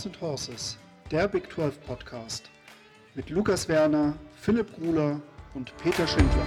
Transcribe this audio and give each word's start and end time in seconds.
Horns 0.00 0.06
and 0.06 0.20
Horses, 0.22 0.78
der 1.10 1.28
Big 1.28 1.52
12 1.52 1.78
Podcast 1.82 2.50
mit 3.14 3.28
Lukas 3.28 3.68
Werner, 3.68 4.18
Philipp 4.34 4.74
Gruler 4.74 5.20
und 5.52 5.76
Peter 5.76 6.06
Schindler. 6.06 6.42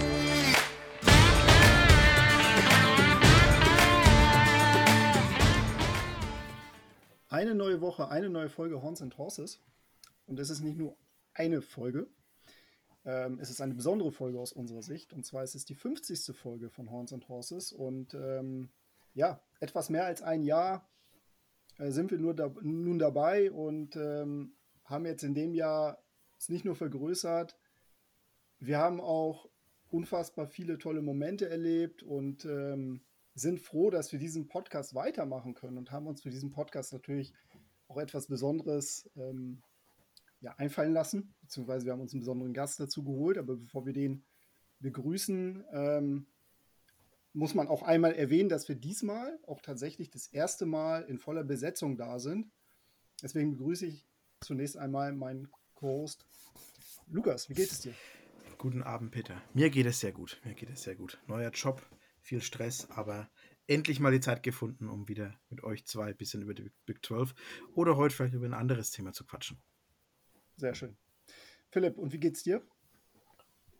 Eine 7.28 7.54
neue 7.54 7.80
Woche, 7.80 8.08
eine 8.08 8.28
neue 8.28 8.48
Folge 8.48 8.82
Horns 8.82 9.00
and 9.00 9.16
Horses. 9.18 9.60
Und 10.26 10.40
es 10.40 10.50
ist 10.50 10.60
nicht 10.60 10.76
nur 10.76 10.96
eine 11.32 11.62
Folge, 11.62 12.08
ähm, 13.04 13.38
es 13.40 13.50
ist 13.50 13.60
eine 13.60 13.74
besondere 13.74 14.10
Folge 14.10 14.40
aus 14.40 14.52
unserer 14.52 14.82
Sicht. 14.82 15.12
Und 15.12 15.24
zwar 15.24 15.44
ist 15.44 15.54
es 15.54 15.64
die 15.64 15.76
50. 15.76 16.36
Folge 16.36 16.70
von 16.70 16.90
Horns 16.90 17.12
and 17.12 17.28
Horses. 17.28 17.70
Und 17.70 18.14
ähm, 18.14 18.70
ja, 19.12 19.40
etwas 19.60 19.90
mehr 19.90 20.06
als 20.06 20.22
ein 20.22 20.42
Jahr 20.42 20.88
sind 21.78 22.10
wir 22.10 22.18
nur 22.18 22.34
da, 22.34 22.52
nun 22.62 22.98
dabei 22.98 23.50
und 23.50 23.96
ähm, 23.96 24.54
haben 24.84 25.06
jetzt 25.06 25.24
in 25.24 25.34
dem 25.34 25.54
Jahr 25.54 25.98
es 26.38 26.48
nicht 26.48 26.64
nur 26.64 26.76
vergrößert, 26.76 27.58
wir 28.58 28.78
haben 28.78 29.00
auch 29.00 29.48
unfassbar 29.90 30.46
viele 30.46 30.78
tolle 30.78 31.02
Momente 31.02 31.48
erlebt 31.48 32.02
und 32.02 32.44
ähm, 32.44 33.02
sind 33.34 33.60
froh, 33.60 33.90
dass 33.90 34.12
wir 34.12 34.18
diesen 34.18 34.48
Podcast 34.48 34.94
weitermachen 34.94 35.54
können 35.54 35.78
und 35.78 35.90
haben 35.90 36.06
uns 36.06 36.22
für 36.22 36.30
diesen 36.30 36.50
Podcast 36.50 36.92
natürlich 36.92 37.32
auch 37.88 37.98
etwas 37.98 38.26
Besonderes 38.26 39.10
ähm, 39.16 39.62
ja, 40.40 40.54
einfallen 40.56 40.92
lassen, 40.92 41.34
beziehungsweise 41.40 41.86
wir 41.86 41.92
haben 41.92 42.00
uns 42.00 42.12
einen 42.12 42.20
besonderen 42.20 42.52
Gast 42.52 42.78
dazu 42.80 43.02
geholt, 43.02 43.38
aber 43.38 43.56
bevor 43.56 43.86
wir 43.86 43.92
den 43.92 44.24
begrüßen, 44.80 45.64
ähm, 45.72 46.26
muss 47.34 47.54
man 47.54 47.68
auch 47.68 47.82
einmal 47.82 48.14
erwähnen, 48.14 48.48
dass 48.48 48.68
wir 48.68 48.76
diesmal 48.76 49.38
auch 49.46 49.60
tatsächlich 49.60 50.08
das 50.08 50.28
erste 50.28 50.66
Mal 50.66 51.02
in 51.02 51.18
voller 51.18 51.44
Besetzung 51.44 51.96
da 51.96 52.18
sind. 52.18 52.50
Deswegen 53.22 53.50
begrüße 53.50 53.86
ich 53.86 54.06
zunächst 54.40 54.76
einmal 54.76 55.12
meinen 55.12 55.50
Co-Host 55.74 56.26
Lukas. 57.08 57.48
Wie 57.48 57.54
geht 57.54 57.70
es 57.70 57.80
dir? 57.80 57.92
Guten 58.56 58.82
Abend, 58.82 59.10
Peter. 59.10 59.34
Mir 59.52 59.68
geht 59.68 59.86
es 59.86 60.00
sehr 60.00 60.12
gut. 60.12 60.40
Mir 60.44 60.54
geht 60.54 60.70
es 60.70 60.84
sehr 60.84 60.94
gut. 60.94 61.18
Neuer 61.26 61.50
Job, 61.50 61.82
viel 62.20 62.40
Stress, 62.40 62.88
aber 62.90 63.28
endlich 63.66 63.98
mal 63.98 64.12
die 64.12 64.20
Zeit 64.20 64.42
gefunden, 64.42 64.88
um 64.88 65.08
wieder 65.08 65.34
mit 65.50 65.64
euch 65.64 65.84
zwei 65.86 66.10
ein 66.10 66.16
bisschen 66.16 66.42
über 66.42 66.54
die 66.54 66.70
Big 66.86 67.04
12 67.04 67.34
oder 67.74 67.96
heute 67.96 68.14
vielleicht 68.14 68.34
über 68.34 68.46
ein 68.46 68.54
anderes 68.54 68.90
Thema 68.92 69.12
zu 69.12 69.26
quatschen. 69.26 69.60
Sehr 70.56 70.74
schön. 70.74 70.96
Philipp, 71.70 71.98
und 71.98 72.12
wie 72.12 72.20
geht's 72.20 72.44
dir? 72.44 72.62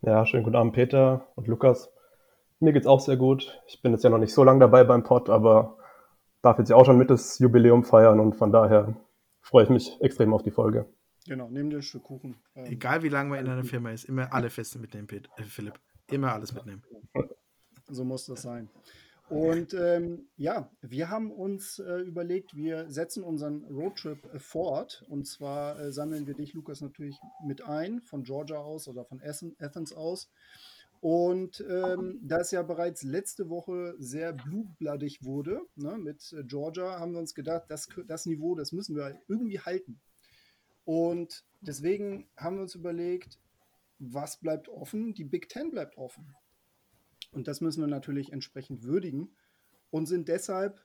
Ja, 0.03 0.27
schönen 0.27 0.43
guten 0.43 0.57
Abend, 0.57 0.75
Peter 0.75 1.33
und 1.37 1.47
Lukas. 1.47 1.89
Mir 2.65 2.73
geht's 2.73 2.87
auch 2.87 3.01
sehr 3.01 3.19
gut. 3.19 3.61
Ich 3.67 3.83
bin 3.83 3.93
jetzt 3.93 4.05
ja 4.05 4.11
noch 4.11 4.19
nicht 4.19 4.33
so 4.33 4.43
lange 4.43 4.61
dabei 4.61 4.85
beim 4.85 5.03
Pod, 5.03 5.29
aber 5.29 5.77
darf 6.41 6.59
jetzt 6.59 6.71
ja 6.71 6.77
auch 6.77 6.87
schon 6.87 6.97
mit 6.97 7.11
das 7.11 7.39
Jubiläum 7.39 7.85
feiern 7.85 8.21
und 8.21 8.37
von 8.37 8.53
daher 8.53 8.97
freue 9.43 9.65
ich 9.65 9.71
mich 9.71 10.01
extrem 10.01 10.33
auf 10.33 10.43
die 10.43 10.51
Folge. 10.51 10.87
Genau, 11.27 11.49
nimm 11.51 11.69
dir 11.69 11.77
ein 11.77 11.83
Stück 11.83 12.05
Kuchen. 12.05 12.37
Ähm, 12.55 12.65
Egal 12.65 13.03
wie 13.03 13.11
lange 13.11 13.29
man 13.29 13.41
in 13.41 13.49
einer 13.49 13.65
Firma 13.65 13.91
ist, 13.91 14.05
immer 14.05 14.33
alle 14.33 14.49
Feste 14.49 14.79
mitnehmen, 14.79 15.07
äh, 15.11 15.43
Philipp. 15.43 15.79
Immer 16.11 16.33
alles 16.33 16.55
mitnehmen. 16.55 16.83
So 17.89 18.03
muss 18.03 18.25
das 18.25 18.41
sein. 18.41 18.71
Und 19.29 19.75
ähm, 19.75 20.29
ja, 20.37 20.71
wir 20.81 21.11
haben 21.11 21.31
uns 21.31 21.79
äh, 21.81 21.99
überlegt, 22.01 22.57
wir 22.57 22.91
setzen 22.91 23.23
unseren 23.23 23.65
Roadtrip 23.65 24.33
äh, 24.33 24.39
fort. 24.39 25.05
Und 25.09 25.27
zwar 25.27 25.79
äh, 25.79 25.93
sammeln 25.93 26.27
wir 26.27 26.35
dich, 26.35 26.55
Lukas, 26.55 26.81
natürlich 26.81 27.19
mit 27.47 27.63
ein, 27.63 28.01
von 28.01 28.23
Georgia 28.23 28.57
aus 28.57 28.89
oder 28.89 29.05
von 29.05 29.21
Essen, 29.21 29.55
Athens 29.59 29.93
aus. 29.95 30.31
Und 31.01 31.63
ähm, 31.69 32.21
da 32.23 32.41
es 32.41 32.51
ja 32.51 32.63
bereits 32.63 33.03
letzte 33.03 33.51
Woche 33.51 33.95
sehr 33.99 34.33
blutbladig 34.33 35.23
wurde 35.23 35.61
ne, 35.77 35.99
mit 35.99 36.33
äh, 36.33 36.45
Georgia, 36.45 36.99
haben 36.99 37.13
wir 37.13 37.21
uns 37.21 37.35
gedacht, 37.35 37.65
das, 37.69 37.89
das 38.07 38.27
Niveau, 38.27 38.55
das 38.55 38.73
müssen 38.73 38.97
wir 38.97 39.21
irgendwie 39.29 39.61
halten. 39.61 40.01
Und 40.85 41.45
deswegen 41.61 42.27
haben 42.37 42.57
wir 42.57 42.63
uns 42.63 42.75
überlegt, 42.75 43.39
was 43.99 44.39
bleibt 44.41 44.69
offen? 44.69 45.15
Die 45.15 45.25
Big 45.25 45.49
Ten 45.49 45.71
bleibt 45.71 45.97
offen. 45.97 46.35
Und 47.33 47.49
das 47.49 47.61
müssen 47.61 47.81
wir 47.81 47.89
natürlich 47.89 48.33
entsprechend 48.33 48.85
würdigen 48.85 49.35
und 49.91 50.07
sind 50.07 50.29
deshalb 50.29 50.85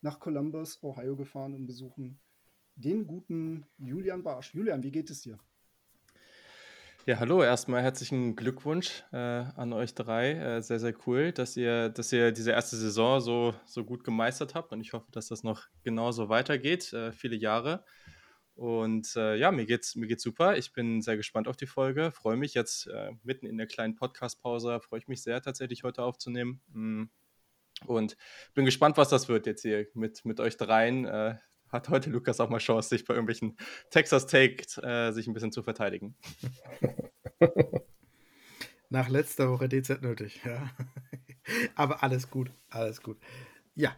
nach 0.00 0.20
Columbus, 0.20 0.82
Ohio 0.82 1.16
gefahren 1.16 1.54
und 1.54 1.66
besuchen 1.66 2.20
den 2.76 3.06
guten 3.06 3.66
Julian 3.78 4.22
Barsch. 4.22 4.54
Julian, 4.54 4.82
wie 4.82 4.90
geht 4.90 5.10
es 5.10 5.22
dir? 5.22 5.38
Ja, 7.06 7.18
hallo, 7.18 7.42
erstmal 7.42 7.82
herzlichen 7.82 8.34
Glückwunsch 8.34 9.04
äh, 9.12 9.18
an 9.18 9.74
euch 9.74 9.94
drei. 9.94 10.32
Äh, 10.32 10.62
sehr, 10.62 10.80
sehr 10.80 10.94
cool, 11.06 11.32
dass 11.32 11.54
ihr, 11.54 11.90
dass 11.90 12.10
ihr 12.14 12.32
diese 12.32 12.52
erste 12.52 12.76
Saison 12.76 13.20
so, 13.20 13.54
so 13.66 13.84
gut 13.84 14.04
gemeistert 14.04 14.54
habt 14.54 14.72
und 14.72 14.80
ich 14.80 14.94
hoffe, 14.94 15.12
dass 15.12 15.28
das 15.28 15.42
noch 15.42 15.66
genauso 15.82 16.30
weitergeht, 16.30 16.94
äh, 16.94 17.12
viele 17.12 17.36
Jahre. 17.36 17.84
Und 18.54 19.16
äh, 19.16 19.36
ja, 19.36 19.52
mir 19.52 19.66
geht's, 19.66 19.96
mir 19.96 20.06
geht's 20.06 20.22
super. 20.22 20.56
Ich 20.56 20.72
bin 20.72 21.02
sehr 21.02 21.18
gespannt 21.18 21.46
auf 21.46 21.58
die 21.58 21.66
Folge. 21.66 22.10
Freue 22.10 22.38
mich 22.38 22.54
jetzt 22.54 22.86
äh, 22.86 23.10
mitten 23.22 23.44
in 23.44 23.58
der 23.58 23.66
kleinen 23.66 23.96
Podcast-Pause, 23.96 24.80
freue 24.80 25.00
ich 25.00 25.08
mich 25.08 25.22
sehr 25.22 25.42
tatsächlich 25.42 25.84
heute 25.84 26.02
aufzunehmen. 26.02 26.62
Mm. 26.68 27.04
Und 27.86 28.16
bin 28.54 28.64
gespannt, 28.64 28.96
was 28.96 29.10
das 29.10 29.28
wird 29.28 29.46
jetzt 29.46 29.60
hier 29.60 29.88
mit, 29.92 30.24
mit 30.24 30.40
euch 30.40 30.56
dreien. 30.56 31.04
Hat 31.74 31.88
heute 31.88 32.08
Lukas 32.08 32.38
auch 32.38 32.50
mal 32.50 32.58
Chance, 32.58 32.88
sich 32.88 33.04
bei 33.04 33.14
irgendwelchen 33.14 33.56
Texas 33.90 34.28
Take 34.28 34.62
äh, 34.80 35.10
sich 35.10 35.26
ein 35.26 35.32
bisschen 35.32 35.50
zu 35.50 35.64
verteidigen. 35.64 36.16
Nach 38.90 39.08
letzter 39.08 39.50
Woche 39.50 39.68
DZ 39.68 40.00
nötig, 40.00 40.40
ja. 40.44 40.70
Aber 41.74 42.04
alles 42.04 42.30
gut, 42.30 42.52
alles 42.70 43.02
gut. 43.02 43.18
Ja. 43.74 43.96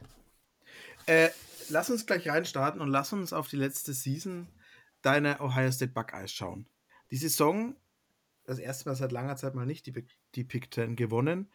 Äh, 1.05 1.29
lass 1.69 1.91
uns 1.91 2.07
gleich 2.07 2.27
reinstarten 2.27 2.81
und 2.81 2.89
lass 2.89 3.13
uns 3.13 3.35
auf 3.35 3.47
die 3.49 3.57
letzte 3.57 3.93
Season 3.93 4.49
deiner 5.03 5.43
Ohio 5.43 5.71
State 5.71 5.93
Buckeyes 5.93 6.33
schauen. 6.33 6.67
Die 7.11 7.19
Saison, 7.19 7.77
das 8.45 8.59
erste 8.59 8.89
Mal 8.89 8.95
seit 8.95 9.13
langer 9.13 9.37
Zeit 9.37 9.55
mal 9.55 9.67
nicht 9.67 9.85
die, 9.85 10.07
die 10.35 10.45
Pick 10.45 10.73
10 10.73 10.97
gewonnen. 10.97 11.53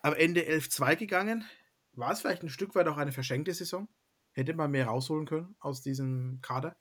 Am 0.00 0.14
Ende 0.14 0.40
11-2 0.40 0.96
gegangen. 0.96 1.44
War 1.92 2.12
es 2.12 2.22
vielleicht 2.22 2.42
ein 2.42 2.48
Stück 2.48 2.74
weit 2.74 2.88
auch 2.88 2.96
eine 2.96 3.12
verschenkte 3.12 3.52
Saison? 3.52 3.90
Hätte 4.32 4.54
man 4.54 4.70
mehr 4.70 4.86
rausholen 4.86 5.26
können 5.26 5.56
aus 5.58 5.82
diesem 5.82 6.38
Kader? 6.42 6.76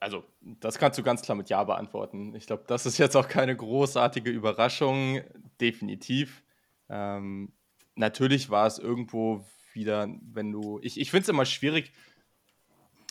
Also, 0.00 0.24
das 0.40 0.78
kannst 0.78 0.98
du 0.98 1.02
ganz 1.02 1.22
klar 1.22 1.36
mit 1.36 1.48
Ja 1.48 1.64
beantworten. 1.64 2.34
Ich 2.34 2.46
glaube, 2.46 2.64
das 2.66 2.84
ist 2.84 2.98
jetzt 2.98 3.16
auch 3.16 3.28
keine 3.28 3.56
großartige 3.56 4.30
Überraschung. 4.30 5.22
Definitiv. 5.60 6.42
Ähm, 6.90 7.54
natürlich 7.94 8.50
war 8.50 8.66
es 8.66 8.78
irgendwo 8.78 9.46
wieder, 9.72 10.08
wenn 10.20 10.52
du. 10.52 10.78
Ich, 10.82 11.00
ich 11.00 11.10
finde 11.10 11.22
es 11.22 11.28
immer 11.28 11.46
schwierig, 11.46 11.92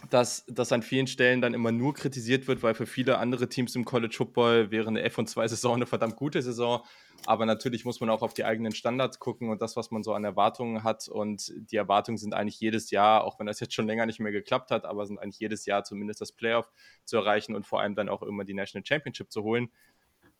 dass 0.09 0.45
das 0.47 0.71
an 0.71 0.81
vielen 0.81 1.07
Stellen 1.07 1.41
dann 1.41 1.53
immer 1.53 1.71
nur 1.71 1.93
kritisiert 1.93 2.47
wird, 2.47 2.63
weil 2.63 2.73
für 2.73 2.85
viele 2.85 3.19
andere 3.19 3.47
Teams 3.47 3.75
im 3.75 3.85
College 3.85 4.13
Football 4.15 4.71
wäre 4.71 4.87
eine 4.87 5.07
F2-Saison 5.07 5.75
eine 5.75 5.85
verdammt 5.85 6.15
gute 6.15 6.41
Saison. 6.41 6.83
Aber 7.25 7.45
natürlich 7.45 7.85
muss 7.85 8.01
man 8.01 8.09
auch 8.09 8.21
auf 8.21 8.33
die 8.33 8.43
eigenen 8.43 8.73
Standards 8.73 9.19
gucken 9.19 9.49
und 9.49 9.61
das, 9.61 9.77
was 9.77 9.91
man 9.91 10.03
so 10.03 10.13
an 10.13 10.25
Erwartungen 10.25 10.83
hat. 10.83 11.07
Und 11.07 11.53
die 11.55 11.77
Erwartungen 11.77 12.17
sind 12.17 12.33
eigentlich 12.33 12.59
jedes 12.59 12.91
Jahr, 12.91 13.23
auch 13.23 13.39
wenn 13.39 13.47
das 13.47 13.61
jetzt 13.61 13.73
schon 13.73 13.87
länger 13.87 14.05
nicht 14.05 14.19
mehr 14.19 14.33
geklappt 14.33 14.71
hat, 14.71 14.83
aber 14.83 15.05
sind 15.05 15.19
eigentlich 15.19 15.39
jedes 15.39 15.65
Jahr 15.65 15.83
zumindest 15.83 16.19
das 16.19 16.33
Playoff 16.33 16.69
zu 17.05 17.17
erreichen 17.17 17.55
und 17.55 17.65
vor 17.65 17.79
allem 17.79 17.95
dann 17.95 18.09
auch 18.09 18.23
immer 18.23 18.43
die 18.43 18.53
National 18.53 18.85
Championship 18.85 19.31
zu 19.31 19.43
holen. 19.43 19.69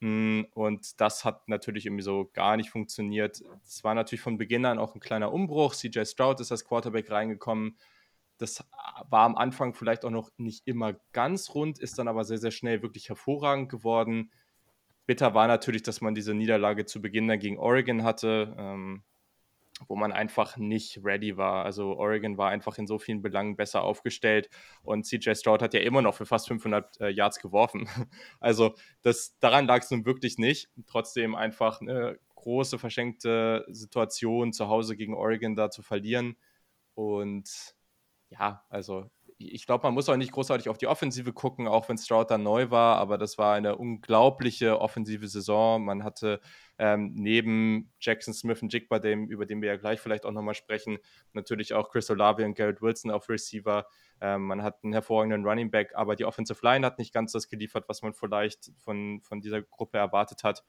Hm, 0.00 0.46
und 0.52 1.00
das 1.00 1.24
hat 1.24 1.48
natürlich 1.48 1.86
irgendwie 1.86 2.02
so 2.02 2.28
gar 2.34 2.58
nicht 2.58 2.68
funktioniert. 2.68 3.42
Es 3.64 3.82
war 3.82 3.94
natürlich 3.94 4.20
von 4.20 4.36
Beginn 4.36 4.66
an 4.66 4.78
auch 4.78 4.94
ein 4.94 5.00
kleiner 5.00 5.32
Umbruch. 5.32 5.74
CJ 5.74 6.04
Stroud 6.04 6.40
ist 6.40 6.52
als 6.52 6.66
Quarterback 6.66 7.10
reingekommen 7.10 7.78
das 8.38 8.64
war 9.08 9.24
am 9.24 9.36
Anfang 9.36 9.74
vielleicht 9.74 10.04
auch 10.04 10.10
noch 10.10 10.30
nicht 10.36 10.66
immer 10.66 10.94
ganz 11.12 11.54
rund, 11.54 11.78
ist 11.78 11.98
dann 11.98 12.08
aber 12.08 12.24
sehr, 12.24 12.38
sehr 12.38 12.50
schnell 12.50 12.82
wirklich 12.82 13.08
hervorragend 13.08 13.68
geworden. 13.68 14.30
Bitter 15.06 15.34
war 15.34 15.46
natürlich, 15.46 15.82
dass 15.82 16.00
man 16.00 16.14
diese 16.14 16.34
Niederlage 16.34 16.86
zu 16.86 17.00
Beginn 17.00 17.28
dann 17.28 17.38
gegen 17.38 17.58
Oregon 17.58 18.02
hatte, 18.02 18.54
ähm, 18.58 19.02
wo 19.88 19.96
man 19.96 20.12
einfach 20.12 20.56
nicht 20.56 21.00
ready 21.04 21.36
war. 21.36 21.64
Also 21.64 21.96
Oregon 21.96 22.38
war 22.38 22.50
einfach 22.50 22.78
in 22.78 22.86
so 22.86 22.98
vielen 22.98 23.22
Belangen 23.22 23.56
besser 23.56 23.82
aufgestellt 23.82 24.48
und 24.82 25.04
CJ 25.04 25.34
Stroud 25.34 25.62
hat 25.62 25.74
ja 25.74 25.80
immer 25.80 26.00
noch 26.00 26.14
für 26.14 26.26
fast 26.26 26.48
500 26.48 27.00
äh, 27.00 27.08
Yards 27.10 27.40
geworfen. 27.40 27.88
Also 28.40 28.74
das, 29.02 29.36
daran 29.40 29.66
lag 29.66 29.82
es 29.82 29.90
nun 29.90 30.04
wirklich 30.04 30.38
nicht. 30.38 30.68
Trotzdem 30.86 31.34
einfach 31.34 31.80
eine 31.80 32.18
große 32.34 32.78
verschenkte 32.78 33.64
Situation 33.68 34.52
zu 34.52 34.68
Hause 34.68 34.96
gegen 34.96 35.14
Oregon 35.14 35.56
da 35.56 35.70
zu 35.70 35.82
verlieren 35.82 36.36
und 36.94 37.74
ja, 38.38 38.64
also 38.68 39.10
ich 39.38 39.66
glaube, 39.66 39.82
man 39.86 39.94
muss 39.94 40.08
auch 40.08 40.16
nicht 40.16 40.32
großartig 40.32 40.68
auf 40.68 40.78
die 40.78 40.86
Offensive 40.86 41.32
gucken, 41.32 41.66
auch 41.66 41.88
wenn 41.88 41.98
Stroud 41.98 42.30
dann 42.30 42.42
neu 42.42 42.70
war, 42.70 42.98
aber 42.98 43.18
das 43.18 43.36
war 43.36 43.54
eine 43.54 43.76
unglaubliche 43.76 44.80
offensive 44.80 45.26
Saison. 45.26 45.84
Man 45.84 46.04
hatte 46.04 46.40
ähm, 46.78 47.12
neben 47.14 47.92
Jackson 48.00 48.32
Smith 48.32 48.62
und 48.62 48.72
Jigba, 48.72 48.98
dem, 48.98 49.28
über 49.28 49.44
den 49.44 49.60
wir 49.60 49.68
ja 49.68 49.76
gleich 49.76 50.00
vielleicht 50.00 50.24
auch 50.24 50.30
nochmal 50.30 50.54
sprechen, 50.54 50.98
natürlich 51.32 51.74
auch 51.74 51.90
Chris 51.90 52.10
Olave 52.10 52.44
und 52.44 52.54
Garrett 52.54 52.80
Wilson 52.80 53.10
auf 53.10 53.28
Receiver. 53.28 53.86
Ähm, 54.20 54.46
man 54.46 54.62
hat 54.62 54.82
einen 54.84 54.92
hervorragenden 54.92 55.44
Running 55.44 55.70
Back, 55.70 55.92
aber 55.94 56.16
die 56.16 56.24
Offensive 56.24 56.60
Line 56.62 56.86
hat 56.86 56.98
nicht 56.98 57.12
ganz 57.12 57.32
das 57.32 57.48
geliefert, 57.48 57.84
was 57.88 58.02
man 58.02 58.14
vielleicht 58.14 58.70
von, 58.78 59.20
von 59.22 59.40
dieser 59.40 59.62
Gruppe 59.62 59.98
erwartet 59.98 60.44
hat. 60.44 60.62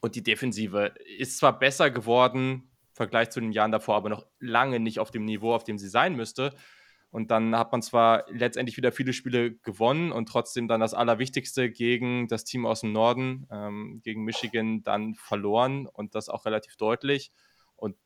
Und 0.00 0.16
die 0.16 0.22
Defensive 0.22 0.94
ist 1.18 1.38
zwar 1.38 1.58
besser 1.58 1.90
geworden, 1.90 2.71
Vergleich 2.92 3.30
zu 3.30 3.40
den 3.40 3.52
Jahren 3.52 3.72
davor, 3.72 3.96
aber 3.96 4.08
noch 4.08 4.26
lange 4.38 4.80
nicht 4.80 4.98
auf 4.98 5.10
dem 5.10 5.24
Niveau, 5.24 5.54
auf 5.54 5.64
dem 5.64 5.78
sie 5.78 5.88
sein 5.88 6.14
müsste. 6.14 6.54
Und 7.10 7.30
dann 7.30 7.54
hat 7.56 7.72
man 7.72 7.82
zwar 7.82 8.24
letztendlich 8.30 8.78
wieder 8.78 8.90
viele 8.90 9.12
Spiele 9.12 9.54
gewonnen 9.56 10.12
und 10.12 10.30
trotzdem 10.30 10.66
dann 10.66 10.80
das 10.80 10.94
Allerwichtigste 10.94 11.70
gegen 11.70 12.26
das 12.26 12.44
Team 12.44 12.64
aus 12.64 12.80
dem 12.80 12.92
Norden, 12.92 13.46
ähm, 13.50 14.00
gegen 14.02 14.24
Michigan, 14.24 14.82
dann 14.82 15.14
verloren 15.14 15.86
und 15.86 16.14
das 16.14 16.30
auch 16.30 16.46
relativ 16.46 16.76
deutlich. 16.76 17.30
Und 17.76 17.96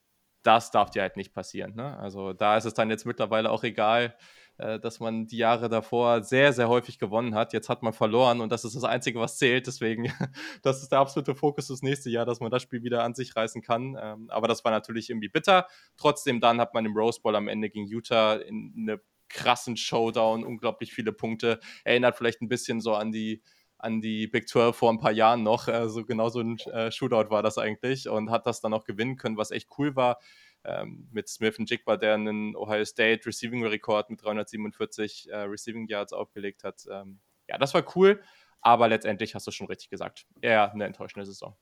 das 0.43 0.73
darf 0.73 0.91
dir 0.91 1.03
halt 1.03 1.17
nicht 1.17 1.33
passieren. 1.33 1.77
Ne? 1.77 1.97
Also 1.99 2.33
da 2.33 2.57
ist 2.57 2.65
es 2.65 2.75
dann 2.75 2.91
jetzt 2.91 3.07
mittlerweile 3.07 3.51
auch 3.51 3.63
egal, 3.63 4.17
äh, 4.59 4.81
dass 4.81 5.01
man 5.01 5.27
die 5.27 5.37
Jahre 5.37 5.69
davor 5.69 6.23
sehr, 6.23 6.53
sehr 6.53 6.69
häufig 6.69 6.99
gewonnen 6.99 7.35
hat. 7.35 7.53
Jetzt 7.53 7.69
hat 7.69 7.83
man 7.83 7.93
verloren 7.93 8.41
und 8.41 8.51
das 8.51 8.65
ist 8.65 8.75
das 8.75 8.85
Einzige, 8.85 9.21
was 9.21 9.39
zählt. 9.39 9.67
Deswegen, 9.67 10.11
das 10.63 10.83
ist 10.83 10.93
der 10.93 11.01
absolute 11.01 11.35
Fokus 11.35 11.69
das 11.69 11.83
nächste 11.83 12.11
Jahr, 12.11 12.25
dass 12.25 12.41
man 12.41 12.51
das 12.51 12.63
Spiel 12.63 12.83
wieder 12.83 13.05
an 13.05 13.15
sich 13.15 13.37
reißen 13.37 13.63
kann. 13.63 13.97
Ähm, 14.01 14.31
aber 14.31 14.49
das 14.49 14.65
war 14.65 14.73
natürlich 14.73 15.11
irgendwie 15.11 15.29
bitter. 15.29 15.67
Trotzdem, 15.97 16.41
dann 16.41 16.61
hat 16.61 16.75
man 16.75 16.87
im 16.87 16.97
Rose 16.97 17.21
Bowl 17.21 17.37
am 17.37 17.49
Ende 17.49 17.69
gegen 17.69 17.87
Utah 17.87 18.37
in 18.37 18.75
eine 18.77 19.01
krassen 19.29 19.77
Showdown, 19.77 20.45
unglaublich 20.45 20.93
viele 20.93 21.13
Punkte. 21.13 21.61
Erinnert 21.85 22.17
vielleicht 22.17 22.41
ein 22.41 22.49
bisschen 22.49 22.81
so 22.81 22.95
an 22.95 23.13
die, 23.13 23.43
an 23.79 24.01
die 24.01 24.27
Big 24.27 24.49
12 24.49 24.75
vor 24.75 24.91
ein 24.91 24.99
paar 24.99 25.13
Jahren 25.13 25.43
noch. 25.43 25.69
Also 25.69 26.05
genau 26.05 26.29
so 26.29 26.41
ein 26.41 26.59
äh, 26.73 26.91
Shootout 26.91 27.31
war 27.31 27.43
das 27.43 27.59
eigentlich 27.59 28.09
und 28.09 28.31
hat 28.31 28.47
das 28.47 28.61
dann 28.61 28.73
auch 28.73 28.85
gewinnen 28.85 29.17
können, 29.17 29.37
was 29.37 29.51
echt 29.51 29.69
cool 29.79 29.97
war 29.97 30.19
ähm, 30.67 31.09
mit 31.13 31.29
Smith 31.29 31.59
und 31.59 31.71
Jigba, 31.71 31.97
der 31.97 32.15
einen 32.15 32.57
Ohio 32.57 32.85
State 32.85 33.27
Receiving 33.27 33.65
Rekord 33.65 34.11
mit 34.11 34.23
347 34.23 35.31
äh, 35.31 35.37
Receiving 35.37 35.87
Yards 35.87 36.13
aufgelegt 36.13 36.65
hat. 36.65 36.87
Ähm, 36.91 37.21
ja, 37.49 37.59
das 37.59 37.73
war 37.75 37.85
cool, 37.95 38.21
aber 38.61 38.89
letztendlich 38.89 39.35
hast 39.35 39.47
du 39.47 39.51
schon 39.51 39.69
richtig 39.69 39.91
gesagt. 39.91 40.27
Eher 40.41 40.73
eine 40.73 40.85
enttäuschende 40.85 41.25
Saison. 41.25 41.57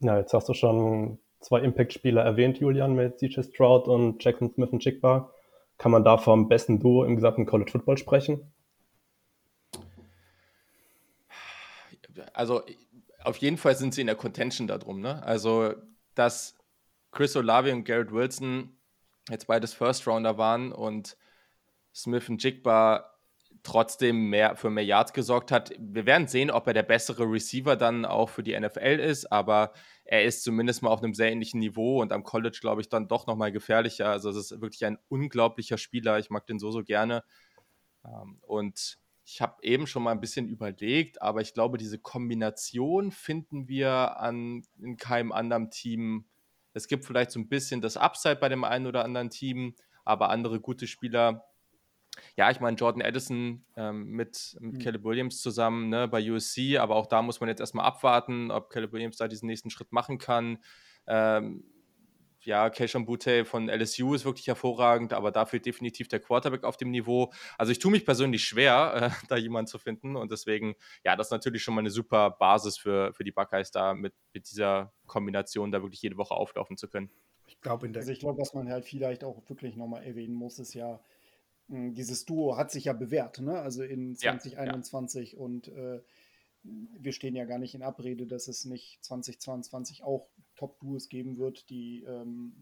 Ja, 0.00 0.18
jetzt 0.18 0.34
hast 0.34 0.48
du 0.48 0.54
schon 0.54 1.18
zwei 1.40 1.60
Impact-Spieler 1.60 2.22
erwähnt, 2.22 2.58
Julian, 2.58 2.94
mit 2.94 3.18
CJ 3.18 3.42
Stroud 3.42 3.86
und 3.86 4.22
Jackson 4.22 4.52
Smith 4.52 4.70
und 4.70 4.84
Jigba. 4.84 5.32
Kann 5.78 5.92
man 5.92 6.04
da 6.04 6.18
vom 6.18 6.48
besten 6.48 6.80
Duo 6.80 7.04
im 7.04 7.16
gesamten 7.16 7.46
College 7.46 7.70
Football 7.70 7.98
sprechen? 7.98 8.52
Also 12.34 12.62
auf 13.22 13.36
jeden 13.38 13.56
Fall 13.56 13.76
sind 13.76 13.94
sie 13.94 14.00
in 14.00 14.06
der 14.06 14.16
Contention 14.16 14.66
darum. 14.66 15.00
Ne? 15.00 15.22
Also, 15.22 15.74
dass 16.14 16.59
Chris 17.10 17.36
Olave 17.36 17.72
und 17.72 17.84
Garrett 17.84 18.12
Wilson 18.12 18.76
jetzt 19.28 19.46
beides 19.46 19.74
First 19.74 20.06
Rounder 20.06 20.38
waren 20.38 20.72
und 20.72 21.16
Smith 21.94 22.28
und 22.28 22.42
Jigba 22.42 23.10
trotzdem 23.62 24.30
mehr 24.30 24.56
für 24.56 24.70
mehr 24.70 24.84
Yards 24.84 25.12
gesorgt 25.12 25.52
hat. 25.52 25.72
Wir 25.78 26.06
werden 26.06 26.28
sehen, 26.28 26.50
ob 26.50 26.66
er 26.66 26.72
der 26.72 26.82
bessere 26.82 27.24
Receiver 27.24 27.76
dann 27.76 28.04
auch 28.04 28.30
für 28.30 28.42
die 28.42 28.58
NFL 28.58 28.98
ist, 29.00 29.30
aber 29.30 29.72
er 30.04 30.24
ist 30.24 30.42
zumindest 30.42 30.82
mal 30.82 30.90
auf 30.90 31.02
einem 31.02 31.14
sehr 31.14 31.30
ähnlichen 31.30 31.60
Niveau 31.60 32.00
und 32.00 32.12
am 32.12 32.24
College, 32.24 32.58
glaube 32.60 32.80
ich, 32.80 32.88
dann 32.88 33.08
doch 33.08 33.26
nochmal 33.26 33.52
gefährlicher. 33.52 34.08
Also 34.08 34.30
es 34.30 34.36
ist 34.36 34.60
wirklich 34.60 34.84
ein 34.86 34.98
unglaublicher 35.08 35.78
Spieler. 35.78 36.18
Ich 36.18 36.30
mag 36.30 36.46
den 36.46 36.58
so, 36.58 36.70
so 36.70 36.82
gerne. 36.82 37.22
Ähm, 38.04 38.38
und 38.40 38.98
ich 39.24 39.40
habe 39.40 39.62
eben 39.62 39.86
schon 39.86 40.02
mal 40.02 40.12
ein 40.12 40.20
bisschen 40.20 40.48
überlegt, 40.48 41.20
aber 41.20 41.40
ich 41.40 41.52
glaube, 41.52 41.76
diese 41.76 41.98
Kombination 41.98 43.12
finden 43.12 43.68
wir 43.68 44.18
an, 44.18 44.62
in 44.80 44.96
keinem 44.96 45.32
anderen 45.32 45.70
Team 45.70 46.24
es 46.72 46.88
gibt 46.88 47.04
vielleicht 47.04 47.30
so 47.30 47.40
ein 47.40 47.48
bisschen 47.48 47.80
das 47.80 47.96
Upside 47.96 48.36
bei 48.36 48.48
dem 48.48 48.64
einen 48.64 48.86
oder 48.86 49.04
anderen 49.04 49.30
Team, 49.30 49.74
aber 50.04 50.30
andere 50.30 50.60
gute 50.60 50.86
Spieler. 50.86 51.44
Ja, 52.36 52.50
ich 52.50 52.60
meine, 52.60 52.76
Jordan 52.76 53.02
Addison 53.02 53.64
ähm, 53.76 54.06
mit, 54.06 54.56
mit 54.60 54.74
mhm. 54.74 54.78
Caleb 54.78 55.04
Williams 55.04 55.40
zusammen 55.40 55.88
ne, 55.88 56.08
bei 56.08 56.30
USC, 56.30 56.76
aber 56.78 56.96
auch 56.96 57.06
da 57.06 57.22
muss 57.22 57.40
man 57.40 57.48
jetzt 57.48 57.60
erstmal 57.60 57.86
abwarten, 57.86 58.50
ob 58.50 58.70
Caleb 58.70 58.92
Williams 58.92 59.16
da 59.16 59.28
diesen 59.28 59.46
nächsten 59.46 59.70
Schritt 59.70 59.92
machen 59.92 60.18
kann. 60.18 60.58
Ähm, 61.06 61.64
ja, 62.42 62.70
Keishon 62.70 63.04
Butte 63.04 63.44
von 63.44 63.68
LSU 63.68 64.14
ist 64.14 64.24
wirklich 64.24 64.46
hervorragend, 64.46 65.12
aber 65.12 65.30
dafür 65.30 65.58
definitiv 65.58 66.08
der 66.08 66.20
Quarterback 66.20 66.64
auf 66.64 66.76
dem 66.76 66.90
Niveau. 66.90 67.32
Also 67.58 67.72
ich 67.72 67.78
tue 67.78 67.90
mich 67.90 68.04
persönlich 68.04 68.44
schwer, 68.44 68.94
äh, 68.94 69.10
da 69.28 69.36
jemanden 69.36 69.68
zu 69.68 69.78
finden 69.78 70.16
und 70.16 70.30
deswegen, 70.30 70.74
ja, 71.04 71.16
das 71.16 71.28
ist 71.28 71.32
natürlich 71.32 71.62
schon 71.62 71.74
mal 71.74 71.80
eine 71.80 71.90
super 71.90 72.30
Basis 72.30 72.78
für, 72.78 73.12
für 73.12 73.24
die 73.24 73.32
Buckeyes 73.32 73.70
da 73.70 73.94
mit, 73.94 74.14
mit 74.32 74.50
dieser 74.50 74.92
Kombination 75.06 75.70
da 75.70 75.82
wirklich 75.82 76.02
jede 76.02 76.16
Woche 76.16 76.34
auflaufen 76.34 76.76
zu 76.76 76.88
können. 76.88 77.10
Ich 77.46 77.60
glaube, 77.60 77.90
also 77.94 78.12
ich 78.12 78.20
glaube, 78.20 78.40
was 78.40 78.54
man 78.54 78.70
halt 78.70 78.84
vielleicht 78.84 79.24
auch 79.24 79.42
wirklich 79.48 79.76
nochmal 79.76 80.04
erwähnen 80.04 80.34
muss, 80.34 80.58
ist 80.58 80.72
ja, 80.74 81.00
hm, 81.68 81.94
dieses 81.94 82.24
Duo 82.24 82.56
hat 82.56 82.70
sich 82.70 82.84
ja 82.84 82.92
bewährt, 82.92 83.40
ne? 83.40 83.60
Also 83.60 83.82
in 83.82 84.14
2021 84.14 85.32
ja, 85.32 85.38
ja. 85.38 85.44
und 85.44 85.68
äh, 85.68 86.00
wir 86.62 87.12
stehen 87.12 87.34
ja 87.34 87.44
gar 87.44 87.58
nicht 87.58 87.74
in 87.74 87.82
Abrede, 87.82 88.26
dass 88.26 88.48
es 88.48 88.64
nicht 88.64 89.02
2022 89.04 90.02
auch 90.04 90.28
Top-Duos 90.56 91.08
geben 91.08 91.38
wird, 91.38 91.70
die 91.70 92.04
ähm, 92.04 92.52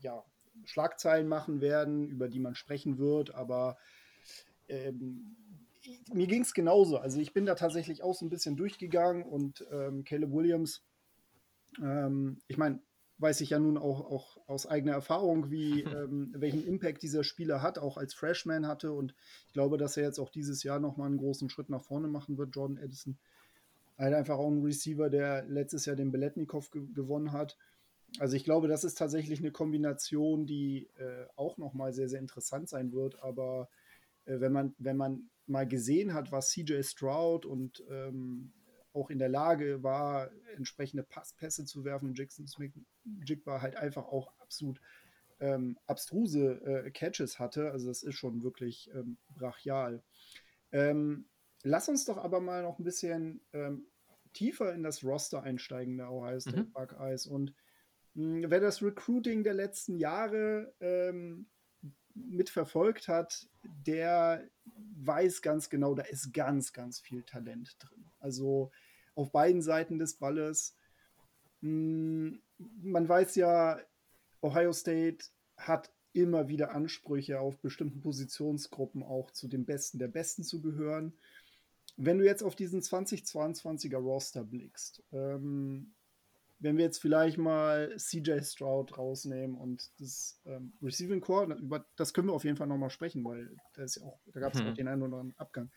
ja, 0.00 0.24
Schlagzeilen 0.64 1.28
machen 1.28 1.60
werden, 1.60 2.08
über 2.08 2.28
die 2.28 2.40
man 2.40 2.54
sprechen 2.54 2.98
wird, 2.98 3.34
aber 3.34 3.78
ähm, 4.68 5.36
mir 6.12 6.26
ging 6.26 6.42
es 6.42 6.52
genauso. 6.52 6.98
Also 6.98 7.18
ich 7.20 7.32
bin 7.32 7.46
da 7.46 7.54
tatsächlich 7.54 8.02
auch 8.02 8.14
so 8.14 8.26
ein 8.26 8.30
bisschen 8.30 8.56
durchgegangen 8.56 9.22
und 9.22 9.66
ähm, 9.70 10.04
Caleb 10.04 10.32
Williams, 10.32 10.84
ähm, 11.80 12.40
ich 12.46 12.58
meine, 12.58 12.80
weiß 13.20 13.42
ich 13.42 13.50
ja 13.50 13.58
nun 13.58 13.76
auch, 13.76 14.00
auch 14.10 14.38
aus 14.48 14.66
eigener 14.66 14.92
Erfahrung, 14.92 15.50
wie, 15.50 15.82
ähm, 15.84 16.32
welchen 16.36 16.66
Impact 16.66 17.02
dieser 17.02 17.24
Spieler 17.24 17.62
hat, 17.62 17.78
auch 17.78 17.96
als 17.96 18.14
Freshman 18.14 18.66
hatte. 18.66 18.92
Und 18.92 19.14
ich 19.46 19.52
glaube, 19.52 19.78
dass 19.78 19.96
er 19.96 20.04
jetzt 20.04 20.18
auch 20.18 20.30
dieses 20.30 20.62
Jahr 20.62 20.80
nochmal 20.80 21.08
einen 21.08 21.18
großen 21.18 21.48
Schritt 21.50 21.70
nach 21.70 21.82
vorne 21.82 22.08
machen 22.08 22.38
wird, 22.38 22.54
Jordan 22.54 22.78
Edison. 22.78 23.18
Halt 24.00 24.14
einfach 24.14 24.38
auch 24.38 24.50
ein 24.50 24.62
Receiver, 24.62 25.10
der 25.10 25.44
letztes 25.44 25.84
Jahr 25.84 25.94
den 25.94 26.10
Beletnikow 26.10 26.70
ge 26.70 26.86
gewonnen 26.94 27.32
hat. 27.32 27.58
Also 28.18 28.34
ich 28.34 28.44
glaube, 28.44 28.66
das 28.66 28.82
ist 28.82 28.96
tatsächlich 28.96 29.40
eine 29.40 29.52
Kombination, 29.52 30.46
die 30.46 30.88
äh, 30.96 31.26
auch 31.36 31.58
nochmal 31.58 31.92
sehr, 31.92 32.08
sehr 32.08 32.18
interessant 32.18 32.68
sein 32.68 32.92
wird. 32.92 33.22
Aber 33.22 33.68
äh, 34.24 34.40
wenn, 34.40 34.52
man, 34.52 34.74
wenn 34.78 34.96
man 34.96 35.30
mal 35.46 35.68
gesehen 35.68 36.14
hat, 36.14 36.32
was 36.32 36.50
CJ 36.50 36.82
Stroud 36.82 37.44
und 37.44 37.84
ähm, 37.90 38.52
auch 38.92 39.10
in 39.10 39.18
der 39.18 39.28
Lage 39.28 39.82
war, 39.82 40.30
entsprechende 40.56 41.02
Pass 41.02 41.34
Pässe 41.34 41.64
zu 41.64 41.84
werfen, 41.84 42.14
Jackson 42.14 42.46
Smith 42.46 42.72
Jigba 43.04 43.60
halt 43.60 43.76
einfach 43.76 44.04
auch 44.04 44.32
absolut 44.40 44.80
ähm, 45.40 45.78
abstruse 45.86 46.60
äh, 46.64 46.90
Catches 46.90 47.38
hatte. 47.38 47.70
Also 47.70 47.88
das 47.88 48.02
ist 48.02 48.14
schon 48.14 48.42
wirklich 48.42 48.90
ähm, 48.94 49.18
brachial. 49.28 50.02
Ähm, 50.72 51.26
lass 51.62 51.88
uns 51.88 52.04
doch 52.04 52.18
aber 52.18 52.40
mal 52.40 52.62
noch 52.62 52.78
ein 52.78 52.84
bisschen 52.84 53.40
ähm, 53.52 53.86
tiefer 54.32 54.74
in 54.74 54.82
das 54.82 55.04
Roster 55.04 55.42
einsteigen 55.42 55.98
der 55.98 56.10
Ohio 56.10 56.40
State 56.40 56.64
mhm. 56.64 56.72
Buckeyes. 56.72 57.26
Und 57.26 57.54
mh, 58.14 58.42
hm, 58.44 58.50
wer 58.50 58.60
das 58.60 58.82
Recruiting 58.82 59.44
der 59.44 59.54
letzten 59.54 59.96
Jahre 59.96 60.74
ähm, 60.80 61.46
mitverfolgt 62.14 63.08
hat, 63.08 63.48
der 63.62 64.48
weiß 64.96 65.42
ganz 65.42 65.70
genau, 65.70 65.94
da 65.94 66.02
ist 66.02 66.32
ganz, 66.32 66.72
ganz 66.72 67.00
viel 67.00 67.22
Talent 67.22 67.76
drin. 67.78 68.10
Also 68.18 68.70
auf 69.14 69.32
beiden 69.32 69.62
Seiten 69.62 69.98
des 69.98 70.16
Balles. 70.16 70.76
Mh, 71.60 72.32
hm, 72.32 72.42
man 72.82 73.08
weiß 73.08 73.36
ja, 73.36 73.80
Ohio 74.42 74.72
State 74.72 75.26
hat 75.56 75.90
immer 76.12 76.48
wieder 76.48 76.72
Ansprüche 76.72 77.40
auf 77.40 77.58
bestimmten 77.60 78.00
Positionsgruppen 78.00 79.02
auch 79.02 79.30
zu 79.30 79.48
den 79.48 79.64
Besten 79.64 79.98
der 79.98 80.08
Besten 80.08 80.42
zu 80.42 80.60
gehören. 80.60 81.12
Wenn 82.02 82.16
du 82.16 82.24
jetzt 82.24 82.42
auf 82.42 82.56
diesen 82.56 82.80
2022er 82.80 83.98
Roster 83.98 84.42
blickst, 84.42 85.02
ähm, 85.12 85.92
wenn 86.58 86.78
wir 86.78 86.84
jetzt 86.84 86.98
vielleicht 86.98 87.36
mal 87.36 87.94
CJ 87.98 88.40
Stroud 88.40 88.96
rausnehmen 88.96 89.54
und 89.54 89.90
das 89.98 90.40
ähm, 90.46 90.72
Receiving 90.80 91.20
Core, 91.20 91.54
über 91.56 91.84
das 91.96 92.14
können 92.14 92.28
wir 92.28 92.32
auf 92.32 92.44
jeden 92.44 92.56
Fall 92.56 92.68
nochmal 92.68 92.88
sprechen, 92.88 93.22
weil 93.22 93.54
da, 93.74 93.84
da 94.32 94.40
gab 94.40 94.54
es 94.54 94.60
hm. 94.60 94.68
auch 94.68 94.74
den 94.74 94.88
einen 94.88 95.02
oder 95.02 95.18
anderen 95.18 95.38
Abgang. 95.38 95.70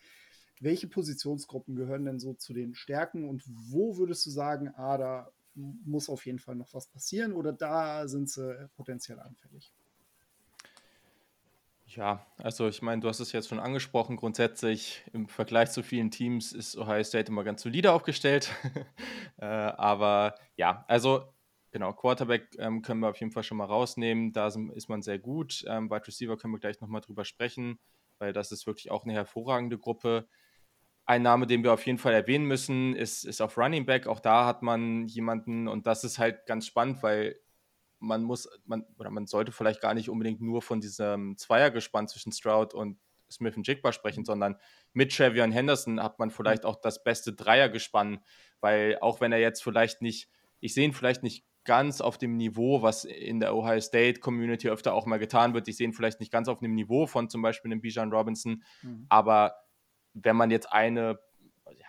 Welche 0.62 0.88
Positionsgruppen 0.88 1.76
gehören 1.76 2.06
denn 2.06 2.20
so 2.20 2.34
zu 2.34 2.54
den 2.54 2.74
Stärken 2.74 3.28
und 3.28 3.44
wo 3.46 3.98
würdest 3.98 4.26
du 4.26 4.30
sagen, 4.30 4.70
ah, 4.76 4.98
da 4.98 5.30
muss 5.56 6.08
auf 6.08 6.26
jeden 6.26 6.40
Fall 6.40 6.56
noch 6.56 6.74
was 6.74 6.88
passieren 6.88 7.34
oder 7.34 7.52
da 7.52 8.08
sind 8.08 8.30
sie 8.30 8.70
potenziell 8.78 9.20
anfällig? 9.20 9.74
Ja, 11.96 12.26
also 12.38 12.68
ich 12.68 12.82
meine, 12.82 13.02
du 13.02 13.08
hast 13.08 13.20
es 13.20 13.32
jetzt 13.34 13.50
schon 13.50 13.60
angesprochen. 13.60 14.16
Grundsätzlich 14.16 15.04
im 15.14 15.28
Vergleich 15.28 15.72
zu 15.72 15.84
vielen 15.84 16.10
Teams 16.10 16.52
ist 16.52 16.76
Ohio 16.76 17.04
State 17.04 17.32
immer 17.32 17.44
ganz 17.44 17.62
solide 17.62 17.92
aufgestellt. 17.92 18.52
äh, 19.38 19.46
aber 19.46 20.36
ja, 20.56 20.86
also 20.88 21.32
genau, 21.72 21.94
Quarterback 21.94 22.48
ähm, 22.58 22.82
können 22.82 23.02
wir 23.02 23.10
auf 23.10 23.20
jeden 23.20 23.32
Fall 23.32 23.44
schon 23.44 23.58
mal 23.58 23.66
rausnehmen. 23.66 24.34
Da 24.34 24.48
ist 24.48 24.90
man 24.90 25.04
sehr 25.04 25.20
gut. 25.20 25.64
Ähm, 25.68 25.92
Wide 25.92 26.08
Receiver 26.08 26.36
können 26.36 26.54
wir 26.54 26.60
gleich 26.60 26.82
nochmal 26.82 27.02
drüber 27.02 27.26
sprechen, 27.26 27.80
weil 28.18 28.34
das 28.34 28.52
ist 28.52 28.66
wirklich 28.66 28.90
auch 28.90 29.04
eine 29.04 29.14
hervorragende 29.14 29.78
Gruppe. 29.78 30.28
Ein 31.06 31.22
Name, 31.22 31.46
den 31.46 31.64
wir 31.64 31.74
auf 31.74 31.86
jeden 31.86 32.00
Fall 32.00 32.14
erwähnen 32.14 32.46
müssen, 32.46 32.96
ist, 32.96 33.24
ist 33.24 33.42
auf 33.42 33.58
Running 33.58 33.86
Back. 33.86 34.08
Auch 34.08 34.20
da 34.20 34.48
hat 34.48 34.64
man 34.64 35.06
jemanden, 35.08 35.68
und 35.68 35.86
das 35.86 36.04
ist 36.04 36.18
halt 36.18 36.48
ganz 36.48 36.66
spannend, 36.66 37.04
weil 37.04 37.40
man 38.04 38.24
muss, 38.24 38.50
man, 38.66 38.86
oder 39.00 39.10
man 39.10 39.26
sollte 39.26 39.52
vielleicht 39.52 39.82
gar 39.82 39.94
nicht 39.94 40.10
unbedingt 40.10 40.42
nur 40.42 40.62
von 40.62 40.82
diesem 40.82 41.38
Zweiergespann 41.38 42.08
zwischen 42.08 42.32
Stroud 42.32 42.74
und 42.74 43.00
Smith 43.32 43.56
und 43.56 43.68
Jigba 43.68 43.92
sprechen, 43.92 44.22
mhm. 44.22 44.26
sondern 44.26 44.56
mit 44.92 45.16
Trevion 45.16 45.52
Henderson 45.52 46.02
hat 46.02 46.20
man 46.20 46.30
vielleicht 46.30 46.66
auch 46.66 46.76
das 46.76 47.04
beste 47.04 47.34
Dreiergespann, 47.34 48.20
weil 48.60 48.98
auch 49.02 49.22
wenn 49.22 49.32
er 49.32 49.40
jetzt 49.40 49.64
vielleicht 49.64 50.02
nicht, 50.02 50.30
ich 50.60 50.74
sehe 50.74 50.86
ihn 50.86 50.94
vielleicht 50.94 51.24
nicht 51.24 51.46
ganz 51.64 52.02
auf 52.02 52.18
dem 52.18 52.36
Niveau, 52.36 52.82
was 52.82 53.06
in 53.06 53.40
der 53.40 53.56
Ohio 53.56 53.80
State 53.80 54.20
Community 54.20 54.70
öfter 54.70 54.94
auch 54.94 55.06
mal 55.06 55.18
getan 55.18 55.54
wird. 55.54 55.66
Die 55.68 55.72
sehen 55.72 55.94
vielleicht 55.94 56.20
nicht 56.20 56.32
ganz 56.32 56.50
auf 56.50 56.60
dem 56.60 56.76
Niveau 56.76 57.08
von 57.08 57.30
zum 57.30 57.42
Beispiel 57.42 57.72
einem 57.72 57.82
Bijan 57.82 58.12
Robinson, 58.12 58.64
mhm. 58.82 59.06
aber 59.10 59.56
wenn 60.14 60.36
man 60.36 60.52
jetzt 60.52 60.72
eine 60.72 61.20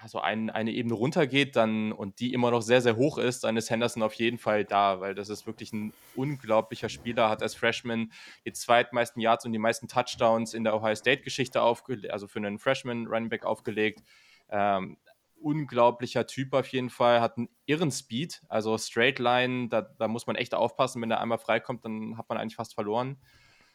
so 0.07 0.21
ein, 0.21 0.51
eine 0.51 0.73
Ebene 0.73 0.95
runtergeht 0.95 1.57
dann 1.57 1.93
und 1.93 2.21
die 2.21 2.33
immer 2.33 2.51
noch 2.51 2.63
sehr, 2.63 2.81
sehr 2.81 2.97
hoch 2.97 3.19
ist, 3.19 3.45
dann 3.45 3.57
ist 3.57 3.71
Henderson 3.71 4.03
auf 4.03 4.15
jeden 4.15 4.39
Fall 4.39 4.65
da, 4.65 5.01
weil 5.01 5.15
das 5.15 5.29
ist 5.29 5.47
wirklich 5.47 5.73
ein 5.73 5.93
unglaublicher 6.15 6.89
Spieler, 6.89 7.29
hat 7.29 7.43
als 7.43 7.55
Freshman 7.55 8.13
die 8.45 8.53
zweitmeisten 8.53 9.21
Yards 9.21 9.45
und 9.45 9.53
die 9.53 9.59
meisten 9.59 9.89
Touchdowns 9.89 10.55
in 10.55 10.65
der 10.65 10.75
Ohio 10.75 10.95
State-Geschichte 10.95 11.63
aufgelegt, 11.63 12.13
also 12.13 12.27
für 12.27 12.39
einen 12.39 12.59
Freshman 12.59 13.07
Running 13.07 13.29
Back 13.29 13.45
aufgelegt. 13.45 14.03
Ähm, 14.51 14.99
unglaublicher 15.41 16.27
Typ 16.27 16.55
auf 16.55 16.69
jeden 16.69 16.91
Fall, 16.91 17.21
hat 17.21 17.37
einen 17.37 17.49
irren 17.67 17.93
Speed, 17.93 18.41
also 18.49 18.79
Straight 18.79 19.19
Line, 19.19 19.69
da, 19.69 19.83
da 19.83 20.09
muss 20.09 20.27
man 20.27 20.37
echt 20.37 20.55
aufpassen, 20.55 21.03
wenn 21.03 21.11
er 21.11 21.21
einmal 21.21 21.39
freikommt, 21.39 21.85
dann 21.85 22.17
hat 22.17 22.29
man 22.29 22.39
eigentlich 22.39 22.57
fast 22.57 22.75
verloren. 22.75 23.19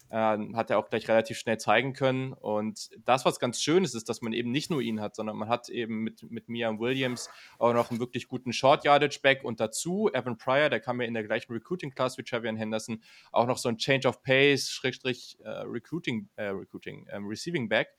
Äh, 0.10 0.38
hat 0.56 0.72
er 0.72 0.80
auch 0.80 0.90
gleich 0.90 1.08
relativ 1.08 1.38
schnell 1.38 1.60
zeigen 1.60 1.94
können. 1.94 2.34
Und 2.34 2.90
das, 3.06 3.26
was 3.26 3.40
ganz 3.40 3.62
schön 3.62 3.84
ist, 3.84 3.94
ist, 3.94 4.10
dass 4.10 4.22
man 4.22 4.34
eben 4.34 4.52
nicht 4.52 4.72
nur 4.72 4.82
ihn 4.82 5.02
hat, 5.02 5.16
sondern 5.16 5.38
man 5.38 5.50
hat 5.50 5.70
eben 5.70 6.04
mit, 6.04 6.30
mit 6.32 6.50
Mia 6.50 6.80
Williams 6.80 7.30
auch 7.60 7.74
noch 7.74 7.92
einen 7.92 8.00
wirklich 8.00 8.28
guten 8.28 8.52
Short 8.52 8.84
Yardage 8.84 9.20
Back 9.22 9.44
und 9.44 9.60
dazu 9.60 10.10
Evan 10.12 10.38
Pryor, 10.38 10.70
der 10.70 10.80
kam 10.80 11.00
ja 11.00 11.08
in 11.08 11.14
der 11.14 11.24
gleichen 11.24 11.54
Recruiting 11.54 11.92
Class 11.92 12.18
wie 12.18 12.24
Travian 12.24 12.58
Henderson, 12.58 13.04
auch 13.32 13.46
noch 13.46 13.60
so 13.60 13.70
ein 13.70 13.78
Change 13.78 14.08
of 14.08 14.24
Pace, 14.24 14.70
Schrägstrich 14.70 15.38
äh, 15.44 15.50
Recruiting, 15.50 16.30
äh, 16.36 16.46
Recruiting, 16.46 17.08
ähm, 17.12 17.28
Receiving 17.28 17.70
Back. 17.70 17.90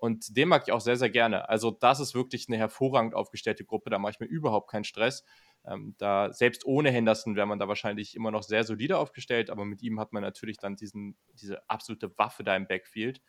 Und 0.00 0.34
den 0.34 0.48
mag 0.48 0.62
ich 0.66 0.72
auch 0.72 0.80
sehr, 0.80 0.96
sehr 0.96 1.10
gerne. 1.10 1.50
Also, 1.50 1.70
das 1.70 2.00
ist 2.00 2.14
wirklich 2.14 2.48
eine 2.48 2.56
hervorragend 2.56 3.14
aufgestellte 3.14 3.66
Gruppe. 3.66 3.90
Da 3.90 3.98
mache 3.98 4.12
ich 4.12 4.20
mir 4.20 4.26
überhaupt 4.26 4.70
keinen 4.70 4.84
Stress. 4.84 5.24
Ähm, 5.66 5.94
da, 5.98 6.32
selbst 6.32 6.64
ohne 6.64 6.90
Henderson 6.90 7.36
wäre 7.36 7.46
man 7.46 7.58
da 7.58 7.68
wahrscheinlich 7.68 8.16
immer 8.16 8.30
noch 8.30 8.42
sehr 8.42 8.64
solide 8.64 8.98
aufgestellt, 8.98 9.50
aber 9.50 9.64
mit 9.64 9.82
ihm 9.82 10.00
hat 10.00 10.12
man 10.12 10.22
natürlich 10.22 10.58
dann 10.58 10.76
diesen, 10.76 11.16
diese 11.34 11.68
absolute 11.68 12.16
Waffe 12.18 12.44
da 12.44 12.56
im 12.56 12.66
Backfield. 12.66 13.20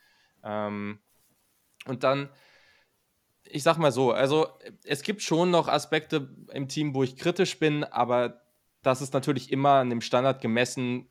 Ähm, 0.44 1.02
und 1.86 2.04
dann, 2.04 2.30
ich 3.44 3.64
sag 3.64 3.78
mal 3.78 3.92
so, 3.92 4.12
also 4.12 4.48
es 4.84 5.02
gibt 5.02 5.22
schon 5.22 5.52
noch 5.52 5.68
Aspekte 5.68 6.34
im 6.54 6.68
Team, 6.68 6.94
wo 6.94 7.04
ich 7.04 7.18
kritisch 7.18 7.60
bin, 7.60 7.84
aber 7.84 8.42
das 8.82 9.02
ist 9.02 9.14
natürlich 9.14 9.52
immer 9.52 9.74
an 9.74 9.90
dem 9.90 10.02
Standard 10.02 10.42
gemessen, 10.42 11.10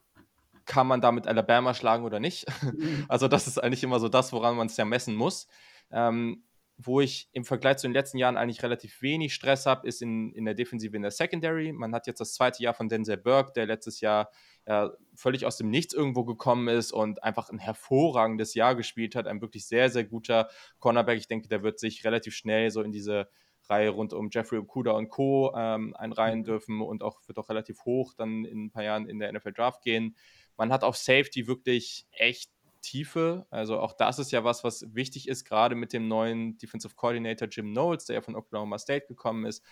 kann 0.64 0.86
man 0.86 1.00
damit 1.00 1.26
Alabama 1.26 1.74
schlagen 1.74 2.04
oder 2.04 2.20
nicht. 2.20 2.46
Mhm. 2.62 3.06
Also 3.08 3.26
das 3.26 3.46
ist 3.46 3.58
eigentlich 3.58 3.82
immer 3.82 3.98
so 3.98 4.08
das, 4.08 4.32
woran 4.32 4.56
man 4.56 4.68
es 4.68 4.76
ja 4.76 4.84
messen 4.84 5.16
muss. 5.16 5.48
Ähm, 5.90 6.44
wo 6.86 7.00
ich 7.00 7.28
im 7.32 7.44
Vergleich 7.44 7.78
zu 7.78 7.86
den 7.86 7.92
letzten 7.92 8.18
Jahren 8.18 8.36
eigentlich 8.36 8.62
relativ 8.62 9.02
wenig 9.02 9.34
Stress 9.34 9.66
habe, 9.66 9.86
ist 9.86 10.02
in, 10.02 10.32
in 10.32 10.44
der 10.44 10.54
Defensive 10.54 10.96
in 10.96 11.02
der 11.02 11.10
Secondary. 11.10 11.72
Man 11.72 11.94
hat 11.94 12.06
jetzt 12.06 12.20
das 12.20 12.34
zweite 12.34 12.62
Jahr 12.62 12.74
von 12.74 12.88
Denzel 12.88 13.16
Burke, 13.16 13.52
der 13.54 13.66
letztes 13.66 14.00
Jahr 14.00 14.30
ja, 14.66 14.90
völlig 15.14 15.46
aus 15.46 15.56
dem 15.56 15.70
Nichts 15.70 15.94
irgendwo 15.94 16.24
gekommen 16.24 16.68
ist 16.68 16.92
und 16.92 17.22
einfach 17.22 17.50
ein 17.50 17.58
hervorragendes 17.58 18.54
Jahr 18.54 18.74
gespielt 18.74 19.14
hat. 19.14 19.26
Ein 19.26 19.40
wirklich 19.40 19.66
sehr, 19.66 19.90
sehr 19.90 20.04
guter 20.04 20.48
Cornerback. 20.78 21.18
Ich 21.18 21.28
denke, 21.28 21.48
der 21.48 21.62
wird 21.62 21.78
sich 21.78 22.04
relativ 22.04 22.34
schnell 22.34 22.70
so 22.70 22.82
in 22.82 22.92
diese 22.92 23.28
Reihe 23.68 23.90
rund 23.90 24.12
um 24.12 24.30
Jeffrey 24.30 24.58
Okuda 24.58 24.92
und 24.92 25.08
Co. 25.08 25.52
Ähm, 25.56 25.94
einreihen 25.96 26.40
mhm. 26.40 26.44
dürfen 26.44 26.80
und 26.80 27.02
auch 27.02 27.20
wird 27.26 27.38
auch 27.38 27.48
relativ 27.48 27.84
hoch 27.84 28.14
dann 28.14 28.44
in 28.44 28.66
ein 28.66 28.70
paar 28.70 28.84
Jahren 28.84 29.08
in 29.08 29.18
der 29.18 29.32
NFL 29.32 29.52
Draft 29.52 29.82
gehen. 29.82 30.16
Man 30.56 30.72
hat 30.72 30.84
auf 30.84 30.96
Safety 30.96 31.46
wirklich 31.46 32.06
echt 32.12 32.50
Tiefe. 32.80 33.46
Also 33.50 33.78
auch 33.78 33.92
das 33.92 34.18
ist 34.18 34.32
ja 34.32 34.44
was, 34.44 34.64
was 34.64 34.94
wichtig 34.94 35.28
ist, 35.28 35.44
gerade 35.44 35.74
mit 35.74 35.92
dem 35.92 36.08
neuen 36.08 36.58
Defensive 36.58 36.94
Coordinator 36.94 37.48
Jim 37.48 37.72
Knowles, 37.72 38.06
der 38.06 38.16
ja 38.16 38.22
von 38.22 38.36
Oklahoma 38.36 38.78
State 38.78 39.06
gekommen 39.06 39.44
ist, 39.46 39.64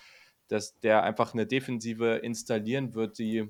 dass 0.49 0.79
der 0.81 1.03
einfach 1.03 1.35
eine 1.35 1.47
Defensive 1.47 2.17
installieren 2.17 2.95
wird, 2.95 3.19
die 3.19 3.49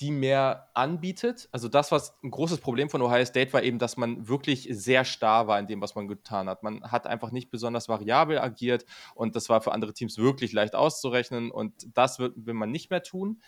die 0.00 0.10
mehr 0.10 0.70
anbietet. 0.74 1.48
Also 1.52 1.68
das, 1.68 1.92
was 1.92 2.14
ein 2.22 2.30
großes 2.30 2.60
Problem 2.60 2.88
von 2.88 3.02
Ohio 3.02 3.24
State 3.24 3.52
war, 3.52 3.62
eben, 3.62 3.78
dass 3.78 3.96
man 3.96 4.28
wirklich 4.28 4.66
sehr 4.70 5.04
starr 5.04 5.46
war 5.46 5.58
in 5.58 5.66
dem, 5.66 5.82
was 5.82 5.94
man 5.94 6.08
getan 6.08 6.48
hat. 6.48 6.62
Man 6.62 6.82
hat 6.90 7.06
einfach 7.06 7.30
nicht 7.32 7.50
besonders 7.50 7.88
variabel 7.88 8.38
agiert 8.38 8.86
und 9.14 9.36
das 9.36 9.48
war 9.48 9.60
für 9.60 9.72
andere 9.72 9.92
Teams 9.92 10.16
wirklich 10.16 10.52
leicht 10.52 10.74
auszurechnen 10.74 11.50
und 11.50 11.86
das 11.94 12.18
will, 12.18 12.32
will 12.36 12.54
man 12.54 12.70
nicht 12.70 12.90
mehr 12.90 13.02
tun 13.02 13.42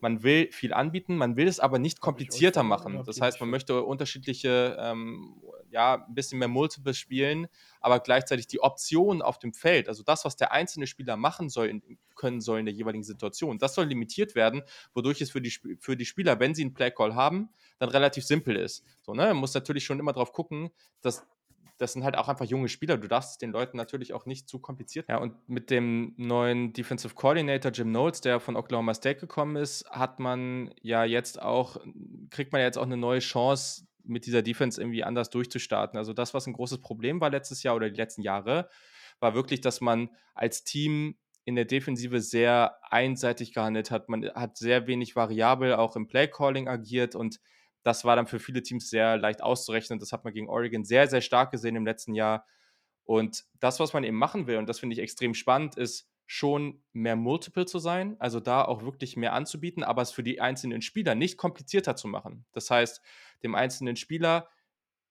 man 0.00 0.22
will 0.22 0.50
viel 0.52 0.72
anbieten, 0.72 1.16
man 1.16 1.36
will 1.36 1.48
es 1.48 1.60
aber 1.60 1.78
nicht 1.78 2.00
komplizierter 2.00 2.62
machen. 2.62 3.02
Das 3.04 3.20
heißt, 3.20 3.40
man 3.40 3.50
möchte 3.50 3.82
unterschiedliche, 3.82 4.76
ähm, 4.78 5.40
ja, 5.70 6.04
ein 6.06 6.14
bisschen 6.14 6.38
mehr 6.38 6.48
Multiple 6.48 6.94
spielen, 6.94 7.48
aber 7.80 8.00
gleichzeitig 8.00 8.46
die 8.46 8.60
Optionen 8.60 9.22
auf 9.22 9.38
dem 9.38 9.52
Feld, 9.52 9.88
also 9.88 10.02
das, 10.02 10.24
was 10.24 10.36
der 10.36 10.52
einzelne 10.52 10.86
Spieler 10.86 11.16
machen 11.16 11.48
soll, 11.48 11.80
können 12.14 12.40
soll 12.40 12.60
in 12.60 12.66
der 12.66 12.74
jeweiligen 12.74 13.04
Situation, 13.04 13.58
das 13.58 13.74
soll 13.74 13.86
limitiert 13.86 14.34
werden, 14.34 14.62
wodurch 14.94 15.20
es 15.20 15.30
für 15.30 15.40
die, 15.40 15.52
für 15.80 15.96
die 15.96 16.06
Spieler, 16.06 16.40
wenn 16.40 16.54
sie 16.54 16.62
einen 16.62 16.74
Play-Call 16.74 17.14
haben, 17.14 17.50
dann 17.78 17.88
relativ 17.88 18.24
simpel 18.24 18.56
ist. 18.56 18.84
So, 19.02 19.12
ne? 19.12 19.26
Man 19.26 19.36
muss 19.36 19.54
natürlich 19.54 19.84
schon 19.84 19.98
immer 19.98 20.12
darauf 20.12 20.32
gucken, 20.32 20.70
dass 21.00 21.26
das 21.78 21.92
sind 21.92 22.04
halt 22.04 22.16
auch 22.16 22.28
einfach 22.28 22.44
junge 22.44 22.68
Spieler. 22.68 22.96
Du 22.96 23.08
darfst 23.08 23.42
den 23.42 23.50
Leuten 23.50 23.76
natürlich 23.76 24.12
auch 24.14 24.26
nicht 24.26 24.48
zu 24.48 24.58
kompliziert. 24.58 25.06
Ja, 25.08 25.18
und 25.18 25.48
mit 25.48 25.70
dem 25.70 26.14
neuen 26.16 26.72
Defensive 26.72 27.14
Coordinator 27.14 27.70
Jim 27.72 27.88
Knowles, 27.88 28.20
der 28.20 28.40
von 28.40 28.56
Oklahoma 28.56 28.94
State 28.94 29.20
gekommen 29.20 29.56
ist, 29.56 29.88
hat 29.90 30.18
man 30.18 30.74
ja 30.80 31.04
jetzt 31.04 31.40
auch, 31.40 31.76
kriegt 32.30 32.52
man 32.52 32.62
jetzt 32.62 32.78
auch 32.78 32.84
eine 32.84 32.96
neue 32.96 33.20
Chance, 33.20 33.86
mit 34.08 34.26
dieser 34.26 34.42
Defense 34.42 34.80
irgendwie 34.80 35.04
anders 35.04 35.30
durchzustarten. 35.30 35.98
Also 35.98 36.12
das, 36.12 36.32
was 36.32 36.46
ein 36.46 36.52
großes 36.52 36.80
Problem 36.80 37.20
war 37.20 37.30
letztes 37.30 37.62
Jahr 37.62 37.74
oder 37.74 37.90
die 37.90 37.96
letzten 37.96 38.22
Jahre, 38.22 38.68
war 39.20 39.34
wirklich, 39.34 39.60
dass 39.60 39.80
man 39.80 40.10
als 40.34 40.64
Team 40.64 41.16
in 41.44 41.54
der 41.54 41.64
Defensive 41.64 42.20
sehr 42.20 42.76
einseitig 42.90 43.52
gehandelt 43.52 43.90
hat. 43.90 44.08
Man 44.08 44.28
hat 44.34 44.56
sehr 44.56 44.86
wenig 44.86 45.16
variabel 45.16 45.74
auch 45.74 45.96
im 45.96 46.08
Playcalling 46.08 46.68
agiert 46.68 47.14
und 47.14 47.40
das 47.86 48.04
war 48.04 48.16
dann 48.16 48.26
für 48.26 48.40
viele 48.40 48.64
Teams 48.64 48.90
sehr 48.90 49.16
leicht 49.16 49.44
auszurechnen. 49.44 50.00
Das 50.00 50.10
hat 50.10 50.24
man 50.24 50.34
gegen 50.34 50.48
Oregon 50.48 50.84
sehr, 50.84 51.06
sehr 51.06 51.20
stark 51.20 51.52
gesehen 51.52 51.76
im 51.76 51.86
letzten 51.86 52.14
Jahr. 52.14 52.44
Und 53.04 53.44
das, 53.60 53.78
was 53.78 53.92
man 53.92 54.02
eben 54.02 54.16
machen 54.16 54.48
will, 54.48 54.56
und 54.56 54.68
das 54.68 54.80
finde 54.80 54.94
ich 54.94 55.00
extrem 55.00 55.34
spannend, 55.34 55.76
ist 55.76 56.10
schon 56.26 56.82
mehr 56.92 57.14
Multiple 57.14 57.64
zu 57.64 57.78
sein, 57.78 58.16
also 58.18 58.40
da 58.40 58.64
auch 58.64 58.82
wirklich 58.82 59.16
mehr 59.16 59.34
anzubieten, 59.34 59.84
aber 59.84 60.02
es 60.02 60.10
für 60.10 60.24
die 60.24 60.40
einzelnen 60.40 60.82
Spieler 60.82 61.14
nicht 61.14 61.36
komplizierter 61.38 61.94
zu 61.94 62.08
machen. 62.08 62.44
Das 62.50 62.68
heißt, 62.68 63.00
dem 63.44 63.54
einzelnen 63.54 63.94
Spieler 63.94 64.48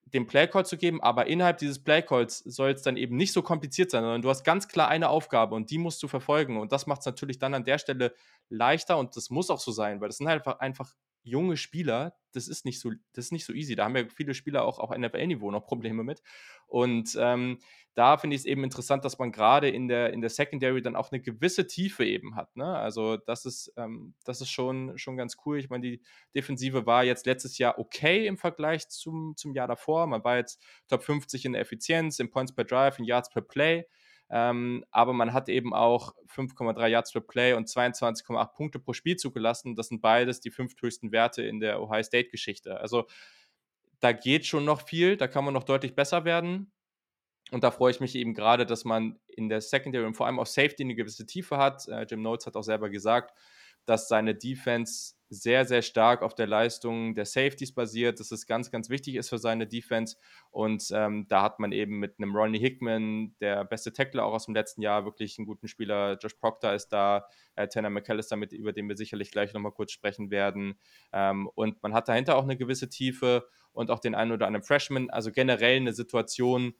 den 0.04 0.26
Playcall 0.26 0.66
zu 0.66 0.76
geben, 0.76 1.02
aber 1.02 1.28
innerhalb 1.28 1.56
dieses 1.56 1.82
Playcalls 1.82 2.40
soll 2.40 2.72
es 2.72 2.82
dann 2.82 2.98
eben 2.98 3.16
nicht 3.16 3.32
so 3.32 3.40
kompliziert 3.40 3.90
sein, 3.90 4.02
sondern 4.02 4.20
du 4.20 4.28
hast 4.28 4.44
ganz 4.44 4.68
klar 4.68 4.88
eine 4.88 5.08
Aufgabe 5.08 5.54
und 5.54 5.70
die 5.70 5.78
musst 5.78 6.02
du 6.02 6.08
verfolgen. 6.08 6.58
Und 6.58 6.72
das 6.72 6.86
macht 6.86 7.00
es 7.00 7.06
natürlich 7.06 7.38
dann 7.38 7.54
an 7.54 7.64
der 7.64 7.78
Stelle 7.78 8.14
leichter 8.50 8.98
und 8.98 9.16
das 9.16 9.30
muss 9.30 9.48
auch 9.48 9.60
so 9.60 9.72
sein, 9.72 10.02
weil 10.02 10.08
das 10.08 10.18
sind 10.18 10.28
halt 10.28 10.40
einfach, 10.46 10.60
einfach 10.60 10.94
junge 11.26 11.56
Spieler, 11.56 12.16
das 12.32 12.48
ist 12.48 12.64
nicht 12.64 12.80
so, 12.80 12.92
das 13.12 13.26
ist 13.26 13.32
nicht 13.32 13.44
so 13.44 13.52
easy. 13.52 13.74
Da 13.74 13.84
haben 13.84 13.96
ja 13.96 14.04
viele 14.14 14.34
Spieler 14.34 14.64
auch 14.64 14.78
auf 14.78 14.96
NFL-Niveau 14.96 15.50
noch 15.50 15.66
Probleme 15.66 16.04
mit. 16.04 16.22
Und 16.66 17.16
ähm, 17.20 17.58
da 17.94 18.16
finde 18.16 18.36
ich 18.36 18.42
es 18.42 18.46
eben 18.46 18.62
interessant, 18.62 19.04
dass 19.04 19.18
man 19.18 19.32
gerade 19.32 19.68
in 19.68 19.88
der, 19.88 20.12
in 20.12 20.20
der 20.20 20.30
Secondary 20.30 20.82
dann 20.82 20.94
auch 20.94 21.10
eine 21.10 21.20
gewisse 21.20 21.66
Tiefe 21.66 22.04
eben 22.04 22.36
hat. 22.36 22.54
Ne? 22.56 22.66
Also 22.66 23.16
das 23.16 23.44
ist, 23.44 23.72
ähm, 23.76 24.14
das 24.24 24.40
ist 24.40 24.50
schon, 24.50 24.96
schon 24.98 25.16
ganz 25.16 25.36
cool. 25.46 25.58
Ich 25.58 25.70
meine, 25.70 25.82
die 25.82 26.02
Defensive 26.34 26.86
war 26.86 27.04
jetzt 27.04 27.26
letztes 27.26 27.58
Jahr 27.58 27.78
okay 27.78 28.26
im 28.26 28.36
Vergleich 28.36 28.88
zum, 28.88 29.34
zum 29.36 29.52
Jahr 29.52 29.66
davor. 29.66 30.06
Man 30.06 30.22
war 30.22 30.36
jetzt 30.36 30.62
Top 30.88 31.02
50 31.02 31.44
in 31.46 31.52
der 31.52 31.62
Effizienz, 31.62 32.20
in 32.20 32.30
Points 32.30 32.54
per 32.54 32.64
Drive, 32.64 32.98
in 32.98 33.04
Yards 33.04 33.30
per 33.30 33.42
Play. 33.42 33.86
Ähm, 34.28 34.84
aber 34.90 35.12
man 35.12 35.32
hat 35.32 35.48
eben 35.48 35.72
auch 35.72 36.14
5,3 36.26 36.88
Yards 36.88 37.12
per 37.12 37.20
Play 37.20 37.52
und 37.54 37.68
22,8 37.68 38.54
Punkte 38.54 38.78
pro 38.78 38.92
Spiel 38.92 39.16
zugelassen. 39.16 39.76
Das 39.76 39.88
sind 39.88 40.00
beides 40.00 40.40
die 40.40 40.50
fünfthöchsten 40.50 41.12
Werte 41.12 41.42
in 41.42 41.60
der 41.60 41.80
Ohio 41.80 42.02
State-Geschichte. 42.02 42.80
Also 42.80 43.06
da 44.00 44.12
geht 44.12 44.46
schon 44.46 44.64
noch 44.64 44.82
viel, 44.82 45.16
da 45.16 45.28
kann 45.28 45.44
man 45.44 45.54
noch 45.54 45.64
deutlich 45.64 45.94
besser 45.94 46.24
werden. 46.24 46.72
Und 47.52 47.62
da 47.62 47.70
freue 47.70 47.92
ich 47.92 48.00
mich 48.00 48.16
eben 48.16 48.34
gerade, 48.34 48.66
dass 48.66 48.84
man 48.84 49.20
in 49.28 49.48
der 49.48 49.60
Secondary 49.60 50.04
und 50.04 50.14
vor 50.14 50.26
allem 50.26 50.40
auf 50.40 50.48
Safety 50.48 50.82
eine 50.82 50.96
gewisse 50.96 51.26
Tiefe 51.26 51.58
hat. 51.58 51.86
Äh, 51.86 52.06
Jim 52.10 52.22
Notes 52.22 52.46
hat 52.46 52.56
auch 52.56 52.64
selber 52.64 52.90
gesagt, 52.90 53.36
dass 53.84 54.08
seine 54.08 54.34
Defense 54.34 55.14
sehr, 55.28 55.64
sehr 55.64 55.82
stark 55.82 56.22
auf 56.22 56.34
der 56.34 56.46
Leistung 56.46 57.14
der 57.14 57.24
Safeties 57.24 57.74
basiert, 57.74 58.20
dass 58.20 58.30
es 58.30 58.46
ganz, 58.46 58.70
ganz 58.70 58.90
wichtig 58.90 59.16
ist 59.16 59.28
für 59.28 59.38
seine 59.38 59.66
Defense. 59.66 60.16
Und 60.50 60.88
ähm, 60.92 61.26
da 61.28 61.42
hat 61.42 61.58
man 61.58 61.72
eben 61.72 61.98
mit 61.98 62.14
einem 62.18 62.34
Ronnie 62.34 62.58
Hickman, 62.58 63.34
der 63.40 63.64
beste 63.64 63.92
Tackler 63.92 64.24
auch 64.24 64.34
aus 64.34 64.46
dem 64.46 64.54
letzten 64.54 64.82
Jahr, 64.82 65.04
wirklich 65.04 65.38
einen 65.38 65.46
guten 65.46 65.68
Spieler. 65.68 66.16
Josh 66.20 66.34
Proctor 66.34 66.72
ist 66.72 66.88
da, 66.88 67.26
äh, 67.56 67.66
Tanner 67.68 67.90
McAllister, 67.90 68.36
mit, 68.36 68.52
über 68.52 68.72
den 68.72 68.88
wir 68.88 68.96
sicherlich 68.96 69.30
gleich 69.30 69.52
nochmal 69.52 69.72
kurz 69.72 69.92
sprechen 69.92 70.30
werden. 70.30 70.78
Ähm, 71.12 71.48
und 71.54 71.82
man 71.82 71.92
hat 71.92 72.08
dahinter 72.08 72.36
auch 72.36 72.44
eine 72.44 72.56
gewisse 72.56 72.88
Tiefe 72.88 73.48
und 73.72 73.90
auch 73.90 73.98
den 73.98 74.14
einen 74.14 74.32
oder 74.32 74.46
anderen 74.46 74.64
Freshman. 74.64 75.10
Also 75.10 75.32
generell 75.32 75.76
eine 75.76 75.92
Situation, 75.92 76.74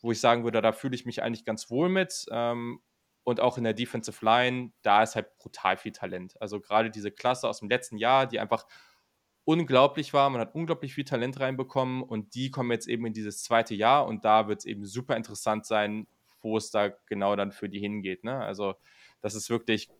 wo 0.00 0.12
ich 0.12 0.20
sagen 0.20 0.44
würde, 0.44 0.62
da 0.62 0.72
fühle 0.72 0.94
ich 0.94 1.06
mich 1.06 1.22
eigentlich 1.22 1.44
ganz 1.44 1.70
wohl 1.70 1.88
mit. 1.88 2.26
Ähm, 2.30 2.80
und 3.24 3.40
auch 3.40 3.58
in 3.58 3.64
der 3.64 3.74
Defensive 3.74 4.24
Line, 4.24 4.72
da 4.82 5.02
ist 5.02 5.14
halt 5.14 5.36
brutal 5.38 5.76
viel 5.76 5.92
Talent. 5.92 6.40
Also 6.40 6.60
gerade 6.60 6.90
diese 6.90 7.10
Klasse 7.10 7.48
aus 7.48 7.60
dem 7.60 7.68
letzten 7.68 7.98
Jahr, 7.98 8.26
die 8.26 8.40
einfach 8.40 8.66
unglaublich 9.44 10.12
war. 10.12 10.30
Man 10.30 10.40
hat 10.40 10.54
unglaublich 10.54 10.94
viel 10.94 11.04
Talent 11.04 11.40
reinbekommen 11.40 12.02
und 12.02 12.34
die 12.34 12.50
kommen 12.50 12.70
jetzt 12.70 12.88
eben 12.88 13.06
in 13.06 13.12
dieses 13.12 13.42
zweite 13.42 13.74
Jahr 13.74 14.06
und 14.06 14.24
da 14.24 14.48
wird 14.48 14.60
es 14.60 14.64
eben 14.64 14.84
super 14.84 15.16
interessant 15.16 15.66
sein, 15.66 16.06
wo 16.40 16.56
es 16.56 16.70
da 16.70 16.90
genau 17.06 17.36
dann 17.36 17.52
für 17.52 17.68
die 17.68 17.80
hingeht. 17.80 18.24
Ne? 18.24 18.38
Also 18.38 18.74
das 19.20 19.34
ist 19.34 19.50
wirklich 19.50 19.90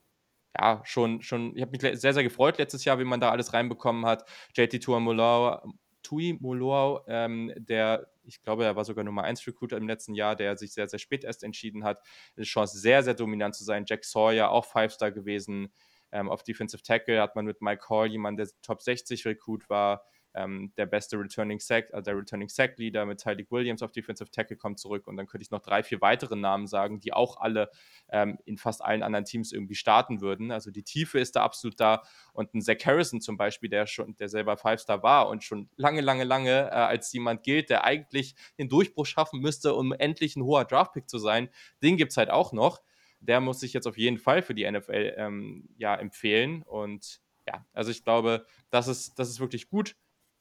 ja, 0.58 0.82
schon, 0.84 1.22
schon, 1.22 1.56
ich 1.56 1.62
habe 1.62 1.72
mich 1.72 2.00
sehr, 2.00 2.14
sehr 2.14 2.22
gefreut 2.22 2.58
letztes 2.58 2.84
Jahr, 2.84 2.98
wie 2.98 3.04
man 3.04 3.20
da 3.20 3.30
alles 3.30 3.52
reinbekommen 3.52 4.04
hat. 4.04 4.24
JT 4.54 4.82
Tuamoloau, 4.82 5.62
Tui 6.02 6.36
Moloau, 6.40 7.04
ähm, 7.06 7.52
der, 7.56 8.08
ich 8.30 8.42
glaube, 8.42 8.64
er 8.64 8.76
war 8.76 8.84
sogar 8.84 9.04
Nummer 9.04 9.24
1 9.24 9.46
Recruiter 9.46 9.76
im 9.76 9.88
letzten 9.88 10.14
Jahr, 10.14 10.36
der 10.36 10.56
sich 10.56 10.72
sehr, 10.72 10.88
sehr 10.88 10.98
spät 10.98 11.24
erst 11.24 11.42
entschieden 11.42 11.84
hat. 11.84 12.00
Eine 12.36 12.44
Chance, 12.44 12.78
sehr, 12.78 13.02
sehr 13.02 13.14
dominant 13.14 13.54
zu 13.54 13.64
sein. 13.64 13.84
Jack 13.86 14.04
Sawyer, 14.04 14.50
auch 14.50 14.64
Five-Star 14.64 15.10
gewesen. 15.12 15.72
Ähm, 16.12 16.28
auf 16.28 16.42
Defensive 16.42 16.82
Tackle 16.82 17.20
hat 17.20 17.36
man 17.36 17.44
mit 17.44 17.60
Mike 17.60 17.88
Hall 17.88 18.06
jemanden, 18.06 18.38
der 18.38 18.48
Top 18.62 18.82
60 18.82 19.26
Recruit 19.26 19.68
war. 19.68 20.04
Ähm, 20.32 20.72
der 20.76 20.86
beste 20.86 21.18
Returning 21.18 21.58
Sack, 21.58 21.92
also 21.92 22.04
der 22.04 22.16
Returning 22.16 22.48
Sack 22.48 22.78
Leader 22.78 23.04
mit 23.04 23.20
Tyleek 23.20 23.50
Williams 23.50 23.82
auf 23.82 23.90
Defensive 23.90 24.30
Tackle 24.30 24.56
kommt 24.56 24.78
zurück 24.78 25.08
und 25.08 25.16
dann 25.16 25.26
könnte 25.26 25.42
ich 25.42 25.50
noch 25.50 25.60
drei, 25.60 25.82
vier 25.82 26.00
weitere 26.00 26.36
Namen 26.36 26.68
sagen, 26.68 27.00
die 27.00 27.12
auch 27.12 27.38
alle 27.38 27.70
ähm, 28.10 28.38
in 28.44 28.56
fast 28.56 28.82
allen 28.82 29.02
anderen 29.02 29.24
Teams 29.24 29.50
irgendwie 29.50 29.74
starten 29.74 30.20
würden. 30.20 30.52
Also 30.52 30.70
die 30.70 30.84
Tiefe 30.84 31.18
ist 31.18 31.34
da 31.34 31.42
absolut 31.42 31.80
da 31.80 32.02
und 32.32 32.54
ein 32.54 32.62
Zach 32.62 32.76
Harrison 32.84 33.20
zum 33.20 33.36
Beispiel, 33.36 33.68
der 33.68 33.86
schon, 33.86 34.14
der 34.16 34.28
selber 34.28 34.56
Five-Star 34.56 35.02
war 35.02 35.28
und 35.28 35.42
schon 35.42 35.68
lange, 35.76 36.00
lange, 36.00 36.24
lange 36.24 36.68
äh, 36.68 36.74
als 36.74 37.12
jemand 37.12 37.42
gilt, 37.42 37.68
der 37.68 37.84
eigentlich 37.84 38.36
den 38.58 38.68
Durchbruch 38.68 39.06
schaffen 39.06 39.40
müsste, 39.40 39.74
um 39.74 39.92
endlich 39.92 40.36
ein 40.36 40.44
hoher 40.44 40.64
Draftpick 40.64 41.08
zu 41.08 41.18
sein, 41.18 41.48
den 41.82 41.96
gibt 41.96 42.12
es 42.12 42.16
halt 42.16 42.30
auch 42.30 42.52
noch. 42.52 42.82
Der 43.18 43.40
muss 43.40 43.60
sich 43.60 43.72
jetzt 43.72 43.86
auf 43.86 43.98
jeden 43.98 44.18
Fall 44.18 44.42
für 44.42 44.54
die 44.54 44.70
NFL 44.70 45.14
ähm, 45.16 45.68
ja, 45.76 45.94
empfehlen 45.96 46.62
und 46.62 47.20
ja, 47.46 47.66
also 47.72 47.90
ich 47.90 48.04
glaube, 48.04 48.46
das 48.70 48.88
ist, 48.88 49.18
das 49.18 49.28
ist 49.28 49.40
wirklich 49.40 49.68
gut. 49.68 49.96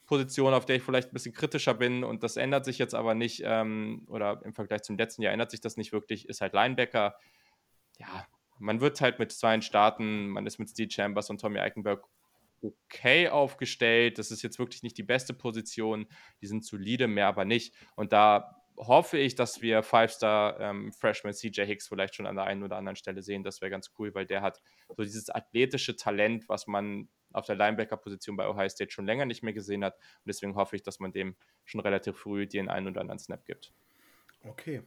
Position, 0.09 0.55
auf 0.55 0.65
der 0.65 0.77
ich 0.77 0.83
vielleicht 0.83 1.09
ein 1.09 1.13
bisschen 1.13 1.35
kritischer 1.35 1.75
bin 1.75 2.03
und 2.03 2.23
das 2.23 2.35
ändert 2.35 2.65
sich 2.65 2.79
jetzt 2.79 2.95
aber 2.95 3.13
nicht, 3.13 3.43
ähm, 3.45 4.07
oder 4.07 4.41
im 4.43 4.55
Vergleich 4.55 4.81
zum 4.81 4.97
letzten 4.97 5.21
Jahr 5.21 5.31
ändert 5.31 5.51
sich 5.51 5.61
das 5.61 5.77
nicht 5.77 5.93
wirklich, 5.93 6.27
ist 6.27 6.41
halt 6.41 6.53
Linebacker. 6.53 7.15
Ja, 7.99 8.25
man 8.57 8.81
wird 8.81 8.99
halt 9.01 9.19
mit 9.19 9.31
zwei 9.31 9.61
starten, 9.61 10.29
man 10.29 10.47
ist 10.47 10.57
mit 10.57 10.67
Steve 10.67 10.89
Chambers 10.89 11.29
und 11.29 11.39
Tommy 11.39 11.59
Eichenberg 11.59 12.03
okay 12.61 13.29
aufgestellt. 13.29 14.17
Das 14.17 14.31
ist 14.31 14.41
jetzt 14.41 14.57
wirklich 14.57 14.81
nicht 14.81 14.97
die 14.97 15.03
beste 15.03 15.35
Position. 15.35 16.07
Die 16.41 16.47
sind 16.47 16.65
solide, 16.65 17.07
mehr 17.07 17.27
aber 17.27 17.45
nicht. 17.45 17.75
Und 17.95 18.11
da 18.11 18.55
hoffe 18.77 19.19
ich, 19.19 19.35
dass 19.35 19.61
wir 19.61 19.83
Five-Star 19.83 20.59
ähm, 20.59 20.91
Freshman 20.91 21.33
CJ 21.33 21.65
Hicks 21.65 21.87
vielleicht 21.87 22.15
schon 22.15 22.25
an 22.25 22.35
der 22.35 22.45
einen 22.45 22.63
oder 22.63 22.77
anderen 22.77 22.95
Stelle 22.95 23.21
sehen. 23.21 23.43
Das 23.43 23.61
wäre 23.61 23.69
ganz 23.69 23.91
cool, 23.99 24.15
weil 24.15 24.25
der 24.25 24.41
hat 24.41 24.59
so 24.97 25.03
dieses 25.03 25.29
athletische 25.29 25.95
Talent, 25.95 26.49
was 26.49 26.65
man 26.65 27.09
auf 27.31 27.45
der 27.45 27.55
Linebacker-Position 27.55 28.35
bei 28.35 28.47
Ohio 28.47 28.69
State 28.69 28.91
schon 28.91 29.05
länger 29.05 29.25
nicht 29.25 29.43
mehr 29.43 29.53
gesehen 29.53 29.83
hat. 29.83 29.95
Und 29.95 30.27
deswegen 30.27 30.55
hoffe 30.55 30.75
ich, 30.75 30.83
dass 30.83 30.99
man 30.99 31.11
dem 31.11 31.35
schon 31.65 31.81
relativ 31.81 32.17
früh 32.17 32.47
den 32.47 32.69
einen 32.69 32.87
oder 32.87 33.01
anderen 33.01 33.19
Snap 33.19 33.45
gibt. 33.45 33.73
Okay. 34.43 34.83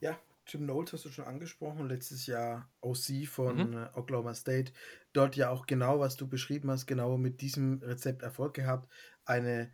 Ja, 0.00 0.18
Jim 0.46 0.62
Knowles 0.62 0.92
hast 0.92 1.04
du 1.04 1.10
schon 1.10 1.24
angesprochen, 1.24 1.88
letztes 1.88 2.26
Jahr 2.26 2.68
OC 2.80 3.26
von 3.26 3.70
mhm. 3.70 3.76
Äh, 3.76 3.88
Oklahoma 3.94 4.34
State. 4.34 4.72
Dort 5.12 5.36
ja 5.36 5.50
auch 5.50 5.66
genau, 5.66 6.00
was 6.00 6.16
du 6.16 6.28
beschrieben 6.28 6.70
hast, 6.70 6.86
genau 6.86 7.16
mit 7.16 7.40
diesem 7.40 7.80
Rezept 7.82 8.22
Erfolg 8.22 8.54
gehabt. 8.54 8.90
Eine 9.24 9.72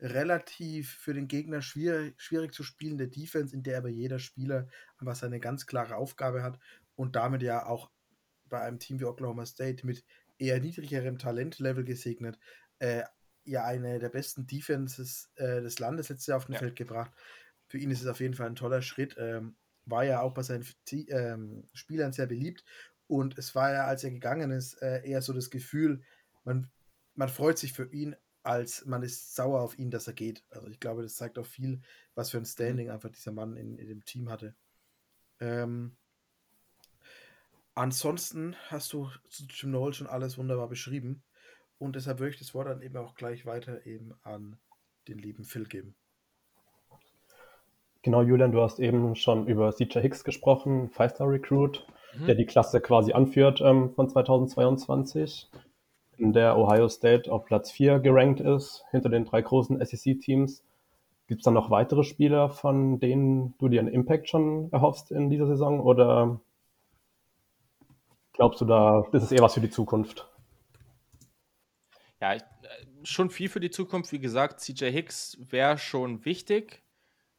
relativ 0.00 0.92
für 0.94 1.12
den 1.12 1.28
Gegner 1.28 1.60
schwierig, 1.60 2.14
schwierig 2.20 2.54
zu 2.54 2.62
spielende 2.62 3.08
Defense, 3.08 3.54
in 3.54 3.62
der 3.62 3.78
aber 3.78 3.88
jeder 3.88 4.18
Spieler 4.18 4.68
einfach 4.98 5.16
seine 5.16 5.40
ganz 5.40 5.66
klare 5.66 5.96
Aufgabe 5.96 6.42
hat 6.42 6.58
und 6.94 7.16
damit 7.16 7.42
ja 7.42 7.66
auch 7.66 7.90
bei 8.48 8.60
einem 8.60 8.78
Team 8.78 9.00
wie 9.00 9.04
Oklahoma 9.04 9.44
State 9.44 9.84
mit 9.86 10.04
eher 10.38 10.60
niedrigerem 10.60 11.18
Talentlevel 11.18 11.84
gesegnet, 11.84 12.38
äh, 12.78 13.02
ja 13.44 13.64
eine 13.64 13.98
der 13.98 14.10
besten 14.10 14.46
Defenses 14.46 15.30
äh, 15.36 15.62
des 15.62 15.78
Landes 15.78 16.08
letztes 16.08 16.26
Jahr 16.26 16.36
auf 16.36 16.46
den 16.46 16.54
ja. 16.54 16.58
Feld 16.58 16.76
gebracht. 16.76 17.12
Für 17.66 17.78
ihn 17.78 17.90
ist 17.90 18.02
es 18.02 18.06
auf 18.06 18.20
jeden 18.20 18.34
Fall 18.34 18.46
ein 18.46 18.56
toller 18.56 18.82
Schritt. 18.82 19.16
Ähm, 19.18 19.56
war 19.84 20.04
ja 20.04 20.20
auch 20.20 20.34
bei 20.34 20.42
seinen 20.42 20.66
ähm, 20.90 21.68
Spielern 21.72 22.12
sehr 22.12 22.26
beliebt 22.26 22.64
und 23.06 23.38
es 23.38 23.54
war 23.54 23.72
ja, 23.72 23.86
als 23.86 24.04
er 24.04 24.10
gegangen 24.10 24.50
ist, 24.50 24.74
äh, 24.82 25.02
eher 25.02 25.22
so 25.22 25.32
das 25.32 25.50
Gefühl, 25.50 26.02
man, 26.44 26.70
man 27.14 27.30
freut 27.30 27.58
sich 27.58 27.72
für 27.72 27.90
ihn, 27.90 28.14
als 28.42 28.84
man 28.84 29.02
ist 29.02 29.34
sauer 29.34 29.62
auf 29.62 29.78
ihn, 29.78 29.90
dass 29.90 30.06
er 30.06 30.12
geht. 30.12 30.44
Also 30.50 30.68
ich 30.68 30.78
glaube, 30.78 31.02
das 31.02 31.16
zeigt 31.16 31.38
auch 31.38 31.46
viel, 31.46 31.80
was 32.14 32.30
für 32.30 32.36
ein 32.36 32.42
mhm. 32.42 32.46
Standing 32.46 32.90
einfach 32.90 33.10
dieser 33.10 33.32
Mann 33.32 33.56
in, 33.56 33.78
in 33.78 33.88
dem 33.88 34.04
Team 34.04 34.30
hatte. 34.30 34.54
Ähm, 35.40 35.96
Ansonsten 37.78 38.56
hast 38.70 38.92
du 38.92 39.08
zu 39.28 39.44
Jim 39.48 39.70
Noel 39.70 39.92
schon 39.92 40.08
alles 40.08 40.36
wunderbar 40.36 40.68
beschrieben. 40.68 41.22
Und 41.78 41.94
deshalb 41.94 42.18
würde 42.18 42.30
ich 42.30 42.38
das 42.40 42.52
Wort 42.52 42.66
dann 42.66 42.82
eben 42.82 42.96
auch 42.96 43.14
gleich 43.14 43.46
weiter 43.46 43.86
eben 43.86 44.14
an 44.24 44.58
den 45.06 45.18
lieben 45.18 45.44
Phil 45.44 45.64
geben. 45.64 45.94
Genau, 48.02 48.22
Julian, 48.22 48.50
du 48.50 48.60
hast 48.60 48.80
eben 48.80 49.14
schon 49.14 49.46
über 49.46 49.72
CJ 49.72 50.00
Hicks 50.00 50.24
gesprochen, 50.24 50.88
Five-Star 50.88 51.28
Recruit, 51.28 51.86
mhm. 52.18 52.26
der 52.26 52.34
die 52.34 52.46
Klasse 52.46 52.80
quasi 52.80 53.12
anführt 53.12 53.60
ähm, 53.60 53.94
von 53.94 54.08
2022, 54.08 55.48
in 56.16 56.32
der 56.32 56.58
Ohio 56.58 56.88
State 56.88 57.30
auf 57.30 57.44
Platz 57.44 57.70
4 57.70 58.00
gerankt 58.00 58.40
ist, 58.40 58.82
hinter 58.90 59.08
den 59.08 59.24
drei 59.24 59.40
großen 59.40 59.78
SEC-Teams. 59.78 60.64
Gibt 61.28 61.42
es 61.42 61.44
dann 61.44 61.54
noch 61.54 61.70
weitere 61.70 62.02
Spieler, 62.02 62.48
von 62.48 62.98
denen 62.98 63.54
du 63.58 63.68
dir 63.68 63.78
einen 63.78 63.94
Impact 63.94 64.28
schon 64.28 64.68
erhoffst 64.72 65.12
in 65.12 65.30
dieser 65.30 65.46
Saison? 65.46 65.78
Oder 65.78 66.40
Glaubst 68.38 68.60
du 68.60 68.66
da, 68.66 69.04
das 69.10 69.24
ist 69.24 69.32
eher 69.32 69.42
was 69.42 69.54
für 69.54 69.60
die 69.60 69.68
Zukunft? 69.68 70.30
Ja, 72.20 72.36
ich, 72.36 72.42
äh, 72.42 72.86
schon 73.02 73.30
viel 73.30 73.48
für 73.48 73.58
die 73.58 73.70
Zukunft. 73.70 74.12
Wie 74.12 74.20
gesagt, 74.20 74.60
CJ 74.60 74.92
Hicks 74.92 75.36
wäre 75.40 75.76
schon 75.76 76.24
wichtig, 76.24 76.84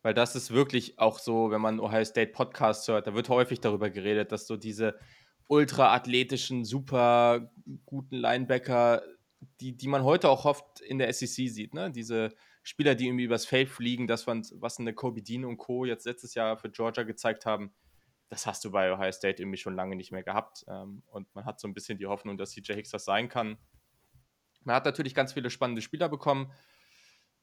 weil 0.01 0.13
das 0.13 0.35
ist 0.35 0.51
wirklich 0.51 0.99
auch 0.99 1.17
so, 1.19 1.51
wenn 1.51 1.61
man 1.61 1.79
Ohio 1.79 2.03
State 2.03 2.33
Podcasts 2.33 2.85
hört, 2.89 3.07
da 3.07 3.13
wird 3.13 3.29
häufig 3.29 3.61
darüber 3.61 3.89
geredet, 3.89 4.33
dass 4.33 4.45
so 4.45 4.57
diese 4.57 4.99
ultra 5.47 5.95
athletischen, 5.95 6.65
super 6.65 7.49
guten 7.85 8.17
Linebacker, 8.17 9.01
die, 9.61 9.77
die 9.77 9.87
man 9.87 10.03
heute 10.03 10.27
auch 10.27 10.43
oft 10.43 10.81
in 10.81 10.97
der 10.97 11.13
SEC 11.13 11.49
sieht, 11.49 11.73
ne? 11.73 11.91
diese 11.91 12.33
Spieler, 12.61 12.95
die 12.95 13.07
irgendwie 13.07 13.23
übers 13.23 13.45
Feld 13.45 13.69
fliegen, 13.69 14.05
das, 14.05 14.27
was 14.27 14.79
eine 14.79 14.93
Kobe 14.93 15.21
Dean 15.21 15.45
und 15.45 15.55
Co. 15.55 15.85
jetzt 15.85 16.05
letztes 16.05 16.33
Jahr 16.33 16.57
für 16.57 16.69
Georgia 16.69 17.03
gezeigt 17.03 17.45
haben, 17.45 17.71
das 18.29 18.45
hast 18.45 18.63
du 18.63 18.71
bei 18.71 18.93
Ohio 18.93 19.11
State 19.11 19.41
irgendwie 19.41 19.57
schon 19.57 19.75
lange 19.75 19.95
nicht 19.95 20.11
mehr 20.11 20.23
gehabt. 20.23 20.63
Ähm, 20.67 21.03
und 21.07 21.33
man 21.35 21.45
hat 21.45 21.59
so 21.59 21.67
ein 21.67 21.73
bisschen 21.73 21.97
die 21.97 22.05
Hoffnung, 22.05 22.37
dass 22.37 22.51
CJ 22.51 22.73
Hicks 22.73 22.91
das 22.91 23.05
sein 23.05 23.27
kann. 23.27 23.57
Man 24.63 24.75
hat 24.75 24.85
natürlich 24.85 25.15
ganz 25.15 25.33
viele 25.33 25.49
spannende 25.49 25.81
Spieler 25.81 26.09
bekommen. 26.09 26.51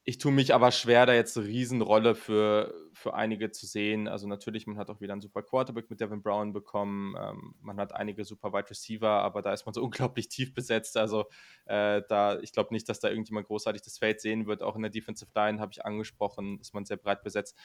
Ich 0.09 0.19
tue 0.19 0.31
mich 0.31 0.53
aber 0.53 0.71
schwer, 0.71 1.05
da 1.05 1.13
jetzt 1.13 1.37
eine 1.37 1.47
Riesenrolle 1.47 2.15
für, 2.15 2.73
für 2.93 3.13
einige 3.13 3.51
zu 3.51 3.65
sehen. 3.65 4.07
Also 4.07 4.25
natürlich, 4.25 4.65
man 4.65 4.77
hat 4.77 4.89
auch 4.89 5.01
wieder 5.01 5.11
einen 5.11 5.21
super 5.21 5.43
Quarterback 5.43 5.89
mit 5.89 5.99
Devin 5.99 6.21
Brown 6.21 6.53
bekommen. 6.53 7.13
Ähm, 7.19 7.55
man 7.59 7.77
hat 7.77 7.93
einige 7.93 8.23
super 8.23 8.53
Wide 8.53 8.69
Receiver, 8.69 9.09
aber 9.09 9.41
da 9.41 9.51
ist 9.51 9.65
man 9.65 9.73
so 9.73 9.83
unglaublich 9.83 10.29
tief 10.29 10.53
besetzt. 10.53 10.95
Also 10.95 11.25
äh, 11.65 12.03
da, 12.07 12.39
ich 12.39 12.53
glaube 12.53 12.73
nicht, 12.73 12.87
dass 12.87 13.01
da 13.01 13.09
irgendjemand 13.09 13.47
großartig 13.47 13.81
das 13.81 13.97
Feld 13.97 14.21
sehen 14.21 14.47
wird. 14.47 14.63
Auch 14.63 14.77
in 14.77 14.83
der 14.83 14.91
Defensive 14.91 15.31
Line 15.35 15.59
habe 15.59 15.73
ich 15.73 15.83
angesprochen, 15.83 16.57
ist 16.61 16.73
man 16.73 16.85
sehr 16.85 16.95
breit 16.95 17.23
besetzt. 17.23 17.57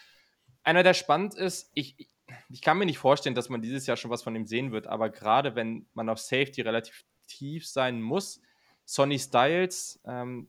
Einer, 0.65 0.83
der 0.83 0.95
spannend 0.95 1.35
ist, 1.35 1.71
ich, 1.75 2.11
ich 2.51 2.61
kann 2.61 2.79
mir 2.79 2.87
nicht 2.87 2.99
vorstellen, 2.99 3.35
dass 3.35 3.49
man 3.49 3.63
dieses 3.63 3.87
Jahr 3.87 3.97
schon 3.97 4.11
was 4.11 4.23
von 4.23 4.35
ihm 4.35 4.47
sehen 4.47 4.73
wird, 4.73 4.87
aber 4.87 5.11
gerade 5.11 5.55
wenn 5.55 5.87
man 5.95 6.09
auf 6.09 6.19
Safety 6.19 6.63
relativ 6.63 7.05
tief 7.27 7.67
sein 7.67 8.01
muss, 8.01 8.41
Sonny 8.85 9.19
Styles, 9.19 10.01
ähm, 10.05 10.49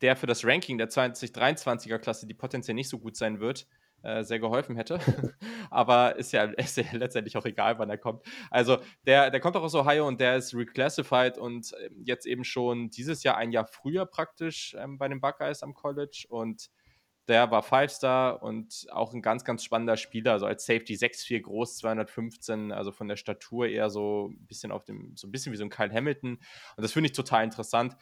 der 0.00 0.16
für 0.16 0.26
das 0.26 0.44
Ranking 0.44 0.78
der 0.78 0.88
2023er 0.88 1.98
Klasse, 1.98 2.26
die 2.26 2.34
potenziell 2.34 2.74
nicht 2.74 2.88
so 2.88 2.98
gut 2.98 3.16
sein 3.16 3.40
wird, 3.40 3.66
äh, 4.02 4.22
sehr 4.22 4.38
geholfen 4.38 4.76
hätte. 4.76 5.00
aber 5.70 6.16
ist 6.16 6.32
ja, 6.32 6.44
ist 6.44 6.76
ja 6.76 6.84
letztendlich 6.92 7.36
auch 7.36 7.44
egal, 7.44 7.78
wann 7.78 7.90
er 7.90 7.98
kommt. 7.98 8.24
Also 8.50 8.78
der, 9.06 9.30
der 9.30 9.40
kommt 9.40 9.56
auch 9.56 9.62
aus 9.62 9.74
Ohio 9.74 10.06
und 10.06 10.20
der 10.20 10.36
ist 10.36 10.54
reclassified 10.54 11.36
und 11.36 11.72
ähm, 11.84 12.02
jetzt 12.04 12.26
eben 12.26 12.44
schon 12.44 12.90
dieses 12.90 13.22
Jahr 13.22 13.36
ein 13.36 13.50
Jahr 13.50 13.66
früher 13.66 14.06
praktisch 14.06 14.76
ähm, 14.78 14.98
bei 14.98 15.08
den 15.08 15.20
Buckeyes 15.20 15.62
am 15.62 15.74
College 15.74 16.26
und 16.28 16.70
der 17.28 17.50
war 17.50 17.62
Five-Star 17.62 18.42
und 18.42 18.86
auch 18.90 19.12
ein 19.12 19.20
ganz, 19.20 19.44
ganz 19.44 19.62
spannender 19.62 19.96
Spieler. 19.98 20.32
Also 20.32 20.46
als 20.46 20.64
Safety 20.64 20.94
6'4 20.94 21.42
groß, 21.42 21.76
215, 21.76 22.72
also 22.72 22.90
von 22.90 23.06
der 23.06 23.16
Statur 23.16 23.68
eher 23.68 23.90
so 23.90 24.30
ein 24.32 24.46
bisschen 24.46 24.72
auf 24.72 24.84
dem, 24.84 25.14
so 25.14 25.28
ein 25.28 25.30
bisschen 25.30 25.52
wie 25.52 25.56
so 25.56 25.64
ein 25.64 25.70
Kyle 25.70 25.92
Hamilton. 25.92 26.32
Und 26.76 26.82
das 26.82 26.92
finde 26.92 27.08
ich 27.08 27.12
total 27.12 27.44
interessant. 27.44 27.96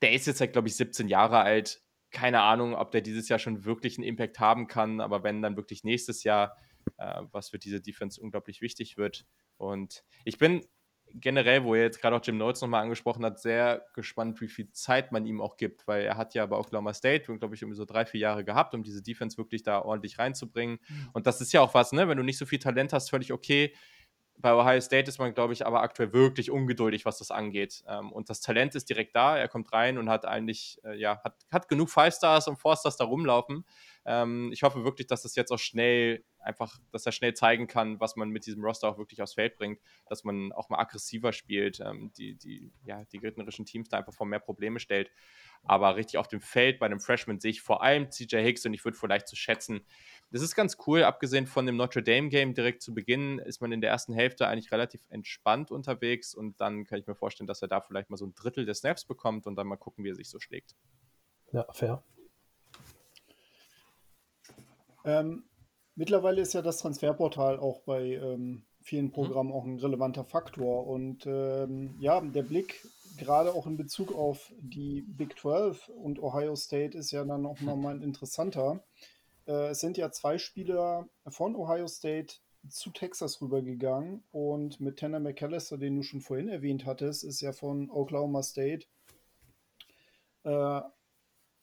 Der 0.00 0.12
ist 0.12 0.26
jetzt 0.26 0.40
halt, 0.40 0.52
glaube 0.52 0.68
ich, 0.68 0.76
17 0.76 1.08
Jahre 1.08 1.40
alt. 1.40 1.82
Keine 2.10 2.40
Ahnung, 2.42 2.74
ob 2.74 2.92
der 2.92 3.00
dieses 3.00 3.28
Jahr 3.28 3.40
schon 3.40 3.64
wirklich 3.64 3.98
einen 3.98 4.06
Impact 4.06 4.38
haben 4.38 4.68
kann, 4.68 5.00
aber 5.00 5.24
wenn 5.24 5.42
dann 5.42 5.56
wirklich 5.56 5.82
nächstes 5.82 6.22
Jahr, 6.22 6.56
äh, 6.98 7.22
was 7.32 7.50
für 7.50 7.58
diese 7.58 7.80
Defense 7.80 8.20
unglaublich 8.20 8.60
wichtig 8.60 8.96
wird. 8.96 9.26
Und 9.56 10.04
ich 10.24 10.38
bin 10.38 10.64
generell, 11.14 11.64
wo 11.64 11.74
er 11.74 11.82
jetzt 11.82 12.00
gerade 12.00 12.16
auch 12.16 12.20
Jim 12.22 12.36
Notes 12.38 12.60
nochmal 12.60 12.82
angesprochen 12.82 13.24
hat, 13.24 13.40
sehr 13.40 13.84
gespannt, 13.94 14.40
wie 14.40 14.48
viel 14.48 14.70
Zeit 14.72 15.12
man 15.12 15.26
ihm 15.26 15.40
auch 15.40 15.56
gibt, 15.56 15.86
weil 15.86 16.04
er 16.04 16.16
hat 16.16 16.34
ja 16.34 16.46
bei 16.46 16.56
Oklahoma 16.56 16.92
State, 16.94 17.36
glaube 17.38 17.54
ich, 17.54 17.62
irgendwie 17.62 17.76
so 17.76 17.84
drei, 17.84 18.04
vier 18.06 18.20
Jahre 18.20 18.44
gehabt, 18.44 18.74
um 18.74 18.82
diese 18.82 19.02
Defense 19.02 19.38
wirklich 19.38 19.62
da 19.62 19.80
ordentlich 19.80 20.18
reinzubringen. 20.18 20.78
Mhm. 20.88 21.08
Und 21.12 21.26
das 21.26 21.40
ist 21.40 21.52
ja 21.52 21.60
auch 21.60 21.74
was, 21.74 21.92
ne? 21.92 22.08
Wenn 22.08 22.18
du 22.18 22.24
nicht 22.24 22.38
so 22.38 22.46
viel 22.46 22.58
Talent 22.58 22.92
hast, 22.92 23.10
völlig 23.10 23.32
okay. 23.32 23.74
Bei 24.40 24.54
Ohio 24.54 24.80
State 24.80 25.08
ist 25.08 25.18
man, 25.18 25.34
glaube 25.34 25.52
ich, 25.52 25.66
aber 25.66 25.82
aktuell 25.82 26.12
wirklich 26.12 26.50
ungeduldig, 26.50 27.04
was 27.04 27.18
das 27.18 27.32
angeht. 27.32 27.82
Ähm, 27.88 28.12
und 28.12 28.30
das 28.30 28.40
Talent 28.40 28.76
ist 28.76 28.88
direkt 28.88 29.16
da. 29.16 29.36
Er 29.36 29.48
kommt 29.48 29.72
rein 29.72 29.98
und 29.98 30.08
hat 30.08 30.26
eigentlich, 30.26 30.78
äh, 30.84 30.96
ja, 30.96 31.20
hat, 31.24 31.34
hat 31.50 31.68
genug 31.68 31.90
Five 31.90 32.14
Stars 32.14 32.46
und 32.46 32.56
Four 32.56 32.76
Stars 32.76 32.96
da 32.96 33.04
rumlaufen. 33.04 33.64
Ähm, 34.04 34.50
ich 34.52 34.62
hoffe 34.62 34.84
wirklich, 34.84 35.08
dass 35.08 35.22
das 35.22 35.34
jetzt 35.34 35.50
auch 35.50 35.58
schnell 35.58 36.24
einfach, 36.48 36.80
dass 36.90 37.06
er 37.06 37.12
schnell 37.12 37.34
zeigen 37.34 37.66
kann, 37.66 38.00
was 38.00 38.16
man 38.16 38.30
mit 38.30 38.46
diesem 38.46 38.64
Roster 38.64 38.88
auch 38.88 38.98
wirklich 38.98 39.22
aufs 39.22 39.34
Feld 39.34 39.56
bringt, 39.56 39.78
dass 40.08 40.24
man 40.24 40.50
auch 40.52 40.70
mal 40.70 40.78
aggressiver 40.78 41.32
spielt, 41.32 41.80
ähm, 41.80 42.10
die, 42.16 42.34
die, 42.34 42.72
ja, 42.84 43.04
die 43.04 43.18
gegnerischen 43.18 43.66
Teams 43.66 43.88
da 43.88 43.98
einfach 43.98 44.14
vor 44.14 44.26
mehr 44.26 44.40
Probleme 44.40 44.80
stellt. 44.80 45.10
Aber 45.62 45.96
richtig 45.96 46.18
auf 46.18 46.28
dem 46.28 46.40
Feld 46.40 46.78
bei 46.78 46.86
einem 46.86 47.00
Freshman 47.00 47.38
sehe 47.38 47.50
ich 47.50 47.60
vor 47.60 47.82
allem 47.82 48.10
CJ 48.10 48.36
Hicks 48.38 48.64
und 48.64 48.74
ich 48.74 48.84
würde 48.84 48.96
vielleicht 48.96 49.28
zu 49.28 49.36
schätzen, 49.36 49.84
das 50.30 50.42
ist 50.42 50.54
ganz 50.54 50.76
cool, 50.86 51.04
abgesehen 51.04 51.46
von 51.46 51.66
dem 51.66 51.76
Notre 51.76 52.02
Dame 52.02 52.28
Game 52.28 52.54
direkt 52.54 52.82
zu 52.82 52.94
Beginn, 52.94 53.38
ist 53.38 53.60
man 53.60 53.72
in 53.72 53.80
der 53.80 53.90
ersten 53.90 54.12
Hälfte 54.12 54.46
eigentlich 54.46 54.72
relativ 54.72 55.02
entspannt 55.10 55.70
unterwegs 55.70 56.34
und 56.34 56.60
dann 56.60 56.84
kann 56.84 56.98
ich 56.98 57.06
mir 57.06 57.14
vorstellen, 57.14 57.46
dass 57.46 57.62
er 57.62 57.68
da 57.68 57.80
vielleicht 57.80 58.10
mal 58.10 58.16
so 58.16 58.26
ein 58.26 58.34
Drittel 58.34 58.64
des 58.66 58.78
Snaps 58.78 59.04
bekommt 59.04 59.46
und 59.46 59.56
dann 59.56 59.66
mal 59.66 59.76
gucken, 59.76 60.04
wie 60.04 60.10
er 60.10 60.14
sich 60.14 60.28
so 60.28 60.38
schlägt. 60.38 60.74
Ja, 61.52 61.66
fair. 61.72 62.02
Ähm, 65.04 65.47
mittlerweile 65.98 66.40
ist 66.40 66.54
ja 66.54 66.62
das 66.62 66.78
Transferportal 66.78 67.58
auch 67.58 67.80
bei 67.80 68.14
ähm, 68.14 68.62
vielen 68.80 69.06
mhm. 69.06 69.12
Programmen 69.12 69.52
auch 69.52 69.64
ein 69.64 69.78
relevanter 69.78 70.24
Faktor. 70.24 70.86
Und 70.86 71.26
ähm, 71.26 71.96
ja, 72.00 72.20
der 72.20 72.44
Blick 72.44 72.86
gerade 73.18 73.52
auch 73.52 73.66
in 73.66 73.76
Bezug 73.76 74.14
auf 74.14 74.52
die 74.60 75.02
Big 75.02 75.38
12 75.38 75.88
und 75.88 76.22
Ohio 76.22 76.54
State 76.54 76.96
ist 76.96 77.10
ja 77.10 77.24
dann 77.24 77.44
auch 77.44 77.60
nochmal 77.60 77.96
ein 77.96 78.02
interessanter. 78.02 78.82
Äh, 79.46 79.70
es 79.70 79.80
sind 79.80 79.98
ja 79.98 80.10
zwei 80.12 80.38
Spieler 80.38 81.08
von 81.26 81.56
Ohio 81.56 81.88
State 81.88 82.36
zu 82.68 82.90
Texas 82.90 83.40
rübergegangen 83.40 84.22
und 84.30 84.80
mit 84.80 85.00
Tanner 85.00 85.20
McAllister, 85.20 85.78
den 85.78 85.96
du 85.96 86.02
schon 86.02 86.20
vorhin 86.20 86.48
erwähnt 86.48 86.86
hattest, 86.86 87.24
ist 87.24 87.40
ja 87.40 87.52
von 87.52 87.90
Oklahoma 87.90 88.42
State 88.42 88.86
äh, 90.44 90.80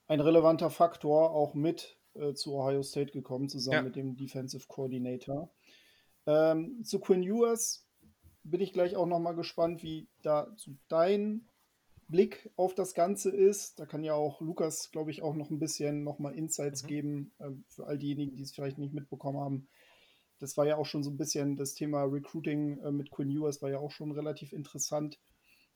ein 0.07 0.19
relevanter 0.19 0.69
Faktor 0.69 1.31
auch 1.31 1.53
mit 1.53 1.97
äh, 2.15 2.33
zu 2.33 2.53
Ohio 2.53 2.83
State 2.83 3.11
gekommen, 3.11 3.49
zusammen 3.49 3.77
ja. 3.77 3.83
mit 3.83 3.95
dem 3.95 4.15
Defensive 4.15 4.65
Coordinator. 4.67 5.51
Ähm, 6.25 6.83
zu 6.83 6.99
Quinn 6.99 7.23
Ewers 7.23 7.87
bin 8.43 8.61
ich 8.61 8.73
gleich 8.73 8.95
auch 8.95 9.07
nochmal 9.07 9.35
gespannt, 9.35 9.83
wie 9.83 10.07
da 10.21 10.53
so 10.55 10.71
dein 10.87 11.47
Blick 12.07 12.51
auf 12.55 12.75
das 12.75 12.93
Ganze 12.93 13.31
ist. 13.31 13.79
Da 13.79 13.85
kann 13.85 14.03
ja 14.03 14.13
auch 14.13 14.39
Lukas, 14.41 14.91
glaube 14.91 15.11
ich, 15.11 15.23
auch 15.23 15.35
noch 15.35 15.49
ein 15.49 15.59
bisschen 15.59 16.03
nochmal 16.03 16.35
Insights 16.35 16.83
mhm. 16.83 16.87
geben 16.87 17.31
äh, 17.39 17.49
für 17.67 17.87
all 17.87 17.97
diejenigen, 17.97 18.35
die 18.35 18.43
es 18.43 18.53
vielleicht 18.53 18.77
nicht 18.77 18.93
mitbekommen 18.93 19.39
haben. 19.39 19.67
Das 20.39 20.57
war 20.57 20.67
ja 20.67 20.77
auch 20.77 20.85
schon 20.85 21.03
so 21.03 21.09
ein 21.09 21.17
bisschen 21.17 21.57
das 21.57 21.73
Thema 21.73 22.03
Recruiting 22.03 22.79
äh, 22.79 22.91
mit 22.91 23.09
Quinn 23.09 23.31
Ewers, 23.31 23.61
war 23.61 23.69
ja 23.69 23.79
auch 23.79 23.91
schon 23.91 24.11
relativ 24.11 24.53
interessant. 24.53 25.19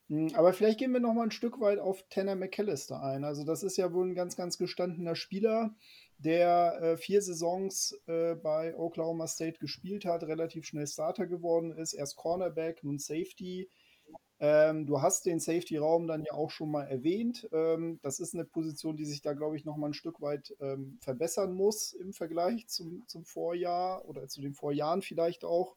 Hm, 0.10 0.30
aber 0.34 0.54
vielleicht 0.54 0.80
gehen 0.80 0.92
wir 0.92 1.00
noch 1.00 1.14
mal 1.14 1.24
ein 1.24 1.32
Stück 1.32 1.60
weit 1.60 1.80
auf 1.80 2.04
Tanner 2.10 2.36
McAllister 2.36 3.02
ein. 3.02 3.24
Also 3.24 3.44
das 3.44 3.64
ist 3.64 3.78
ja 3.78 3.92
wohl 3.94 4.08
ein 4.08 4.16
ganz, 4.16 4.36
ganz 4.36 4.58
gestandener 4.58 5.16
Spieler, 5.16 5.76
der 6.20 6.80
äh, 6.82 6.98
vier 6.98 7.22
Saisons 7.22 7.98
äh, 8.06 8.36
bei 8.36 8.76
Oklahoma 8.76 9.28
State 9.28 9.58
gespielt 9.60 10.06
hat, 10.06 10.24
relativ 10.24 10.66
schnell 10.66 10.86
Starter 10.86 11.28
geworden 11.28 11.72
ist, 11.72 11.94
erst 11.94 12.18
Cornerback, 12.18 12.84
nun 12.84 13.00
Safety. 13.00 13.70
Ähm, 14.42 14.86
du 14.86 15.02
hast 15.02 15.26
den 15.26 15.40
Safety-Raum 15.40 16.08
dann 16.08 16.24
ja 16.24 16.34
auch 16.34 16.50
schon 16.50 16.72
mal 16.72 16.84
erwähnt. 16.84 17.48
Ähm, 17.52 18.00
das 18.02 18.20
ist 18.20 18.34
eine 18.34 18.46
Position, 18.46 18.96
die 18.96 19.06
sich 19.06 19.22
da, 19.22 19.34
glaube 19.34 19.58
ich, 19.58 19.66
noch 19.66 19.76
mal 19.78 19.88
ein 19.88 19.94
Stück 19.94 20.22
weit 20.22 20.56
ähm, 20.60 20.98
verbessern 21.02 21.54
muss 21.54 21.94
im 21.94 22.14
Vergleich 22.14 22.68
zum, 22.68 23.04
zum 23.08 23.26
Vorjahr 23.26 24.06
oder 24.06 24.28
zu 24.28 24.42
den 24.42 24.54
Vorjahren 24.54 25.02
vielleicht 25.02 25.44
auch. 25.44 25.76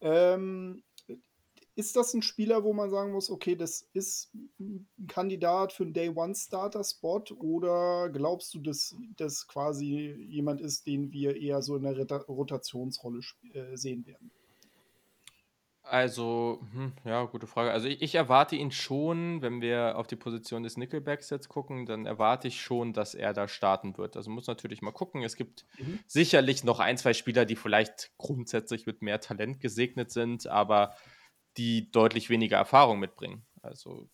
Ähm, 0.00 0.82
ist 1.74 1.96
das 1.96 2.12
ein 2.14 2.22
Spieler, 2.22 2.64
wo 2.64 2.72
man 2.72 2.90
sagen 2.90 3.12
muss, 3.12 3.30
okay, 3.30 3.56
das 3.56 3.88
ist 3.92 4.30
ein 4.60 4.86
Kandidat 5.08 5.72
für 5.72 5.84
einen 5.84 5.94
Day-One-Starter-Spot 5.94 7.24
oder 7.38 8.10
glaubst 8.10 8.54
du, 8.54 8.60
dass 8.60 8.94
das 9.16 9.46
quasi 9.46 10.14
jemand 10.28 10.60
ist, 10.60 10.86
den 10.86 11.12
wir 11.12 11.36
eher 11.36 11.62
so 11.62 11.76
in 11.76 11.84
der 11.84 12.06
Rotationsrolle 12.26 13.20
äh, 13.54 13.76
sehen 13.76 14.06
werden? 14.06 14.30
Also, 15.84 16.60
hm, 16.72 16.92
ja, 17.04 17.24
gute 17.24 17.48
Frage. 17.48 17.72
Also 17.72 17.88
ich, 17.88 18.02
ich, 18.02 18.14
erwarte 18.14 18.54
ihn 18.54 18.70
schon, 18.70 19.42
wenn 19.42 19.60
wir 19.60 19.98
auf 19.98 20.06
die 20.06 20.14
Position 20.14 20.62
des 20.62 20.76
Nickelbacks 20.76 21.28
jetzt 21.30 21.48
gucken, 21.48 21.86
dann 21.86 22.06
erwarte 22.06 22.46
ich 22.46 22.60
schon, 22.60 22.92
dass 22.92 23.14
er 23.14 23.32
da 23.32 23.48
starten 23.48 23.98
wird. 23.98 24.16
Also 24.16 24.30
muss 24.30 24.46
natürlich 24.46 24.80
mal 24.80 24.92
gucken. 24.92 25.24
Es 25.24 25.34
gibt 25.34 25.66
mhm. 25.78 25.98
sicherlich 26.06 26.62
noch 26.62 26.78
ein, 26.78 26.98
zwei 26.98 27.14
Spieler, 27.14 27.44
die 27.46 27.56
vielleicht 27.56 28.12
grundsätzlich 28.16 28.86
mit 28.86 29.02
mehr 29.02 29.20
Talent 29.20 29.60
gesegnet 29.60 30.12
sind, 30.12 30.46
aber 30.46 30.94
die 31.56 31.90
deutlich 31.90 32.30
weniger 32.30 32.56
Erfahrung 32.56 32.98
mitbringen. 32.98 33.46
Also, 33.62 34.08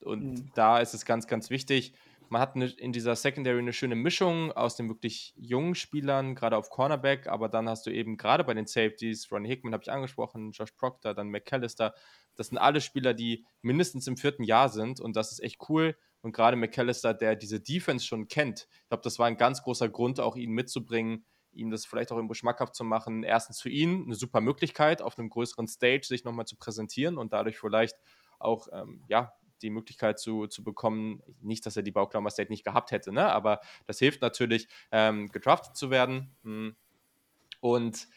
und 0.00 0.24
mhm. 0.24 0.52
da 0.54 0.78
ist 0.78 0.94
es 0.94 1.04
ganz, 1.04 1.26
ganz 1.26 1.50
wichtig. 1.50 1.94
Man 2.28 2.40
hat 2.40 2.56
eine, 2.56 2.66
in 2.66 2.92
dieser 2.92 3.14
Secondary 3.14 3.58
eine 3.58 3.72
schöne 3.72 3.94
Mischung 3.94 4.50
aus 4.52 4.76
den 4.76 4.88
wirklich 4.88 5.32
jungen 5.36 5.76
Spielern, 5.76 6.34
gerade 6.34 6.56
auf 6.56 6.70
Cornerback, 6.70 7.28
aber 7.28 7.48
dann 7.48 7.68
hast 7.68 7.86
du 7.86 7.90
eben 7.90 8.16
gerade 8.16 8.42
bei 8.42 8.54
den 8.54 8.66
Safeties, 8.66 9.30
Ronnie 9.30 9.48
Hickman 9.48 9.72
habe 9.72 9.84
ich 9.84 9.92
angesprochen, 9.92 10.50
Josh 10.50 10.72
Proctor, 10.72 11.14
dann 11.14 11.28
McAllister. 11.28 11.94
Das 12.34 12.48
sind 12.48 12.58
alle 12.58 12.80
Spieler, 12.80 13.14
die 13.14 13.44
mindestens 13.62 14.08
im 14.08 14.16
vierten 14.16 14.42
Jahr 14.42 14.68
sind 14.68 14.98
und 15.00 15.14
das 15.14 15.30
ist 15.30 15.40
echt 15.40 15.68
cool. 15.68 15.96
Und 16.20 16.32
gerade 16.32 16.56
McAllister, 16.56 17.14
der 17.14 17.36
diese 17.36 17.60
Defense 17.60 18.04
schon 18.04 18.26
kennt, 18.26 18.66
ich 18.82 18.88
glaube, 18.88 19.04
das 19.04 19.20
war 19.20 19.26
ein 19.26 19.36
ganz 19.36 19.62
großer 19.62 19.88
Grund, 19.88 20.18
auch 20.18 20.34
ihn 20.34 20.50
mitzubringen 20.50 21.24
ihm 21.56 21.70
das 21.70 21.86
vielleicht 21.86 22.12
auch 22.12 22.16
irgendwo 22.16 22.34
schmackhaft 22.34 22.74
zu 22.74 22.84
machen. 22.84 23.22
Erstens 23.22 23.60
für 23.60 23.70
ihn 23.70 24.04
eine 24.04 24.14
super 24.14 24.40
Möglichkeit, 24.40 25.02
auf 25.02 25.18
einem 25.18 25.30
größeren 25.30 25.66
Stage 25.66 26.06
sich 26.06 26.24
nochmal 26.24 26.46
zu 26.46 26.56
präsentieren 26.56 27.18
und 27.18 27.32
dadurch 27.32 27.58
vielleicht 27.58 27.96
auch 28.38 28.68
ähm, 28.72 29.02
ja, 29.08 29.32
die 29.62 29.70
Möglichkeit 29.70 30.18
zu, 30.18 30.46
zu 30.46 30.62
bekommen, 30.62 31.22
nicht, 31.40 31.64
dass 31.66 31.76
er 31.76 31.82
die 31.82 31.90
Bauklaumer 31.90 32.30
State 32.30 32.50
nicht 32.50 32.64
gehabt 32.64 32.90
hätte, 32.90 33.12
ne? 33.12 33.32
aber 33.32 33.60
das 33.86 33.98
hilft 33.98 34.20
natürlich, 34.22 34.68
ähm, 34.92 35.28
gedraftet 35.28 35.76
zu 35.76 35.90
werden. 35.90 36.36
Hm. 36.42 36.76
Und 37.60 38.08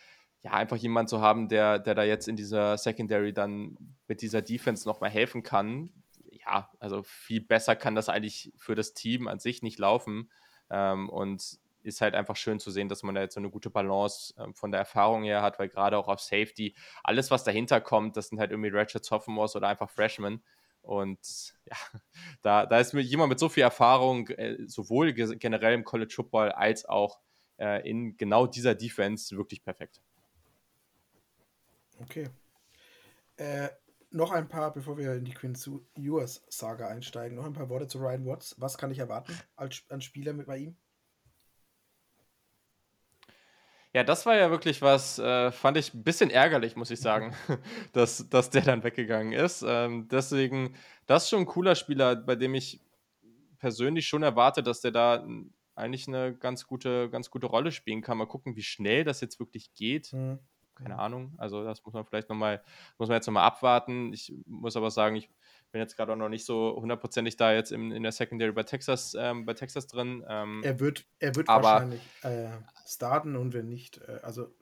ja, 0.42 0.52
einfach 0.52 0.78
jemand 0.78 1.10
zu 1.10 1.22
haben, 1.22 1.50
der, 1.50 1.80
der 1.80 1.96
da 1.96 2.04
jetzt 2.04 2.28
in 2.28 2.36
dieser 2.36 2.78
Secondary 2.78 3.34
dann 3.34 3.78
mit 4.08 4.22
dieser 4.22 4.42
Defense 4.42 4.88
nochmal 4.88 5.10
helfen 5.10 5.44
kann. 5.44 5.92
Ja, 6.32 6.72
also 6.80 7.04
viel 7.04 7.42
besser 7.42 7.76
kann 7.76 7.96
das 7.96 8.10
eigentlich 8.10 8.54
für 8.58 8.76
das 8.76 8.94
Team 8.94 9.28
an 9.28 9.40
sich 9.40 9.62
nicht 9.62 9.80
laufen. 9.80 10.30
Ähm, 10.70 11.10
und 11.10 11.60
ist 11.90 12.02
halt 12.02 12.16
einfach 12.16 12.36
schön 12.36 12.60
zu 12.60 12.72
sehen, 12.72 12.88
dass 12.88 13.04
man 13.04 13.16
da 13.16 13.22
jetzt 13.22 13.34
so 13.34 13.40
eine 13.40 13.50
gute 13.50 13.70
Balance 13.70 14.34
ähm, 14.38 14.54
von 14.56 14.72
der 14.72 14.80
Erfahrung 14.80 15.24
her 15.24 15.42
hat, 15.42 15.60
weil 15.60 15.70
gerade 15.70 15.98
auch 15.98 16.08
auf 16.08 16.22
Safety, 16.22 16.76
alles, 17.04 17.32
was 17.32 17.44
dahinter 17.44 17.82
kommt, 17.82 18.18
das 18.18 18.30
sind 18.30 18.40
halt 18.40 18.52
irgendwie 18.52 18.70
Ratchet 18.70 19.04
Sophomores 19.04 19.56
oder 19.56 19.68
einfach 19.68 19.90
Freshmen. 19.90 20.44
Und 20.82 21.20
ja, 21.66 21.78
da, 22.42 22.66
da 22.66 22.80
ist 22.80 22.94
mir 22.94 23.02
jemand 23.02 23.30
mit 23.30 23.40
so 23.40 23.50
viel 23.50 23.64
Erfahrung, 23.64 24.28
äh, 24.30 24.58
sowohl 24.68 25.14
generell 25.14 25.74
im 25.74 25.84
College 25.84 26.14
Football 26.16 26.52
als 26.52 26.86
auch 26.86 27.20
äh, 27.58 27.88
in 27.90 28.18
genau 28.18 28.48
dieser 28.48 28.76
Defense 28.76 29.36
wirklich 29.36 29.64
perfekt. 29.64 30.02
Okay. 32.00 32.30
Äh, 33.36 33.70
noch 34.12 34.32
ein 34.32 34.48
paar, 34.48 34.74
bevor 34.74 34.98
wir 34.98 35.14
in 35.14 35.26
die 35.26 35.34
Queen 35.34 35.56
Ewers 35.96 36.44
Saga 36.50 36.88
einsteigen, 36.88 37.38
noch 37.38 37.46
ein 37.46 37.54
paar 37.54 37.70
Worte 37.70 37.88
zu 37.88 38.00
Ryan 38.00 38.26
Watts. 38.26 38.56
Was 38.58 38.78
kann 38.78 38.92
ich 38.92 39.00
erwarten 39.00 39.38
als, 39.56 39.84
als 39.90 40.04
Spieler 40.04 40.34
mit 40.34 40.48
bei 40.48 40.58
ihm? 40.58 40.78
Ja, 43.94 44.04
das 44.04 44.26
war 44.26 44.36
ja 44.36 44.52
wirklich 44.52 44.82
was, 44.84 45.18
äh, 45.18 45.52
fand 45.52 45.78
ich 45.78 45.94
ein 45.94 46.04
bisschen 46.04 46.30
ärgerlich, 46.30 46.76
muss 46.76 46.92
ich 46.92 47.02
sagen, 47.02 47.34
dass, 47.94 48.30
dass 48.30 48.52
der 48.52 48.62
dann 48.62 48.84
weggegangen 48.84 49.34
ist. 49.34 49.64
Ähm, 49.68 50.08
deswegen, 50.10 50.76
das 51.08 51.24
ist 51.24 51.30
schon 51.30 51.40
ein 51.40 51.46
cooler 51.48 51.74
Spieler, 51.74 52.16
bei 52.16 52.36
dem 52.36 52.54
ich 52.54 52.80
persönlich 53.58 54.08
schon 54.08 54.22
erwarte, 54.22 54.62
dass 54.62 54.82
der 54.82 54.92
da 54.92 55.28
eigentlich 55.76 56.08
eine 56.08 56.36
ganz 56.36 56.68
gute, 56.68 57.10
ganz 57.10 57.32
gute 57.32 57.48
Rolle 57.48 57.72
spielen 57.72 58.02
kann. 58.02 58.18
Mal 58.18 58.28
gucken, 58.28 58.56
wie 58.56 58.62
schnell 58.64 59.04
das 59.04 59.22
jetzt 59.22 59.40
wirklich 59.40 59.74
geht. 59.74 60.14
Mhm. 60.14 60.40
Keine 60.76 60.98
Ahnung. 61.00 61.34
Also 61.38 61.64
das 61.64 61.84
muss 61.84 61.94
man 61.94 62.06
vielleicht 62.06 62.30
nochmal, 62.30 62.62
muss 62.98 63.10
man 63.10 63.16
jetzt 63.16 63.28
nochmal 63.28 63.46
abwarten. 63.46 64.14
Ich 64.14 64.34
muss 64.46 64.78
aber 64.78 64.92
sagen, 64.92 65.16
ich 65.18 65.30
bin 65.72 65.82
jetzt 65.82 65.96
gerade 65.96 66.14
auch 66.14 66.18
noch 66.18 66.30
nicht 66.30 66.46
so 66.46 66.76
hundertprozentig 66.76 67.38
da 67.38 67.54
jetzt 67.54 67.72
in, 67.72 67.92
in 67.92 68.04
der 68.04 68.12
Secondary 68.12 68.52
bei 68.52 68.64
Texas, 68.64 69.16
ähm, 69.18 69.46
bei 69.46 69.54
Texas 69.54 69.88
drin. 69.88 70.24
Ähm, 70.28 70.62
er 70.64 70.80
wird, 70.80 71.06
er 71.20 71.36
wird 71.36 71.50
aber, 71.50 71.64
wahrscheinlich 71.64 72.02
äh, 72.24 72.50
starten 72.88 73.36
und 73.36 73.54
wenn 73.54 73.68
nicht, 73.68 74.00
äh, 74.08 74.20
also 74.24 74.54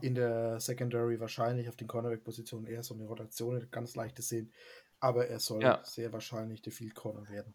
in 0.00 0.14
der 0.14 0.60
Secondary 0.60 1.20
wahrscheinlich 1.20 1.68
auf 1.68 1.76
den 1.76 1.88
Cornerback-Positionen 1.88 2.66
eher 2.66 2.82
so 2.82 2.94
eine 2.94 3.04
Rotation, 3.04 3.68
ganz 3.70 3.94
leichtes 3.96 4.28
sehen, 4.28 4.52
aber 4.98 5.28
er 5.28 5.40
soll 5.40 5.62
ja. 5.62 5.80
sehr 5.84 6.12
wahrscheinlich 6.12 6.62
der 6.62 6.72
Field 6.72 6.94
Corner 6.94 7.28
werden. 7.28 7.54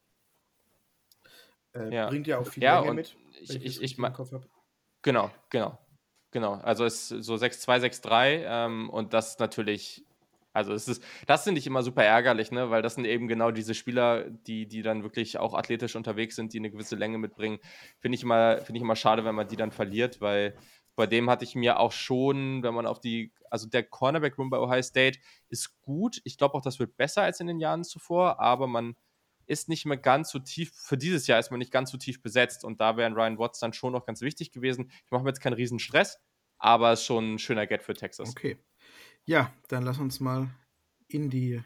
Äh, 1.73 1.93
ja. 1.93 2.07
Bringt 2.07 2.27
ja 2.27 2.39
auch 2.39 2.47
viel 2.47 2.63
ja, 2.63 2.79
Länge 2.79 2.93
mit. 2.93 3.15
Ich, 3.39 3.55
ich, 3.55 3.81
ich, 3.81 3.81
ich 3.81 3.97
Genau, 5.01 5.31
genau. 5.49 5.77
Genau, 6.31 6.55
also 6.55 6.83
es 6.83 7.11
ist 7.11 7.23
so 7.23 7.35
6-2, 7.35 8.01
6-3 8.01 8.43
ähm, 8.45 8.89
und 8.89 9.13
das 9.13 9.39
natürlich 9.39 10.05
also 10.55 10.73
es 10.73 10.87
ist, 10.87 11.03
das 11.27 11.43
finde 11.43 11.59
ich 11.59 11.67
immer 11.67 11.83
super 11.83 12.03
ärgerlich, 12.03 12.49
ne? 12.49 12.69
weil 12.69 12.81
das 12.81 12.95
sind 12.95 13.03
eben 13.03 13.27
genau 13.27 13.51
diese 13.51 13.73
Spieler, 13.73 14.29
die, 14.29 14.67
die 14.67 14.81
dann 14.81 15.03
wirklich 15.03 15.37
auch 15.37 15.53
athletisch 15.53 15.97
unterwegs 15.97 16.37
sind, 16.37 16.53
die 16.53 16.59
eine 16.59 16.71
gewisse 16.71 16.95
Länge 16.95 17.17
mitbringen. 17.17 17.59
Finde 17.99 18.15
ich, 18.15 18.23
immer, 18.23 18.61
ich 18.61 18.69
immer 18.69 18.95
schade, 18.95 19.25
wenn 19.25 19.35
man 19.35 19.49
die 19.49 19.57
dann 19.57 19.71
verliert, 19.71 20.21
weil 20.21 20.55
bei 20.95 21.07
dem 21.07 21.29
hatte 21.29 21.43
ich 21.43 21.55
mir 21.55 21.77
auch 21.79 21.91
schon, 21.91 22.63
wenn 22.63 22.73
man 22.73 22.85
auf 22.85 23.01
die, 23.01 23.33
also 23.49 23.67
der 23.67 23.83
Cornerback-Room 23.83 24.49
bei 24.49 24.57
Ohio 24.57 24.81
State 24.81 25.19
ist 25.49 25.77
gut. 25.81 26.21
Ich 26.23 26.37
glaube 26.37 26.55
auch, 26.55 26.61
das 26.61 26.79
wird 26.79 26.95
besser 26.95 27.23
als 27.23 27.41
in 27.41 27.47
den 27.47 27.59
Jahren 27.59 27.83
zuvor, 27.83 28.39
aber 28.39 28.67
man 28.67 28.95
ist 29.47 29.67
nicht 29.67 29.85
mehr 29.85 29.97
ganz 29.97 30.31
so 30.31 30.39
tief, 30.39 30.71
für 30.73 30.97
dieses 30.97 31.27
Jahr 31.27 31.37
ist 31.37 31.51
man 31.51 31.59
nicht 31.59 31.71
ganz 31.71 31.91
so 31.91 31.97
tief 31.97 32.21
besetzt 32.21 32.63
und 32.63 32.79
da 32.79 32.95
wäre 32.95 33.11
Ryan 33.11 33.37
Watts 33.37 33.59
dann 33.59 33.73
schon 33.73 33.91
noch 33.91 34.05
ganz 34.05 34.21
wichtig 34.21 34.53
gewesen. 34.53 34.89
Ich 35.03 35.11
mache 35.11 35.23
mir 35.23 35.31
jetzt 35.31 35.41
keinen 35.41 35.53
riesen 35.53 35.79
Stress, 35.79 36.17
aber 36.59 36.93
ist 36.93 37.03
schon 37.03 37.35
ein 37.35 37.39
schöner 37.39 37.67
Get 37.67 37.83
für 37.83 37.93
Texas. 37.93 38.29
Okay. 38.29 38.57
Ja, 39.27 39.51
dann 39.69 39.83
lass 39.83 39.97
uns 39.97 40.19
mal 40.19 40.49
in 41.07 41.31
die 41.31 41.63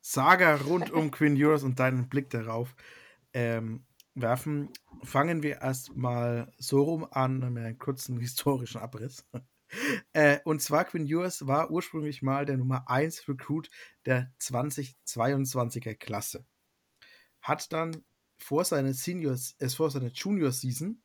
Saga 0.00 0.56
rund 0.56 0.90
um 0.90 1.10
Quinn 1.10 1.36
Ewers 1.36 1.62
und 1.62 1.78
deinen 1.78 2.08
Blick 2.08 2.30
darauf 2.30 2.74
ähm, 3.34 3.84
werfen. 4.14 4.70
Fangen 5.02 5.42
wir 5.42 5.60
erstmal 5.60 6.50
so 6.56 6.82
rum 6.82 7.06
an, 7.10 7.52
mit 7.52 7.62
einem 7.62 7.78
kurzen 7.78 8.18
historischen 8.18 8.80
Abriss. 8.80 9.26
äh, 10.14 10.38
und 10.44 10.62
zwar 10.62 10.86
Quinn 10.86 11.06
Ewers 11.06 11.46
war 11.46 11.70
ursprünglich 11.70 12.22
mal 12.22 12.46
der 12.46 12.56
Nummer 12.56 12.88
1 12.88 13.28
Recruit 13.28 13.68
der 14.06 14.32
2022er 14.40 15.94
Klasse. 15.94 16.46
Hat 17.42 17.70
dann 17.74 18.02
vor 18.38 18.64
seiner 18.64 18.94
Seniors, 18.94 19.56
äh, 19.58 19.68
vor 19.68 19.90
seiner 19.90 20.10
Junior 20.10 20.52
Season 20.52 21.02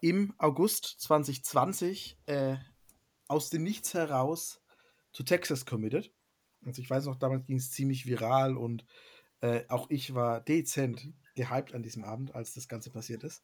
im 0.00 0.34
August 0.38 1.00
2020 1.00 2.18
äh, 2.26 2.56
aus 3.28 3.50
dem 3.50 3.62
Nichts 3.62 3.94
heraus 3.94 4.60
zu 5.18 5.24
Texas 5.24 5.66
committed. 5.66 6.12
Also 6.64 6.80
ich 6.80 6.88
weiß 6.88 7.06
noch, 7.06 7.16
damals 7.16 7.44
ging 7.44 7.56
es 7.56 7.72
ziemlich 7.72 8.06
viral 8.06 8.56
und 8.56 8.86
äh, 9.40 9.64
auch 9.68 9.90
ich 9.90 10.14
war 10.14 10.40
dezent 10.40 11.12
gehypt 11.34 11.74
an 11.74 11.82
diesem 11.82 12.04
Abend, 12.04 12.36
als 12.36 12.54
das 12.54 12.68
Ganze 12.68 12.92
passiert 12.92 13.24
ist. 13.24 13.42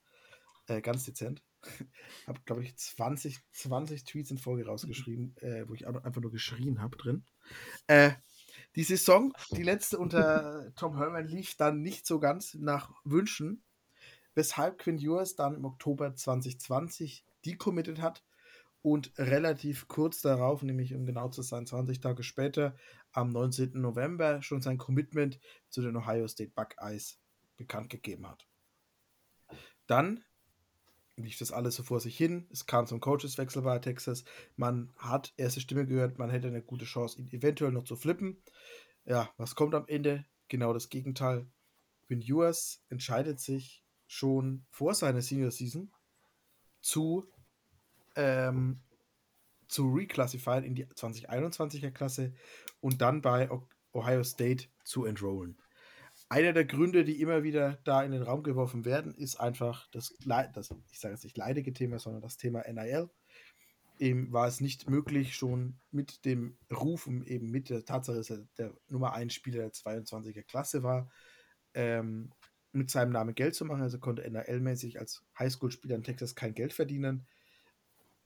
Äh, 0.68 0.82
ganz 0.82 1.04
dezent. 1.04 1.42
habe, 2.28 2.38
glaube 2.44 2.62
ich, 2.62 2.76
20, 2.76 3.40
20 3.50 4.04
Tweets 4.04 4.30
in 4.30 4.38
Folge 4.38 4.66
rausgeschrieben, 4.66 5.36
äh, 5.38 5.68
wo 5.68 5.74
ich 5.74 5.84
einfach 5.84 6.20
nur 6.20 6.30
geschrien 6.30 6.80
habe 6.80 6.96
drin. 6.96 7.24
Äh, 7.88 8.12
die 8.76 8.84
Saison, 8.84 9.32
die 9.50 9.64
letzte 9.64 9.98
unter 9.98 10.72
Tom 10.76 10.96
Herman, 10.96 11.26
lief 11.26 11.56
dann 11.56 11.82
nicht 11.82 12.06
so 12.06 12.20
ganz 12.20 12.54
nach 12.54 12.92
Wünschen, 13.02 13.64
weshalb 14.36 14.78
Quinn 14.78 15.00
Ewers 15.00 15.34
dann 15.34 15.56
im 15.56 15.64
Oktober 15.64 16.14
2020 16.14 17.24
decommitted 17.44 18.00
hat 18.00 18.22
und 18.84 19.12
relativ 19.16 19.88
kurz 19.88 20.20
darauf, 20.20 20.62
nämlich 20.62 20.94
um 20.94 21.06
genau 21.06 21.30
zu 21.30 21.40
sein, 21.40 21.64
20 21.64 22.00
Tage 22.00 22.22
später, 22.22 22.76
am 23.12 23.30
19. 23.30 23.80
November, 23.80 24.42
schon 24.42 24.60
sein 24.60 24.76
Commitment 24.76 25.40
zu 25.70 25.80
den 25.80 25.96
Ohio 25.96 26.28
State 26.28 26.52
Buckeyes 26.54 27.18
bekannt 27.56 27.88
gegeben 27.88 28.28
hat. 28.28 28.46
Dann 29.86 30.22
lief 31.16 31.38
das 31.38 31.50
alles 31.50 31.76
so 31.76 31.82
vor 31.82 31.98
sich 31.98 32.14
hin. 32.14 32.46
Es 32.50 32.66
kam 32.66 32.86
zum 32.86 33.00
Coacheswechsel 33.00 33.62
bei 33.62 33.78
Texas. 33.78 34.24
Man 34.54 34.92
hat 34.98 35.32
erste 35.38 35.62
Stimme 35.62 35.86
gehört, 35.86 36.18
man 36.18 36.28
hätte 36.28 36.48
eine 36.48 36.62
gute 36.62 36.84
Chance, 36.84 37.18
ihn 37.18 37.30
eventuell 37.30 37.72
noch 37.72 37.84
zu 37.84 37.96
flippen. 37.96 38.42
Ja, 39.06 39.32
was 39.38 39.54
kommt 39.54 39.74
am 39.74 39.88
Ende? 39.88 40.26
Genau 40.48 40.74
das 40.74 40.90
Gegenteil. 40.90 41.46
Quinn 42.06 42.20
Ewers 42.20 42.84
entscheidet 42.90 43.40
sich 43.40 43.82
schon 44.06 44.66
vor 44.68 44.94
seiner 44.94 45.22
Senior 45.22 45.52
Season 45.52 45.90
zu, 46.82 47.26
ähm, 48.16 48.80
zu 49.68 49.92
reclassified 49.92 50.64
in 50.64 50.74
die 50.74 50.86
2021er 50.86 51.90
Klasse 51.90 52.34
und 52.80 53.00
dann 53.00 53.22
bei 53.22 53.48
Ohio 53.92 54.24
State 54.24 54.66
zu 54.84 55.04
enrollen 55.04 55.56
einer 56.28 56.52
der 56.52 56.64
Gründe, 56.64 57.04
die 57.04 57.20
immer 57.20 57.42
wieder 57.42 57.78
da 57.84 58.02
in 58.02 58.12
den 58.12 58.22
Raum 58.22 58.42
geworfen 58.42 58.84
werden, 58.84 59.14
ist 59.14 59.36
einfach 59.36 59.88
das, 59.92 60.14
das 60.52 60.74
ich 60.90 60.98
sage 60.98 61.14
jetzt 61.14 61.24
nicht 61.24 61.36
leidige 61.36 61.72
Thema, 61.72 61.98
sondern 61.98 62.22
das 62.22 62.36
Thema 62.36 62.64
NIL. 62.68 63.10
Eben 63.98 64.32
war 64.32 64.48
es 64.48 64.60
nicht 64.60 64.90
möglich, 64.90 65.36
schon 65.36 65.78
mit 65.92 66.24
dem 66.24 66.58
Ruf 66.72 67.06
und 67.06 67.26
eben 67.28 67.50
mit 67.50 67.70
der 67.70 67.84
Tatsache, 67.84 68.16
dass 68.16 68.30
er 68.30 68.44
der 68.58 68.74
Nummer 68.88 69.12
1 69.12 69.32
Spieler 69.32 69.60
der 69.60 69.72
22er 69.72 70.42
Klasse 70.42 70.82
war, 70.82 71.08
ähm, 71.74 72.32
mit 72.72 72.90
seinem 72.90 73.12
Namen 73.12 73.36
Geld 73.36 73.54
zu 73.54 73.64
machen. 73.64 73.82
Also 73.82 74.00
konnte 74.00 74.28
NIL-mäßig 74.28 74.98
als 74.98 75.22
Highschool-Spieler 75.38 75.94
in 75.94 76.02
Texas 76.02 76.34
kein 76.34 76.54
Geld 76.54 76.72
verdienen. 76.72 77.26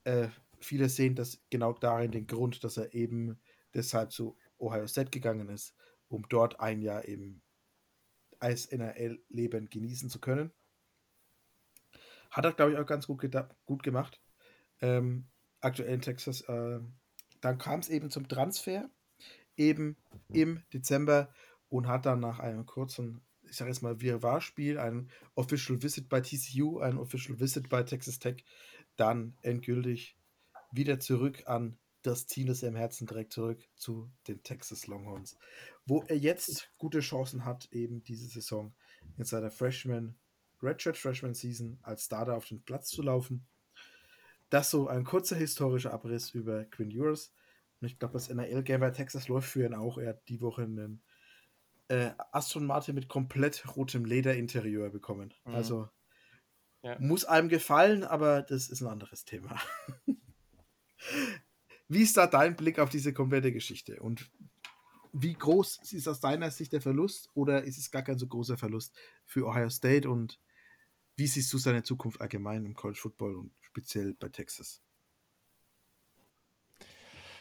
Äh, 0.08 0.30
viele 0.58 0.88
sehen 0.88 1.14
das 1.14 1.42
genau 1.50 1.74
darin 1.74 2.10
den 2.10 2.26
Grund, 2.26 2.64
dass 2.64 2.78
er 2.78 2.94
eben 2.94 3.38
deshalb 3.74 4.10
zu 4.10 4.38
Ohio 4.56 4.86
State 4.86 5.10
gegangen 5.10 5.50
ist, 5.50 5.74
um 6.08 6.26
dort 6.30 6.60
ein 6.60 6.80
Jahr 6.80 7.06
eben 7.06 7.42
als 8.38 8.64
NRL-Leben 8.66 9.68
genießen 9.68 10.08
zu 10.08 10.18
können. 10.18 10.50
Hat 12.30 12.44
er, 12.44 12.52
glaube 12.52 12.72
ich, 12.72 12.78
auch 12.78 12.86
ganz 12.86 13.06
gut, 13.06 13.22
gut 13.66 13.82
gemacht. 13.82 14.20
Ähm, 14.80 15.28
aktuell 15.60 15.92
in 15.92 16.00
Texas. 16.00 16.40
Äh, 16.42 16.80
dann 17.42 17.58
kam 17.58 17.80
es 17.80 17.90
eben 17.90 18.10
zum 18.10 18.28
Transfer, 18.28 18.90
eben 19.56 19.96
im 20.32 20.62
Dezember 20.72 21.32
und 21.68 21.86
hat 21.86 22.06
dann 22.06 22.20
nach 22.20 22.38
einem 22.38 22.64
kurzen, 22.64 23.20
ich 23.42 23.56
sage 23.56 23.70
jetzt 23.70 23.82
mal, 23.82 24.00
Wirrwarr-Spiel, 24.00 24.78
ein 24.78 25.10
Official 25.34 25.82
Visit 25.82 26.08
bei 26.08 26.20
TCU, 26.22 26.78
ein 26.78 26.96
Official 26.96 27.38
Visit 27.40 27.68
bei 27.68 27.82
Texas 27.82 28.18
Tech, 28.18 28.44
dann 28.98 29.36
endgültig 29.42 30.16
wieder 30.70 31.00
zurück 31.00 31.44
an 31.46 31.78
das 32.02 32.26
Team, 32.26 32.46
das 32.46 32.62
er 32.62 32.68
im 32.68 32.76
Herzen 32.76 33.06
direkt 33.06 33.32
zurück 33.32 33.58
zu 33.74 34.10
den 34.26 34.42
Texas 34.42 34.86
Longhorns 34.86 35.36
wo 35.88 36.04
er 36.06 36.18
jetzt 36.18 36.70
gute 36.76 37.00
Chancen 37.00 37.44
hat, 37.46 37.68
eben 37.72 38.02
diese 38.04 38.26
Saison 38.26 38.74
in 39.16 39.24
seiner 39.24 39.50
Freshman, 39.50 40.16
Redshirt 40.62 40.98
Freshman 40.98 41.34
Season 41.34 41.78
als 41.82 42.04
Starter 42.04 42.36
auf 42.36 42.46
den 42.46 42.62
Platz 42.62 42.88
zu 42.88 43.00
laufen. 43.02 43.46
Das 44.50 44.70
so 44.70 44.86
ein 44.86 45.04
kurzer 45.04 45.36
historischer 45.36 45.92
Abriss 45.92 46.30
über 46.30 46.64
Quinn 46.64 46.90
Ewers. 46.90 47.32
Und 47.80 47.86
ich 47.86 47.98
glaube, 47.98 48.12
das 48.12 48.28
NRL-Game 48.28 48.80
bei 48.80 48.90
Texas 48.90 49.28
läuft 49.28 49.48
für 49.48 49.64
ihn 49.64 49.74
auch. 49.74 49.98
Er 49.98 50.10
hat 50.10 50.28
die 50.28 50.40
Woche 50.40 50.62
einen 50.62 51.02
äh, 51.88 52.10
Aston 52.32 52.66
Martin 52.66 52.94
mit 52.94 53.08
komplett 53.08 53.76
rotem 53.76 54.04
Lederinterieur 54.04 54.90
bekommen. 54.90 55.32
Mhm. 55.46 55.54
Also 55.54 55.88
ja. 56.82 56.96
muss 57.00 57.24
einem 57.24 57.48
gefallen, 57.48 58.04
aber 58.04 58.42
das 58.42 58.68
ist 58.68 58.80
ein 58.80 58.88
anderes 58.88 59.24
Thema. 59.24 59.60
Wie 61.88 62.02
ist 62.02 62.16
da 62.16 62.26
dein 62.26 62.56
Blick 62.56 62.78
auf 62.78 62.90
diese 62.90 63.12
komplette 63.14 63.52
Geschichte? 63.52 64.00
Und 64.00 64.30
wie 65.12 65.32
groß 65.32 65.80
ist 65.92 66.06
aus 66.06 66.20
deiner 66.20 66.50
Sicht 66.50 66.72
der 66.72 66.82
Verlust 66.82 67.30
oder 67.34 67.64
ist 67.64 67.78
es 67.78 67.90
gar 67.90 68.02
kein 68.02 68.18
so 68.18 68.26
großer 68.26 68.58
Verlust 68.58 68.94
für 69.24 69.46
Ohio 69.46 69.70
State 69.70 70.08
und 70.08 70.38
wie 71.16 71.26
siehst 71.26 71.52
du 71.52 71.58
seine 71.58 71.82
Zukunft 71.82 72.20
allgemein 72.20 72.64
im 72.64 72.74
College 72.74 73.00
Football 73.00 73.36
und 73.36 73.52
speziell 73.60 74.14
bei 74.14 74.28
Texas? 74.28 74.82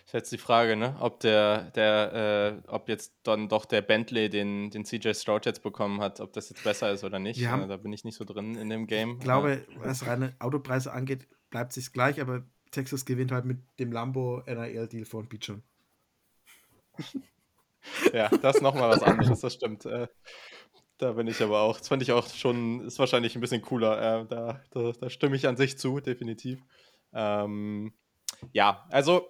Ist 0.07 0.13
jetzt 0.13 0.31
die 0.31 0.37
Frage, 0.37 0.77
ne? 0.77 0.95
ob 1.01 1.19
der, 1.19 1.69
der, 1.71 2.61
äh, 2.65 2.69
ob 2.69 2.87
jetzt 2.87 3.13
dann 3.23 3.49
doch 3.49 3.65
der 3.65 3.81
Bentley 3.81 4.29
den, 4.29 4.69
den 4.69 4.85
CJ 4.85 5.13
Stroud 5.13 5.45
jetzt 5.45 5.63
bekommen 5.63 5.99
hat, 5.99 6.21
ob 6.21 6.31
das 6.31 6.49
jetzt 6.49 6.63
besser 6.63 6.93
ist 6.93 7.03
oder 7.03 7.19
nicht. 7.19 7.45
Haben, 7.45 7.63
äh, 7.63 7.67
da 7.67 7.75
bin 7.75 7.91
ich 7.91 8.05
nicht 8.05 8.15
so 8.15 8.23
drin 8.23 8.55
in 8.55 8.69
dem 8.69 8.87
Game. 8.87 9.17
Ich 9.17 9.25
glaube, 9.25 9.67
was 9.75 10.07
reine 10.07 10.33
Autopreise 10.39 10.93
angeht, 10.93 11.27
bleibt 11.49 11.75
es 11.75 11.91
gleich, 11.91 12.21
aber 12.21 12.45
Texas 12.71 13.03
gewinnt 13.03 13.33
halt 13.33 13.43
mit 13.43 13.57
dem 13.79 13.91
Lambo 13.91 14.41
NIL-Deal 14.47 15.03
von 15.03 15.27
Bichon. 15.27 15.61
ja, 18.13 18.29
das 18.29 18.55
ist 18.55 18.61
nochmal 18.61 18.89
was 18.89 19.03
anderes, 19.03 19.41
das 19.41 19.53
stimmt. 19.53 19.85
Äh, 19.85 20.07
da 20.99 21.11
bin 21.11 21.27
ich 21.27 21.43
aber 21.43 21.59
auch, 21.59 21.77
das 21.77 21.89
fand 21.89 22.01
ich 22.01 22.13
auch 22.13 22.25
schon, 22.29 22.79
ist 22.85 22.97
wahrscheinlich 22.97 23.35
ein 23.35 23.41
bisschen 23.41 23.61
cooler. 23.61 24.21
Äh, 24.21 24.25
da, 24.25 24.61
da, 24.71 24.93
da, 24.93 25.09
stimme 25.09 25.35
ich 25.35 25.49
an 25.49 25.57
sich 25.57 25.77
zu, 25.77 25.99
definitiv. 25.99 26.61
Ähm, 27.11 27.91
ja, 28.53 28.87
also 28.89 29.27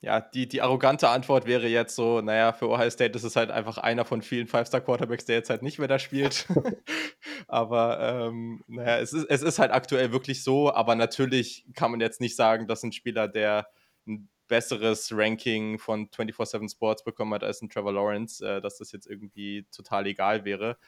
ja, 0.00 0.20
die, 0.20 0.48
die 0.48 0.62
arrogante 0.62 1.08
Antwort 1.08 1.46
wäre 1.46 1.66
jetzt 1.66 1.96
so, 1.96 2.20
naja, 2.20 2.52
für 2.52 2.68
Ohio 2.68 2.88
State 2.88 3.16
ist 3.16 3.24
es 3.24 3.34
halt 3.34 3.50
einfach 3.50 3.78
einer 3.78 4.04
von 4.04 4.22
vielen 4.22 4.46
Five-Star-Quarterbacks, 4.46 5.24
der 5.24 5.36
jetzt 5.36 5.50
halt 5.50 5.62
nicht 5.62 5.80
mehr 5.80 5.88
da 5.88 5.98
spielt. 5.98 6.46
aber 7.48 7.98
ähm, 8.00 8.62
naja, 8.68 8.98
es 8.98 9.12
ist, 9.12 9.24
es 9.28 9.42
ist 9.42 9.58
halt 9.58 9.72
aktuell 9.72 10.12
wirklich 10.12 10.44
so, 10.44 10.72
aber 10.72 10.94
natürlich 10.94 11.66
kann 11.74 11.90
man 11.90 12.00
jetzt 12.00 12.20
nicht 12.20 12.36
sagen, 12.36 12.68
dass 12.68 12.84
ein 12.84 12.92
Spieler, 12.92 13.26
der 13.26 13.66
ein 14.06 14.28
besseres 14.46 15.10
Ranking 15.12 15.78
von 15.80 16.08
24-7 16.08 16.70
Sports 16.70 17.02
bekommen 17.02 17.34
hat 17.34 17.42
als 17.42 17.60
ein 17.60 17.68
Trevor 17.68 17.92
Lawrence, 17.92 18.44
äh, 18.46 18.60
dass 18.60 18.78
das 18.78 18.92
jetzt 18.92 19.06
irgendwie 19.06 19.66
total 19.74 20.06
egal 20.06 20.44
wäre. 20.44 20.78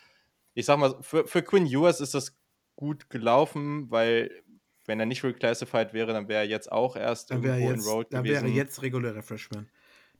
Ich 0.55 0.67
sag 0.67 0.79
mal, 0.79 0.95
für, 1.01 1.27
für 1.27 1.43
Quinn 1.43 1.67
Ewers 1.67 2.01
ist 2.01 2.15
das 2.15 2.37
gut 2.77 3.11
gelaufen, 3.11 3.91
weil 3.91 4.31
wenn 4.91 4.99
er 4.99 5.07
nicht 5.07 5.23
reclassified 5.23 5.93
wäre, 5.93 6.13
dann 6.13 6.27
wäre 6.27 6.41
er 6.41 6.49
jetzt 6.49 6.71
auch 6.73 6.97
erst 6.97 7.31
dann 7.31 7.45
irgendwo 7.45 7.71
jetzt, 7.71 7.87
enrolled 7.87 8.13
dann 8.13 8.25
gewesen. 8.25 8.43
Dann 8.43 8.45
wäre 8.47 8.57
jetzt 8.57 8.83
regulärer 8.83 9.23
Freshman. 9.23 9.71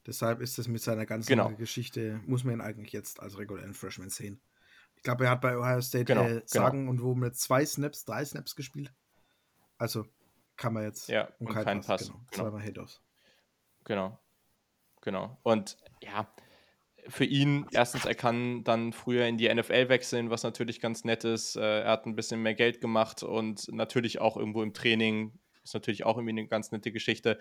Deshalb 0.07 0.39
ist 0.39 0.57
das 0.57 0.69
mit 0.69 0.81
seiner 0.81 1.05
ganzen 1.05 1.27
genau. 1.27 1.49
Geschichte, 1.49 2.21
muss 2.25 2.45
man 2.45 2.55
ihn 2.55 2.61
eigentlich 2.61 2.93
jetzt 2.93 3.19
als 3.19 3.37
regulären 3.37 3.73
Freshman 3.73 4.09
sehen. 4.09 4.41
Ich 4.95 5.03
glaube, 5.03 5.25
er 5.25 5.31
hat 5.31 5.41
bei 5.41 5.57
Ohio 5.57 5.81
State 5.81 6.05
genau, 6.05 6.23
äh, 6.23 6.41
sagen 6.45 6.79
genau. 6.79 6.91
und 6.91 7.01
wo 7.03 7.15
mit 7.15 7.35
zwei 7.35 7.65
Snaps, 7.65 8.05
drei 8.05 8.23
Snaps 8.23 8.55
gespielt. 8.55 8.93
Also 9.77 10.05
kann 10.55 10.73
man 10.73 10.83
jetzt 10.83 11.09
ja, 11.09 11.27
um 11.39 11.47
keinen 11.49 11.81
Pass. 11.81 11.87
Pass. 11.87 12.07
Genau. 12.07 12.19
genau. 12.31 12.43
Zweimal 12.43 12.61
Head-Offs. 12.61 13.01
Genau. 13.83 14.19
Genau. 15.01 15.37
Und 15.43 15.75
ja, 16.01 16.33
für 17.07 17.25
ihn, 17.25 17.65
erstens, 17.71 18.05
er 18.05 18.15
kann 18.15 18.63
dann 18.63 18.93
früher 18.93 19.25
in 19.25 19.37
die 19.37 19.53
NFL 19.53 19.89
wechseln, 19.89 20.29
was 20.29 20.43
natürlich 20.43 20.79
ganz 20.79 21.03
nett 21.03 21.23
ist. 21.23 21.55
Äh, 21.55 21.81
er 21.81 21.91
hat 21.91 22.05
ein 22.05 22.15
bisschen 22.15 22.41
mehr 22.41 22.55
Geld 22.55 22.81
gemacht 22.81 23.23
und 23.23 23.67
natürlich 23.71 24.19
auch 24.19 24.37
irgendwo 24.37 24.63
im 24.63 24.73
Training 24.73 25.39
ist 25.63 25.73
natürlich 25.73 26.05
auch 26.05 26.17
irgendwie 26.17 26.31
eine 26.31 26.47
ganz 26.47 26.71
nette 26.71 26.91
Geschichte. 26.91 27.37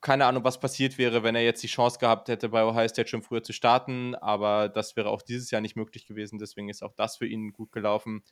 Keine 0.00 0.26
Ahnung, 0.26 0.44
was 0.44 0.60
passiert 0.60 0.98
wäre, 0.98 1.22
wenn 1.22 1.34
er 1.34 1.42
jetzt 1.42 1.62
die 1.62 1.68
Chance 1.68 1.98
gehabt 1.98 2.28
hätte, 2.28 2.50
bei 2.50 2.64
Ohio 2.64 2.88
State 2.88 3.08
schon 3.08 3.22
früher 3.22 3.42
zu 3.42 3.52
starten, 3.52 4.14
aber 4.14 4.68
das 4.68 4.96
wäre 4.96 5.08
auch 5.10 5.22
dieses 5.22 5.50
Jahr 5.50 5.60
nicht 5.60 5.76
möglich 5.76 6.06
gewesen, 6.06 6.38
deswegen 6.38 6.68
ist 6.68 6.82
auch 6.82 6.94
das 6.94 7.16
für 7.16 7.26
ihn 7.26 7.52
gut 7.52 7.72
gelaufen. 7.72 8.22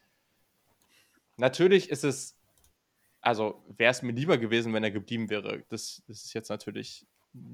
Natürlich 1.37 1.91
ist 1.91 2.05
es 2.05 2.37
also 3.27 3.65
wäre 3.77 3.91
es 3.91 4.03
mir 4.03 4.13
lieber 4.13 4.39
gewesen, 4.39 4.73
wenn 4.73 4.85
er 4.85 4.93
geblieben 4.93 5.31
wäre. 5.31 5.65
Das, 5.69 6.01
das 6.07 6.23
ist 6.25 6.33
jetzt 6.33 6.49
natürlich, 6.49 7.05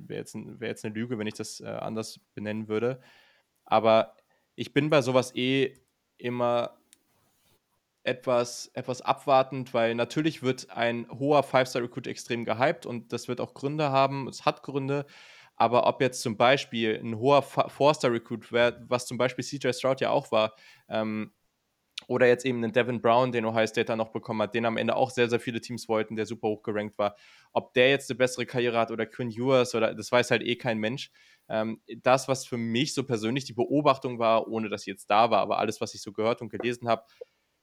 wäre 0.07 0.21
jetzt, 0.21 0.35
wär 0.35 0.69
jetzt 0.69 0.85
eine 0.85 0.95
Lüge, 0.95 1.19
wenn 1.19 1.27
ich 1.27 1.35
das 1.35 1.61
äh, 1.61 1.67
anders 1.67 2.21
benennen 2.35 2.69
würde. 2.69 3.01
Aber 3.65 4.17
ich 4.55 4.73
bin 4.73 4.91
bei 4.91 5.03
sowas 5.03 5.35
eh 5.35 5.75
immer 6.19 6.77
etwas, 8.05 8.71
etwas 8.75 9.01
abwartend, 9.01 9.75
weil 9.75 9.95
natürlich 9.95 10.43
wird 10.43 10.71
ein 10.71 11.07
hoher 11.11 11.43
Five-Star-Recruit 11.43 12.07
extrem 12.07 12.45
gehypt 12.45 12.85
und 12.85 13.13
das 13.13 13.29
wird 13.29 13.41
auch 13.41 13.55
Gründe 13.55 13.91
haben, 13.91 14.29
es 14.29 14.45
hat 14.45 14.63
Gründe, 14.63 15.07
aber 15.55 15.87
ob 15.87 16.01
jetzt 16.01 16.23
zum 16.23 16.37
Beispiel 16.37 16.99
ein 17.01 17.19
hoher 17.19 17.43
Four-Star-Recruit 17.43 18.53
was 18.53 19.07
zum 19.07 19.19
Beispiel 19.19 19.45
CJ 19.45 19.73
Stroud 19.73 20.01
ja 20.01 20.11
auch 20.11 20.33
war, 20.33 20.55
ähm, 20.89 21.33
oder 22.07 22.27
jetzt 22.27 22.45
eben 22.45 22.63
einen 22.63 22.73
Devin 22.73 23.01
Brown, 23.01 23.33
den 23.33 23.45
Ohio 23.45 23.67
State 23.67 23.87
dann 23.87 23.99
noch 23.99 24.11
bekommen 24.11 24.43
hat, 24.43 24.55
den 24.55 24.67
am 24.67 24.77
Ende 24.77 24.97
auch 24.97 25.11
sehr, 25.11 25.29
sehr 25.29 25.41
viele 25.41 25.61
Teams 25.61 25.89
wollten, 25.89 26.17
der 26.17 26.27
super 26.27 26.49
hoch 26.49 26.63
gerankt 26.63 26.99
war. 26.99 27.17
Ob 27.53 27.75
der 27.75 27.91
jetzt 27.91 28.11
eine 28.11 28.19
bessere 28.19 28.47
Karriere 28.47 28.79
hat 28.79 28.91
oder 28.91 29.07
Quinn 29.07 29.31
Ewers 29.31 29.75
oder 29.75 29.95
das 29.95 30.11
weiß 30.11 30.31
halt 30.31 30.43
eh 30.43 30.57
kein 30.57 30.79
Mensch. 30.79 31.11
Ähm, 31.49 31.81
das, 32.03 32.29
was 32.29 32.47
für 32.47 32.57
mich 32.57 32.95
so 32.95 33.05
persönlich 33.05 33.45
die 33.45 33.53
Beobachtung 33.53 34.19
war, 34.19 34.49
ohne 34.49 34.69
dass 34.69 34.83
ich 34.83 34.89
jetzt 34.89 35.11
da 35.11 35.31
war, 35.31 35.41
aber 35.41 35.59
alles, 35.59 35.81
was 35.81 35.95
ich 35.95 36.03
so 36.03 36.13
gehört 36.13 36.41
und 36.41 36.51
gelesen 36.51 36.89
habe, 36.89 37.05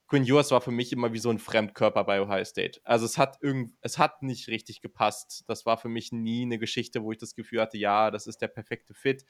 Quinn 0.09 0.25
Ewers 0.25 0.49
war 0.49 0.59
für 0.59 0.71
mich 0.71 0.91
immer 0.91 1.13
wie 1.13 1.19
so 1.19 1.29
ein 1.29 1.37
Fremdkörper 1.37 2.03
bei 2.03 2.19
Ohio 2.19 2.43
State. 2.43 2.81
Also 2.83 3.05
es 3.05 3.19
hat 3.19 3.37
irgend, 3.41 3.75
es 3.81 3.99
hat 3.99 4.23
nicht 4.23 4.47
richtig 4.47 4.81
gepasst. 4.81 5.43
Das 5.47 5.67
war 5.67 5.77
für 5.77 5.87
mich 5.87 6.11
nie 6.11 6.41
eine 6.41 6.57
Geschichte, 6.57 7.03
wo 7.03 7.11
ich 7.11 7.19
das 7.19 7.35
Gefühl 7.35 7.61
hatte, 7.61 7.77
ja, 7.77 8.09
das 8.09 8.25
ist 8.25 8.41
der 8.41 8.47
perfekte 8.47 8.95
Fit. 8.95 9.23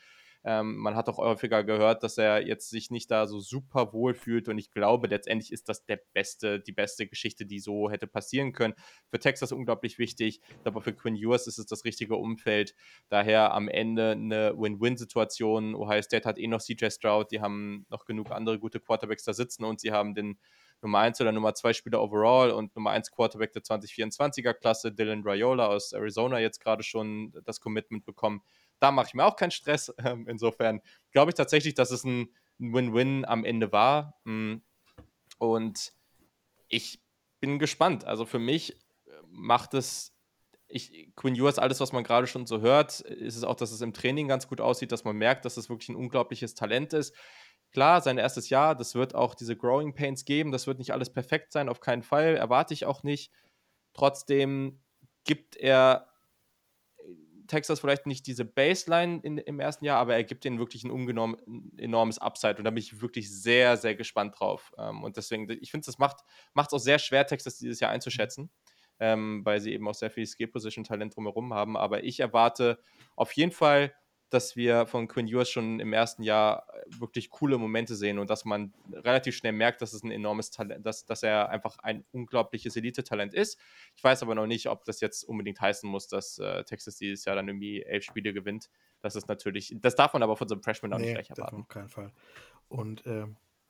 Ähm, 0.43 0.77
man 0.77 0.95
hat 0.95 1.09
auch 1.09 1.17
häufiger 1.17 1.63
gehört, 1.63 2.03
dass 2.03 2.17
er 2.17 2.45
jetzt 2.47 2.69
sich 2.69 2.91
nicht 2.91 3.11
da 3.11 3.27
so 3.27 3.39
super 3.39 3.91
wohl 3.91 4.13
fühlt 4.13 4.47
und 4.47 4.57
ich 4.57 4.71
glaube, 4.71 5.07
letztendlich 5.07 5.51
ist 5.51 5.67
das 5.67 5.85
der 5.85 5.99
beste, 6.13 6.59
die 6.61 6.71
beste 6.71 7.07
Geschichte, 7.07 7.45
die 7.45 7.59
so 7.59 7.89
hätte 7.89 8.07
passieren 8.07 8.53
können. 8.53 8.73
Für 9.09 9.19
Texas 9.19 9.51
unglaublich 9.51 9.99
wichtig, 9.99 10.39
aber 10.63 10.81
für 10.81 10.93
Quinn 10.93 11.15
Ewers 11.15 11.47
ist 11.47 11.59
es 11.59 11.65
das 11.65 11.83
richtige 11.83 12.15
Umfeld. 12.15 12.73
Daher 13.09 13.53
am 13.53 13.67
Ende 13.67 14.11
eine 14.11 14.53
Win-Win-Situation. 14.57 15.75
Ohio 15.75 16.01
State 16.01 16.27
hat 16.27 16.37
eh 16.37 16.47
noch 16.47 16.61
CJ 16.61 16.89
Stroud, 16.89 17.31
die 17.31 17.41
haben 17.41 17.85
noch 17.89 18.05
genug 18.05 18.31
andere 18.31 18.59
gute 18.59 18.79
Quarterbacks 18.79 19.23
da 19.23 19.33
sitzen 19.33 19.65
und 19.65 19.81
sie 19.81 19.91
haben 19.91 20.15
den 20.15 20.39
Nummer 20.81 20.99
1 20.99 21.19
oder 21.19 21.31
Nummer 21.31 21.53
2 21.53 21.73
Spieler 21.73 22.01
overall 22.01 22.51
und 22.51 22.75
Nummer 22.75 22.91
1 22.91 23.11
Quarterback 23.11 23.51
der 23.51 23.63
2024er 23.63 24.53
Klasse, 24.53 24.93
Dylan 24.93 25.23
Rayola 25.23 25.67
aus 25.67 25.91
Arizona, 25.91 26.39
jetzt 26.39 26.59
gerade 26.61 26.83
schon 26.83 27.33
das 27.43 27.59
Commitment 27.59 28.05
bekommen. 28.05 28.41
Da 28.79 28.91
mache 28.91 29.07
ich 29.07 29.13
mir 29.13 29.25
auch 29.25 29.35
keinen 29.35 29.51
Stress. 29.51 29.93
Ähm, 30.03 30.27
insofern 30.27 30.81
glaube 31.11 31.31
ich 31.31 31.35
tatsächlich, 31.35 31.73
dass 31.73 31.91
es 31.91 32.03
ein 32.03 32.29
Win-Win 32.57 33.25
am 33.25 33.43
Ende 33.43 33.71
war. 33.71 34.19
Mm. 34.23 34.57
Und 35.37 35.93
ich 36.67 37.01
bin 37.39 37.59
gespannt. 37.59 38.05
Also 38.05 38.25
für 38.25 38.39
mich 38.39 38.73
äh, 38.73 38.77
macht 39.27 39.73
es 39.73 40.13
ich, 40.69 41.11
Quinn 41.15 41.35
Ewers, 41.35 41.59
alles, 41.59 41.79
was 41.79 41.91
man 41.91 42.03
gerade 42.03 42.27
schon 42.27 42.45
so 42.45 42.61
hört, 42.61 43.01
ist 43.01 43.35
es 43.35 43.43
auch, 43.43 43.55
dass 43.55 43.71
es 43.71 43.81
im 43.81 43.93
Training 43.93 44.27
ganz 44.27 44.47
gut 44.47 44.61
aussieht, 44.61 44.91
dass 44.91 45.03
man 45.03 45.17
merkt, 45.17 45.45
dass 45.45 45.57
es 45.57 45.69
wirklich 45.69 45.89
ein 45.89 45.95
unglaubliches 45.95 46.53
Talent 46.53 46.93
ist. 46.93 47.15
Klar, 47.71 48.01
sein 48.01 48.17
erstes 48.17 48.49
Jahr, 48.49 48.75
das 48.75 48.95
wird 48.95 49.15
auch 49.15 49.35
diese 49.35 49.55
Growing 49.55 49.93
Pains 49.93 50.25
geben, 50.25 50.51
das 50.51 50.67
wird 50.67 50.79
nicht 50.79 50.93
alles 50.93 51.11
perfekt 51.11 51.51
sein, 51.51 51.69
auf 51.69 51.79
keinen 51.81 52.03
Fall, 52.03 52.35
erwarte 52.35 52.73
ich 52.73 52.85
auch 52.85 53.03
nicht. 53.03 53.31
Trotzdem 53.93 54.79
gibt 55.23 55.57
er 55.57 56.07
Texas 57.49 57.81
vielleicht 57.81 58.05
nicht 58.05 58.25
diese 58.27 58.45
Baseline 58.45 59.19
in, 59.23 59.37
im 59.37 59.59
ersten 59.59 59.83
Jahr, 59.83 59.99
aber 59.99 60.15
er 60.15 60.23
gibt 60.23 60.45
ihnen 60.45 60.59
wirklich 60.59 60.85
ein, 60.85 60.91
ein 60.91 61.71
enormes 61.77 62.19
Upside 62.19 62.55
und 62.57 62.63
da 62.63 62.69
bin 62.69 62.77
ich 62.77 63.01
wirklich 63.01 63.29
sehr, 63.29 63.75
sehr 63.75 63.95
gespannt 63.95 64.39
drauf. 64.39 64.71
Ähm, 64.77 65.03
und 65.03 65.17
deswegen, 65.17 65.49
ich 65.49 65.71
finde, 65.71 65.89
es 65.89 65.97
macht 65.97 66.17
es 66.55 66.73
auch 66.73 66.79
sehr 66.79 66.99
schwer, 66.99 67.25
Texas 67.25 67.57
dieses 67.57 67.79
Jahr 67.81 67.91
einzuschätzen, 67.91 68.49
ähm, 68.99 69.41
weil 69.43 69.59
sie 69.59 69.73
eben 69.73 69.87
auch 69.87 69.95
sehr 69.95 70.11
viel 70.11 70.25
Skill-Position-Talent 70.25 71.15
drumherum 71.15 71.53
haben. 71.53 71.75
Aber 71.75 72.03
ich 72.03 72.19
erwarte 72.19 72.79
auf 73.15 73.33
jeden 73.33 73.51
Fall 73.51 73.93
dass 74.29 74.55
wir 74.55 74.85
von 74.85 75.07
Quinn 75.07 75.27
Ewers 75.27 75.49
schon 75.49 75.79
im 75.79 75.93
ersten 75.93 76.23
Jahr 76.23 76.67
äh, 76.73 76.99
wirklich 76.99 77.29
coole 77.29 77.57
Momente 77.57 77.95
sehen 77.95 78.19
und 78.19 78.29
dass 78.29 78.45
man 78.45 78.73
relativ 78.91 79.35
schnell 79.35 79.53
merkt, 79.53 79.81
dass 79.81 79.93
es 79.93 80.03
ein 80.03 80.11
enormes 80.11 80.51
Talent, 80.51 80.85
dass, 80.85 81.05
dass 81.05 81.23
er 81.23 81.49
einfach 81.49 81.79
ein 81.79 82.05
unglaubliches 82.11 82.75
Elite-Talent 82.75 83.33
ist. 83.33 83.59
Ich 83.95 84.03
weiß 84.03 84.23
aber 84.23 84.35
noch 84.35 84.47
nicht, 84.47 84.67
ob 84.67 84.85
das 84.85 85.01
jetzt 85.01 85.23
unbedingt 85.23 85.59
heißen 85.59 85.89
muss, 85.89 86.07
dass 86.07 86.37
äh, 86.39 86.63
Texas 86.63 86.97
dieses 86.97 87.25
Jahr 87.25 87.35
dann 87.35 87.47
irgendwie 87.47 87.83
elf 87.83 88.03
Spiele 88.03 88.33
gewinnt. 88.33 88.69
Das 89.01 89.15
ist 89.15 89.27
natürlich, 89.27 89.75
das 89.79 89.95
darf 89.95 90.13
man 90.13 90.23
aber 90.23 90.37
von 90.37 90.47
so 90.47 90.55
einem 90.55 90.63
Freshman 90.63 90.93
auch 90.93 90.99
nee, 90.99 91.05
nicht 91.05 91.15
gleich 91.15 91.29
erwarten. 91.29 91.61
Auf 91.61 91.67
keinen 91.67 91.89
Fall. 91.89 92.11
Und 92.67 93.05
äh, 93.05 93.25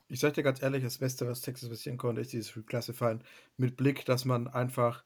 ich 0.08 0.20
sage 0.20 0.34
dir 0.34 0.44
ganz 0.44 0.62
ehrlich, 0.62 0.84
das 0.84 0.98
Beste, 0.98 1.28
was 1.28 1.42
Texas 1.42 1.70
passieren 1.70 1.98
konnte, 1.98 2.22
ist 2.22 2.34
dieses 2.34 2.56
Reclassifying 2.58 3.22
mit 3.58 3.78
Blick, 3.78 4.06
dass 4.06 4.26
man 4.26 4.48
einfach 4.48 5.04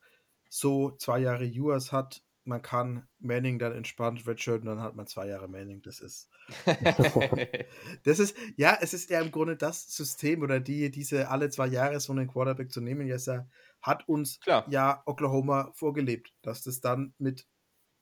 so 0.50 0.92
zwei 0.92 1.20
Jahre 1.20 1.46
Ewers 1.46 1.92
hat 1.92 2.24
man 2.46 2.62
kann 2.62 3.08
Manning 3.20 3.58
dann 3.58 3.74
entspannt 3.74 4.26
redshirten, 4.28 4.68
dann 4.68 4.82
hat 4.82 4.96
man 4.96 5.08
zwei 5.08 5.28
Jahre 5.28 5.48
Manning. 5.48 5.82
Das 5.82 6.00
ist. 6.00 6.30
das 8.04 8.20
ist, 8.20 8.36
ja, 8.58 8.78
es 8.82 8.94
ist 8.94 9.10
ja 9.10 9.22
im 9.22 9.32
Grunde 9.32 9.56
das 9.56 9.96
System 9.96 10.42
oder 10.42 10.60
die, 10.60 10.92
diese 10.92 11.30
alle 11.30 11.50
zwei 11.50 11.68
Jahre 11.68 12.00
so 12.00 12.12
einen 12.12 12.28
Quarterback 12.28 12.72
zu 12.72 12.82
nehmen, 12.82 13.08
jetzt 13.08 13.28
ja, 13.28 13.48
hat 13.82 14.08
uns 14.08 14.40
Klar. 14.42 14.66
ja 14.70 15.02
Oklahoma 15.06 15.72
vorgelebt, 15.74 16.34
dass 16.42 16.64
das 16.64 16.82
dann 16.82 17.14
mit 17.18 17.48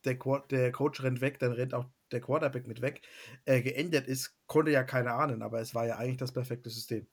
der, 0.05 0.17
der 0.49 0.71
Coach 0.71 1.03
rennt 1.03 1.21
weg, 1.21 1.39
dann 1.39 1.51
rennt 1.51 1.73
auch 1.73 1.85
der 2.11 2.21
Quarterback 2.21 2.67
mit 2.67 2.81
weg, 2.81 3.01
äh, 3.45 3.61
geändert 3.61 4.07
ist, 4.07 4.35
konnte 4.47 4.71
ja 4.71 4.83
keiner 4.83 5.13
ahnen, 5.13 5.43
aber 5.43 5.61
es 5.61 5.75
war 5.75 5.85
ja 5.85 5.97
eigentlich 5.97 6.17
das 6.17 6.31
perfekte 6.31 6.69
System. 6.69 7.07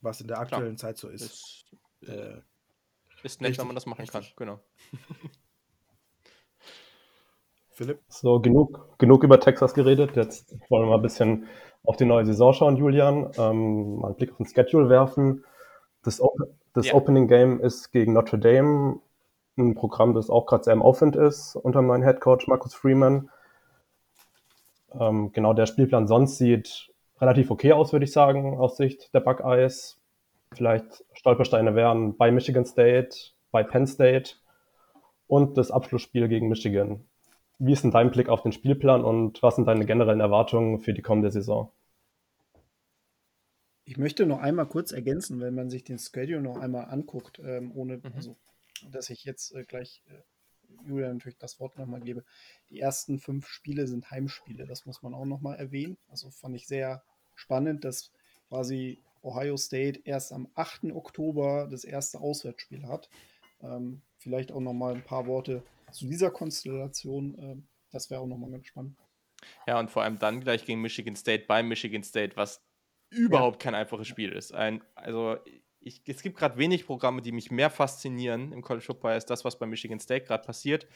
Was 0.00 0.20
in 0.20 0.28
der 0.28 0.38
aktuellen 0.38 0.76
Klar. 0.76 0.94
Zeit 0.94 0.98
so 0.98 1.08
ist. 1.08 1.22
Ist, 1.22 2.08
äh, 2.08 2.40
ist 3.22 3.40
nett, 3.40 3.50
richtig, 3.50 3.58
wenn 3.58 3.66
man 3.68 3.74
das 3.74 3.86
machen 3.86 4.02
richtig. 4.02 4.12
kann, 4.12 4.32
genau. 4.36 4.64
Philipp? 7.72 8.00
So, 8.08 8.40
genug, 8.40 8.98
genug 8.98 9.24
über 9.24 9.40
Texas 9.40 9.74
geredet. 9.74 10.14
Jetzt 10.16 10.54
wollen 10.68 10.84
wir 10.84 10.90
mal 10.90 10.96
ein 10.96 11.02
bisschen 11.02 11.46
auf 11.84 11.96
die 11.96 12.04
neue 12.04 12.26
Saison 12.26 12.52
schauen, 12.52 12.76
Julian. 12.76 13.30
Ähm, 13.38 13.96
mal 13.96 14.08
einen 14.08 14.16
Blick 14.16 14.30
auf 14.30 14.36
den 14.36 14.46
Schedule 14.46 14.88
werfen. 14.88 15.44
Das, 16.02 16.20
Op 16.20 16.34
das 16.74 16.88
ja. 16.88 16.94
Opening 16.94 17.28
Game 17.28 17.60
ist 17.60 17.90
gegen 17.90 18.12
Notre 18.12 18.38
Dame, 18.38 19.00
ein 19.56 19.74
Programm, 19.74 20.14
das 20.14 20.30
auch 20.30 20.46
gerade 20.46 20.64
sehr 20.64 20.72
im 20.72 20.82
Aufwind 20.82 21.16
ist 21.16 21.56
unter 21.56 21.80
dem 21.80 21.86
neuen 21.86 22.02
Head 22.02 22.20
Coach 22.20 22.46
Marcus 22.48 22.74
Freeman. 22.74 23.28
Ähm, 24.98 25.32
genau, 25.32 25.52
der 25.52 25.66
Spielplan 25.66 26.06
sonst 26.06 26.38
sieht 26.38 26.90
relativ 27.20 27.50
okay 27.50 27.72
aus, 27.72 27.92
würde 27.92 28.04
ich 28.04 28.12
sagen, 28.12 28.58
aus 28.58 28.76
Sicht 28.76 29.14
der 29.14 29.20
Buckeyes. 29.20 30.00
Vielleicht 30.54 31.04
Stolpersteine 31.14 31.74
wären 31.74 32.16
bei 32.16 32.30
Michigan 32.30 32.64
State, 32.64 33.16
bei 33.50 33.62
Penn 33.62 33.86
State 33.86 34.34
und 35.26 35.56
das 35.56 35.70
Abschlussspiel 35.70 36.28
gegen 36.28 36.48
Michigan. 36.48 37.04
Wie 37.64 37.72
ist 37.72 37.84
denn 37.84 37.92
dein 37.92 38.10
Blick 38.10 38.28
auf 38.28 38.42
den 38.42 38.50
Spielplan 38.50 39.04
und 39.04 39.40
was 39.40 39.54
sind 39.54 39.66
deine 39.66 39.86
generellen 39.86 40.18
Erwartungen 40.18 40.80
für 40.80 40.92
die 40.92 41.00
kommende 41.00 41.30
Saison? 41.30 41.70
Ich 43.84 43.96
möchte 43.96 44.26
noch 44.26 44.40
einmal 44.40 44.66
kurz 44.66 44.90
ergänzen, 44.90 45.40
wenn 45.40 45.54
man 45.54 45.70
sich 45.70 45.84
den 45.84 45.96
Schedule 45.96 46.42
noch 46.42 46.56
einmal 46.56 46.86
anguckt, 46.86 47.38
ähm, 47.38 47.70
ohne, 47.72 47.98
mhm. 47.98 48.12
also, 48.16 48.36
dass 48.90 49.10
ich 49.10 49.24
jetzt 49.24 49.54
äh, 49.54 49.62
gleich 49.62 50.02
äh, 50.08 50.88
Julia 50.88 51.12
natürlich 51.12 51.38
das 51.38 51.60
Wort 51.60 51.78
nochmal 51.78 52.00
gebe. 52.00 52.24
Die 52.70 52.80
ersten 52.80 53.20
fünf 53.20 53.46
Spiele 53.46 53.86
sind 53.86 54.10
Heimspiele, 54.10 54.66
das 54.66 54.84
muss 54.84 55.04
man 55.04 55.14
auch 55.14 55.24
nochmal 55.24 55.56
erwähnen. 55.56 55.96
Also 56.08 56.30
fand 56.30 56.56
ich 56.56 56.66
sehr 56.66 57.04
spannend, 57.36 57.84
dass 57.84 58.10
quasi 58.48 58.98
Ohio 59.22 59.56
State 59.56 60.00
erst 60.02 60.32
am 60.32 60.48
8. 60.56 60.86
Oktober 60.92 61.68
das 61.70 61.84
erste 61.84 62.18
Auswärtsspiel 62.18 62.88
hat. 62.88 63.08
Ähm, 63.62 64.02
vielleicht 64.18 64.50
auch 64.50 64.60
nochmal 64.60 64.96
ein 64.96 65.04
paar 65.04 65.28
Worte 65.28 65.62
zu 65.92 66.06
dieser 66.06 66.30
Konstellation, 66.30 67.38
äh, 67.38 67.56
das 67.90 68.10
wäre 68.10 68.20
auch 68.20 68.26
nochmal 68.26 68.50
ganz 68.50 68.66
spannend. 68.66 68.96
Ja, 69.66 69.78
und 69.78 69.90
vor 69.90 70.02
allem 70.02 70.18
dann 70.18 70.40
gleich 70.40 70.64
gegen 70.64 70.80
Michigan 70.80 71.16
State 71.16 71.44
bei 71.46 71.62
Michigan 71.62 72.02
State, 72.02 72.36
was 72.36 72.64
überhaupt 73.10 73.62
ja. 73.62 73.70
kein 73.70 73.74
einfaches 73.74 74.08
Spiel 74.08 74.32
ist. 74.32 74.52
Ein, 74.54 74.82
also 74.94 75.36
ich, 75.80 76.02
es 76.06 76.22
gibt 76.22 76.38
gerade 76.38 76.58
wenig 76.58 76.86
Programme, 76.86 77.22
die 77.22 77.32
mich 77.32 77.50
mehr 77.50 77.70
faszinieren 77.70 78.52
im 78.52 78.62
College 78.62 78.84
Football 78.84 79.12
als 79.12 79.26
das, 79.26 79.44
was 79.44 79.58
bei 79.58 79.66
Michigan 79.66 80.00
State 80.00 80.24
gerade 80.24 80.44
passiert. 80.44 80.86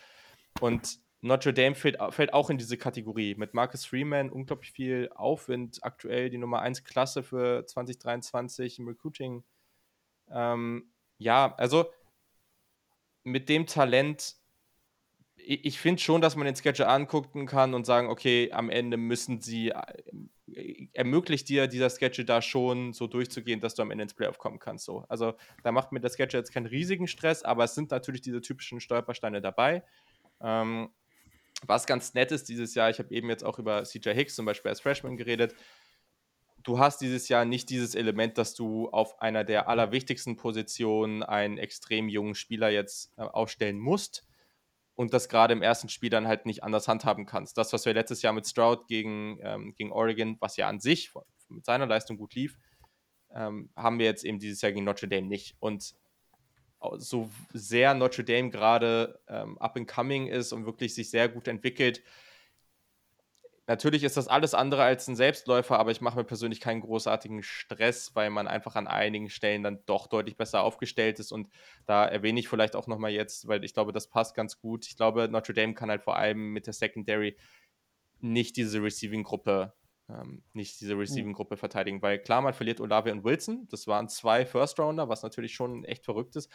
Und 0.61 1.01
Notre 1.21 1.53
Dame 1.53 1.75
fällt, 1.75 1.99
fällt, 2.11 2.33
auch 2.33 2.51
in 2.51 2.59
diese 2.59 2.77
Kategorie. 2.77 3.35
Mit 3.35 3.55
Marcus 3.55 3.85
Freeman 3.85 4.31
unglaublich 4.31 4.73
viel 4.73 5.11
Aufwind, 5.15 5.79
aktuell 5.83 6.31
die 6.31 6.39
Nummer 6.39 6.61
1 6.61 6.85
Klasse 6.85 7.23
für 7.23 7.67
2023 7.67 8.79
im 8.79 8.89
Recruiting. 8.89 9.45
Ähm, 10.31 10.93
ja, 11.19 11.55
also 11.57 11.91
mit 13.25 13.49
dem 13.49 13.67
Talent 13.67 14.37
ich 15.49 15.79
finde 15.79 16.03
schon, 16.03 16.21
dass 16.21 16.35
man 16.35 16.47
den 16.47 16.57
Sketcher 16.57 16.89
angucken 16.89 17.47
kann 17.47 17.73
und 17.75 17.87
sagen, 17.87 18.09
okay, 18.09 18.51
am 18.51 18.69
Ende 18.69 18.97
müssen 18.97 19.41
sie, 19.41 19.71
äh, 19.71 20.89
ermöglicht 20.93 21.49
dir 21.49 21.69
dieser 21.69 21.89
Sketcher 21.89 22.25
da 22.25 22.43
schon 22.43 22.93
so 22.93 23.07
durchzugehen, 23.07 23.61
dass 23.61 23.77
du 23.77 23.83
am 23.83 23.93
Ende 23.93 24.03
ins 24.03 24.15
Playoff 24.15 24.39
kommen 24.39 24.59
kannst. 24.59 24.85
So. 24.85 25.05
Also 25.09 25.35
da 25.63 25.71
macht 25.71 25.93
mir 25.93 26.01
der 26.01 26.11
Sketcher 26.11 26.39
jetzt 26.39 26.53
keinen 26.53 26.67
riesigen 26.67 27.07
Stress, 27.07 27.45
aber 27.45 27.63
es 27.63 27.77
sind 27.77 27.93
natürlich 27.93 28.23
diese 28.23 28.41
typischen 28.41 28.81
Stolpersteine 28.81 29.41
dabei. 29.41 29.85
Ähm, 30.41 30.91
was 31.65 31.87
ganz 31.87 32.15
nett 32.15 32.33
ist 32.33 32.49
dieses 32.49 32.75
Jahr, 32.75 32.91
ich 32.91 32.99
habe 32.99 33.15
eben 33.15 33.31
jetzt 33.31 33.45
auch 33.45 33.61
über 33.61 33.85
CJ 33.85 34.15
Hicks 34.15 34.35
zum 34.35 34.47
Beispiel 34.47 34.71
als 34.71 34.81
Freshman 34.81 35.17
geredet, 35.17 35.55
du 36.65 36.81
hast 36.81 37.01
dieses 37.01 37.29
Jahr 37.29 37.45
nicht 37.45 37.71
dieses 37.71 37.95
Element, 37.95 38.37
dass 38.37 38.55
du 38.55 38.89
auf 38.89 39.21
einer 39.21 39.45
der 39.45 39.69
allerwichtigsten 39.69 40.35
Positionen 40.35 41.23
einen 41.23 41.57
extrem 41.57 42.09
jungen 42.09 42.35
Spieler 42.35 42.69
jetzt 42.69 43.13
äh, 43.17 43.23
aufstellen 43.23 43.79
musst 43.79 44.26
und 44.97 45.13
das 45.13 45.29
gerade 45.29 45.53
im 45.53 45.63
ersten 45.63 45.89
Spiel 45.89 46.11
dann 46.11 46.27
halt 46.27 46.47
nicht 46.47 46.65
anders 46.65 46.89
handhaben 46.89 47.27
kannst. 47.27 47.57
Das, 47.59 47.73
was 47.73 47.85
wir 47.85 47.95
letztes 47.95 48.23
Jahr 48.23 48.33
mit 48.33 48.47
Stroud 48.49 48.89
gegen, 48.89 49.39
ähm, 49.43 49.75
gegen 49.77 49.93
Oregon, 49.93 50.37
was 50.41 50.57
ja 50.57 50.69
an 50.69 50.81
sich 50.81 51.13
mit 51.49 51.65
seiner 51.65 51.87
Leistung 51.87 52.17
gut 52.17 52.35
lief, 52.35 52.59
ähm, 53.33 53.71
haben 53.77 53.99
wir 53.99 54.07
jetzt 54.07 54.25
eben 54.25 54.39
dieses 54.39 54.63
Jahr 54.63 54.73
gegen 54.73 54.85
Notre 54.85 55.07
Dame 55.07 55.29
nicht. 55.29 55.55
Und 55.61 55.95
so 56.99 57.31
sehr 57.53 57.95
Notre 57.95 58.25
Dame 58.25 58.51
gerade 58.51 59.21
ähm, 59.29 59.59
up 59.59 59.77
and 59.77 59.89
coming 59.89 60.29
ist 60.29 60.53
und 60.53 60.67
wirklich 60.67 60.95
sich 60.95 61.11
sehr 61.11 61.29
gut 61.29 61.47
entwickelt, 61.47 62.03
Natürlich 63.67 64.05
ist 64.05 64.17
das 64.17 64.29
alles 64.29 64.55
andere 64.55 64.85
als 64.85 65.09
ein 65.09 65.17
Selbstläufer, 65.17 65.79
aber 65.79 65.91
ich 65.91 66.01
mache 66.01 66.17
mir 66.19 66.25
persönlich 66.25 66.61
keinen 66.61 66.81
großartigen 66.81 67.43
Stress, 67.43 68.15
weil 68.15 68.31
man 68.31 68.47
einfach 68.47 68.77
an 68.77 68.87
einigen 68.87 69.29
Stellen 69.29 69.63
dann 69.63 69.81
doch 69.87 70.07
deutlich 70.07 70.37
besser 70.37 70.63
aufgestellt 70.63 71.19
ist. 71.19 71.33
Und 71.33 71.49
da 71.85 72.05
erwähne 72.05 72.39
ich 72.39 72.49
vielleicht 72.49 72.77
auch 72.77 72.87
nochmal 72.87 73.11
jetzt, 73.11 73.49
weil 73.49 73.65
ich 73.65 73.75
glaube, 73.75 73.93
das 73.93 74.09
passt 74.09 74.37
ganz 74.37 74.61
gut. 74.61 74.87
Ich 74.87 74.97
glaube, 74.97 75.29
Notre 75.29 75.53
Dame 75.53 75.75
kann 75.75 75.91
halt 75.91 76.03
vor 76.03 76.17
allem 76.17 76.53
mit 76.53 76.67
der 76.67 76.75
Secondary 76.75 77.37
nicht 78.21 78.57
diese 78.57 78.83
Receiving-Gruppe 78.83 79.73
ähm, 80.09 80.43
nicht 80.53 80.81
diese 80.81 80.97
Receiving-Gruppe 80.97 81.57
verteidigen, 81.57 82.01
weil 82.01 82.19
klar, 82.21 82.41
man 82.41 82.55
verliert 82.55 82.81
Olave 82.81 83.11
und 83.13 83.25
Wilson. 83.25 83.67
Das 83.71 83.87
waren 83.87 84.09
zwei 84.09 84.47
First-Rounder, 84.47 85.09
was 85.09 85.23
natürlich 85.23 85.55
schon 85.55 85.85
echt 85.85 86.05
verrückt 86.05 86.37
ist. 86.37 86.51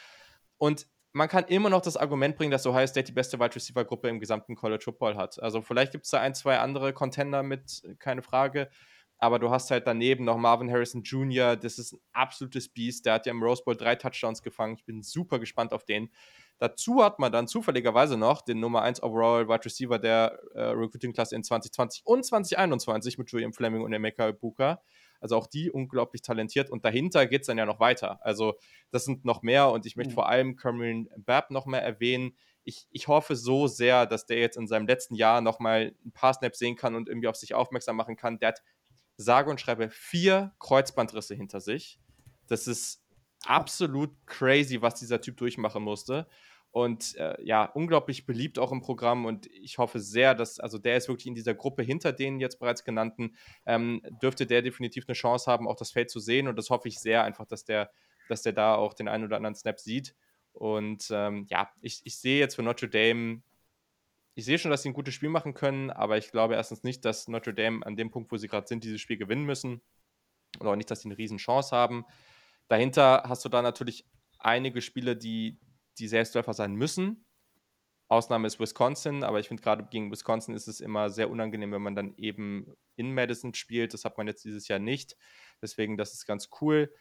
Und 0.57 0.87
man 1.13 1.27
kann 1.27 1.43
immer 1.45 1.69
noch 1.69 1.81
das 1.81 1.97
Argument 1.97 2.35
bringen, 2.35 2.51
dass 2.51 2.65
Ohio 2.65 2.87
State 2.87 3.07
die 3.07 3.11
beste 3.11 3.39
Wide 3.39 3.55
Receiver 3.55 3.83
Gruppe 3.83 4.09
im 4.09 4.19
gesamten 4.19 4.55
College 4.55 4.83
Football 4.83 5.17
hat. 5.17 5.41
Also 5.41 5.61
vielleicht 5.61 5.91
gibt 5.91 6.05
es 6.05 6.11
da 6.11 6.21
ein, 6.21 6.33
zwei 6.33 6.59
andere 6.59 6.93
Contender 6.93 7.43
mit, 7.43 7.83
keine 7.99 8.21
Frage. 8.21 8.69
Aber 9.17 9.37
du 9.37 9.51
hast 9.51 9.69
halt 9.69 9.85
daneben 9.85 10.25
noch 10.25 10.37
Marvin 10.37 10.71
Harrison 10.71 11.03
Jr., 11.03 11.55
das 11.55 11.77
ist 11.77 11.93
ein 11.93 11.99
absolutes 12.11 12.69
Biest. 12.69 13.05
Der 13.05 13.13
hat 13.13 13.27
ja 13.27 13.31
im 13.31 13.43
Rose 13.43 13.61
Bowl 13.63 13.77
drei 13.77 13.95
Touchdowns 13.95 14.41
gefangen. 14.41 14.73
Ich 14.73 14.83
bin 14.83 15.03
super 15.03 15.37
gespannt 15.37 15.73
auf 15.73 15.85
den. 15.85 16.09
Dazu 16.57 17.03
hat 17.03 17.19
man 17.19 17.31
dann 17.31 17.47
zufälligerweise 17.47 18.17
noch 18.17 18.41
den 18.41 18.59
Nummer 18.59 18.81
1 18.81 19.03
Overall 19.03 19.47
Wide 19.47 19.65
Receiver 19.65 19.99
der 19.99 20.39
äh, 20.55 20.61
Recruiting-Klasse 20.61 21.35
in 21.35 21.43
2020 21.43 22.01
und 22.05 22.25
2021 22.25 23.19
mit 23.19 23.31
Julian 23.31 23.53
Fleming 23.53 23.83
und 23.83 23.93
Emeka 23.93 24.29
Ibuka. 24.29 24.81
Also 25.21 25.37
auch 25.37 25.47
die 25.47 25.71
unglaublich 25.71 26.21
talentiert. 26.21 26.69
Und 26.69 26.83
dahinter 26.83 27.25
geht 27.27 27.41
es 27.41 27.47
dann 27.47 27.57
ja 27.57 27.65
noch 27.65 27.79
weiter. 27.79 28.19
Also 28.25 28.55
das 28.91 29.05
sind 29.05 29.23
noch 29.23 29.41
mehr. 29.41 29.69
Und 29.69 29.85
ich 29.85 29.95
möchte 29.95 30.11
mhm. 30.11 30.15
vor 30.15 30.27
allem 30.27 30.55
Cameron 30.57 31.07
Babb 31.17 31.51
noch 31.51 31.65
mehr 31.65 31.81
erwähnen. 31.81 32.35
Ich, 32.63 32.87
ich 32.91 33.07
hoffe 33.07 33.35
so 33.35 33.67
sehr, 33.67 34.05
dass 34.05 34.25
der 34.25 34.39
jetzt 34.39 34.57
in 34.57 34.67
seinem 34.67 34.87
letzten 34.87 35.15
Jahr 35.15 35.41
noch 35.41 35.59
mal 35.59 35.95
ein 36.05 36.11
paar 36.11 36.33
Snaps 36.33 36.59
sehen 36.59 36.75
kann 36.75 36.95
und 36.95 37.07
irgendwie 37.07 37.27
auf 37.27 37.37
sich 37.37 37.53
aufmerksam 37.53 37.95
machen 37.95 38.17
kann. 38.17 38.39
Der 38.39 38.49
hat 38.49 38.61
sage 39.17 39.49
und 39.49 39.61
schreibe 39.61 39.89
vier 39.89 40.53
Kreuzbandrisse 40.59 41.35
hinter 41.35 41.61
sich. 41.61 41.99
Das 42.47 42.67
ist 42.67 43.03
absolut 43.45 44.11
crazy, 44.25 44.81
was 44.81 44.95
dieser 44.95 45.21
Typ 45.21 45.37
durchmachen 45.37 45.83
musste. 45.83 46.27
Und 46.71 47.15
äh, 47.17 47.35
ja, 47.43 47.65
unglaublich 47.65 48.25
beliebt 48.25 48.57
auch 48.57 48.71
im 48.71 48.81
Programm 48.81 49.25
und 49.25 49.47
ich 49.47 49.77
hoffe 49.77 49.99
sehr, 49.99 50.33
dass, 50.33 50.57
also 50.57 50.77
der 50.77 50.95
ist 50.95 51.09
wirklich 51.09 51.27
in 51.27 51.35
dieser 51.35 51.53
Gruppe 51.53 51.83
hinter 51.83 52.13
den 52.13 52.39
jetzt 52.39 52.59
bereits 52.59 52.85
genannten, 52.85 53.35
ähm, 53.65 54.01
dürfte 54.21 54.47
der 54.47 54.61
definitiv 54.61 55.03
eine 55.07 55.13
Chance 55.15 55.51
haben, 55.51 55.67
auch 55.67 55.75
das 55.75 55.91
Feld 55.91 56.09
zu 56.09 56.21
sehen 56.21 56.47
und 56.47 56.55
das 56.55 56.69
hoffe 56.69 56.87
ich 56.87 56.99
sehr 56.99 57.25
einfach, 57.25 57.45
dass 57.45 57.65
der, 57.65 57.91
dass 58.29 58.41
der 58.41 58.53
da 58.53 58.75
auch 58.75 58.93
den 58.93 59.09
einen 59.09 59.25
oder 59.25 59.35
anderen 59.35 59.55
Snap 59.55 59.81
sieht. 59.81 60.15
Und 60.53 61.09
ähm, 61.11 61.45
ja, 61.49 61.69
ich, 61.81 62.01
ich 62.05 62.17
sehe 62.17 62.39
jetzt 62.39 62.55
für 62.55 62.63
Notre 62.63 62.87
Dame, 62.87 63.41
ich 64.33 64.45
sehe 64.45 64.57
schon, 64.57 64.71
dass 64.71 64.83
sie 64.83 64.89
ein 64.89 64.93
gutes 64.93 65.13
Spiel 65.13 65.29
machen 65.29 65.53
können, 65.53 65.89
aber 65.89 66.17
ich 66.17 66.31
glaube 66.31 66.55
erstens 66.55 66.83
nicht, 66.83 67.03
dass 67.03 67.27
Notre 67.27 67.53
Dame 67.53 67.85
an 67.85 67.97
dem 67.97 68.11
Punkt, 68.11 68.31
wo 68.31 68.37
sie 68.37 68.47
gerade 68.47 68.67
sind, 68.67 68.85
dieses 68.85 69.01
Spiel 69.01 69.17
gewinnen 69.17 69.43
müssen. 69.43 69.81
Und 70.59 70.67
auch 70.67 70.75
nicht, 70.75 70.89
dass 70.89 71.01
sie 71.01 71.09
eine 71.09 71.17
riesen 71.17 71.37
Chance 71.37 71.75
haben. 71.75 72.05
Dahinter 72.67 73.23
hast 73.25 73.43
du 73.43 73.49
da 73.49 73.61
natürlich 73.61 74.05
einige 74.39 74.81
Spiele, 74.81 75.17
die, 75.17 75.59
die 76.01 76.07
Selbstläufer 76.07 76.53
sein 76.53 76.73
müssen. 76.73 77.25
Ausnahme 78.07 78.47
ist 78.47 78.59
Wisconsin, 78.59 79.23
aber 79.23 79.39
ich 79.39 79.47
finde 79.47 79.63
gerade 79.63 79.87
gegen 79.89 80.11
Wisconsin 80.11 80.53
ist 80.53 80.67
es 80.67 80.81
immer 80.81 81.09
sehr 81.09 81.29
unangenehm, 81.29 81.71
wenn 81.71 81.81
man 81.81 81.95
dann 81.95 82.13
eben 82.17 82.73
in 82.97 83.13
Madison 83.13 83.53
spielt. 83.53 83.93
Das 83.93 84.03
hat 84.03 84.17
man 84.17 84.27
jetzt 84.27 84.43
dieses 84.43 84.67
Jahr 84.67 84.79
nicht. 84.79 85.15
Deswegen, 85.61 85.95
das 85.95 86.13
ist 86.13 86.25
ganz 86.25 86.49
cool. 86.59 86.93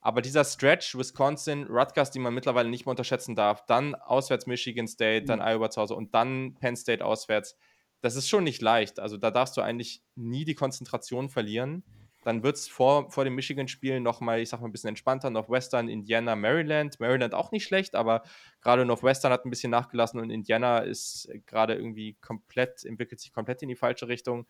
Aber 0.00 0.20
dieser 0.20 0.44
Stretch, 0.44 0.96
Wisconsin, 0.96 1.64
Rutgers, 1.64 2.10
die 2.10 2.18
man 2.18 2.34
mittlerweile 2.34 2.68
nicht 2.68 2.84
mehr 2.84 2.90
unterschätzen 2.90 3.34
darf, 3.34 3.64
dann 3.66 3.94
auswärts 3.94 4.46
Michigan 4.46 4.86
State, 4.86 5.24
dann 5.24 5.38
mhm. 5.38 5.46
Iowa 5.46 5.70
zu 5.70 5.80
Hause 5.80 5.94
und 5.94 6.14
dann 6.14 6.56
Penn 6.60 6.76
State 6.76 7.04
auswärts, 7.04 7.56
das 8.00 8.14
ist 8.14 8.28
schon 8.28 8.44
nicht 8.44 8.62
leicht. 8.62 9.00
Also 9.00 9.16
da 9.16 9.30
darfst 9.30 9.56
du 9.56 9.60
eigentlich 9.60 10.02
nie 10.14 10.44
die 10.44 10.54
Konzentration 10.54 11.28
verlieren. 11.28 11.82
Dann 12.28 12.42
wird 12.42 12.56
es 12.56 12.68
vor, 12.68 13.10
vor 13.10 13.24
dem 13.24 13.36
Michigan-Spiel 13.36 14.00
nochmal, 14.00 14.40
ich 14.40 14.50
sag 14.50 14.60
mal, 14.60 14.68
ein 14.68 14.72
bisschen 14.72 14.88
entspannter. 14.88 15.30
Northwestern, 15.30 15.88
Indiana, 15.88 16.36
Maryland. 16.36 17.00
Maryland 17.00 17.32
auch 17.32 17.52
nicht 17.52 17.64
schlecht, 17.64 17.94
aber 17.94 18.22
gerade 18.60 18.84
Northwestern 18.84 19.32
hat 19.32 19.46
ein 19.46 19.50
bisschen 19.50 19.70
nachgelassen 19.70 20.20
und 20.20 20.28
Indiana 20.28 20.80
ist 20.80 21.30
gerade 21.46 21.74
irgendwie 21.74 22.18
komplett, 22.20 22.84
entwickelt 22.84 23.18
sich 23.18 23.32
komplett 23.32 23.62
in 23.62 23.70
die 23.70 23.76
falsche 23.76 24.08
Richtung. 24.08 24.46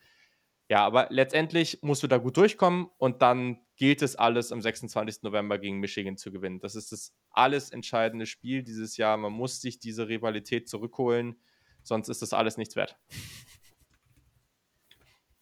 Ja, 0.68 0.84
aber 0.84 1.06
letztendlich 1.10 1.78
musst 1.80 2.02
du 2.02 2.08
da 2.08 2.18
gut 2.18 2.36
durchkommen 2.36 2.88
und 2.98 3.22
dann 3.22 3.60
gilt 3.76 4.02
es 4.02 4.16
alles 4.16 4.50
am 4.50 4.60
26. 4.60 5.22
November 5.22 5.56
gegen 5.60 5.78
Michigan 5.78 6.16
zu 6.16 6.32
gewinnen. 6.32 6.58
Das 6.58 6.74
ist 6.74 6.90
das 6.90 7.14
alles 7.30 7.70
entscheidende 7.70 8.26
Spiel 8.26 8.64
dieses 8.64 8.96
Jahr. 8.96 9.16
Man 9.18 9.32
muss 9.32 9.60
sich 9.60 9.78
diese 9.78 10.08
Rivalität 10.08 10.68
zurückholen, 10.68 11.36
sonst 11.84 12.08
ist 12.08 12.22
das 12.22 12.32
alles 12.32 12.56
nichts 12.56 12.74
wert. 12.74 12.98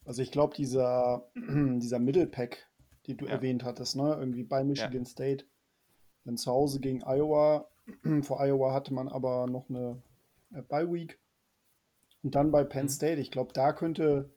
Also 0.06 0.22
ich 0.22 0.30
glaube, 0.30 0.54
dieser, 0.54 1.28
dieser 1.34 1.98
Middlepack, 1.98 2.68
den 3.06 3.16
du 3.16 3.26
ja. 3.26 3.32
erwähnt 3.32 3.64
hattest, 3.64 3.96
ne? 3.96 4.16
irgendwie 4.18 4.44
bei 4.44 4.64
Michigan 4.64 5.02
ja. 5.02 5.04
State, 5.04 5.44
dann 6.24 6.36
zu 6.36 6.50
Hause 6.50 6.80
gegen 6.80 7.02
Iowa. 7.02 7.68
Vor 8.22 8.40
Iowa 8.40 8.72
hatte 8.72 8.94
man 8.94 9.08
aber 9.08 9.46
noch 9.46 9.68
eine 9.68 10.02
äh, 10.52 10.62
Bye 10.62 10.92
Week. 10.92 11.18
Und 12.22 12.34
dann 12.34 12.50
bei 12.50 12.64
Penn 12.64 12.84
mhm. 12.86 12.90
State. 12.90 13.20
Ich 13.20 13.30
glaube, 13.30 13.52
da 13.52 13.72
könnte, 13.72 14.30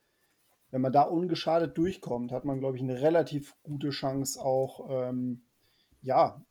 wenn 0.72 0.82
man 0.82 0.92
da 0.92 1.04
ungeschadet 1.04 1.78
durchkommt, 1.78 2.32
hat 2.32 2.46
man, 2.46 2.60
glaube 2.60 2.78
ich, 2.78 2.84
eine 2.84 3.02
relativ 3.02 3.56
gute 3.64 3.90
Chance 3.90 4.44
auch, 4.44 4.88
ähm, 4.90 5.44
ja, 6.02 6.44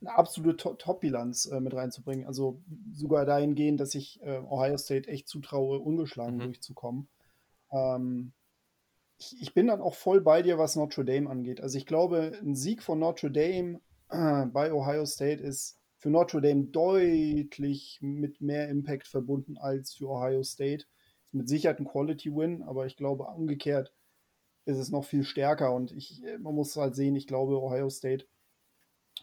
eine 0.00 0.14
absolute 0.14 0.76
Top-Bilanz 0.76 1.46
äh, 1.46 1.60
mit 1.60 1.74
reinzubringen. 1.74 2.26
Also 2.26 2.62
sogar 2.92 3.24
dahingehend, 3.24 3.80
dass 3.80 3.94
ich 3.94 4.20
äh, 4.22 4.38
Ohio 4.38 4.76
State 4.76 5.08
echt 5.08 5.28
zutraue, 5.28 5.78
ungeschlagen 5.78 6.36
mhm. 6.36 6.42
durchzukommen. 6.42 7.08
Ähm, 7.72 8.32
ich, 9.18 9.40
ich, 9.40 9.54
bin 9.54 9.68
dann 9.68 9.80
auch 9.80 9.94
voll 9.94 10.20
bei 10.20 10.42
dir, 10.42 10.58
was 10.58 10.76
Notre 10.76 11.04
Dame 11.04 11.30
angeht. 11.30 11.60
Also 11.60 11.78
ich 11.78 11.86
glaube, 11.86 12.38
ein 12.42 12.54
Sieg 12.54 12.82
von 12.82 12.98
Notre 12.98 13.30
Dame 13.30 13.80
äh, 14.10 14.46
bei 14.46 14.72
Ohio 14.72 15.06
State 15.06 15.42
ist 15.42 15.78
für 15.96 16.10
Notre 16.10 16.40
Dame 16.40 16.64
deutlich 16.64 17.98
mit 18.02 18.40
mehr 18.40 18.68
Impact 18.68 19.08
verbunden 19.08 19.56
als 19.56 19.94
für 19.94 20.08
Ohio 20.08 20.42
State. 20.42 20.84
Ist 21.24 21.34
mit 21.34 21.48
Sicherheit 21.48 21.80
ein 21.80 21.86
Quality 21.86 22.34
Win, 22.34 22.62
aber 22.62 22.86
ich 22.86 22.96
glaube 22.96 23.24
umgekehrt 23.24 23.92
ist 24.66 24.78
es 24.78 24.90
noch 24.90 25.04
viel 25.04 25.24
stärker 25.24 25.72
und 25.72 25.92
ich, 25.92 26.22
man 26.40 26.54
muss 26.54 26.76
halt 26.76 26.96
sehen, 26.96 27.14
ich 27.14 27.28
glaube, 27.28 27.60
Ohio 27.62 27.88
State 27.88 28.26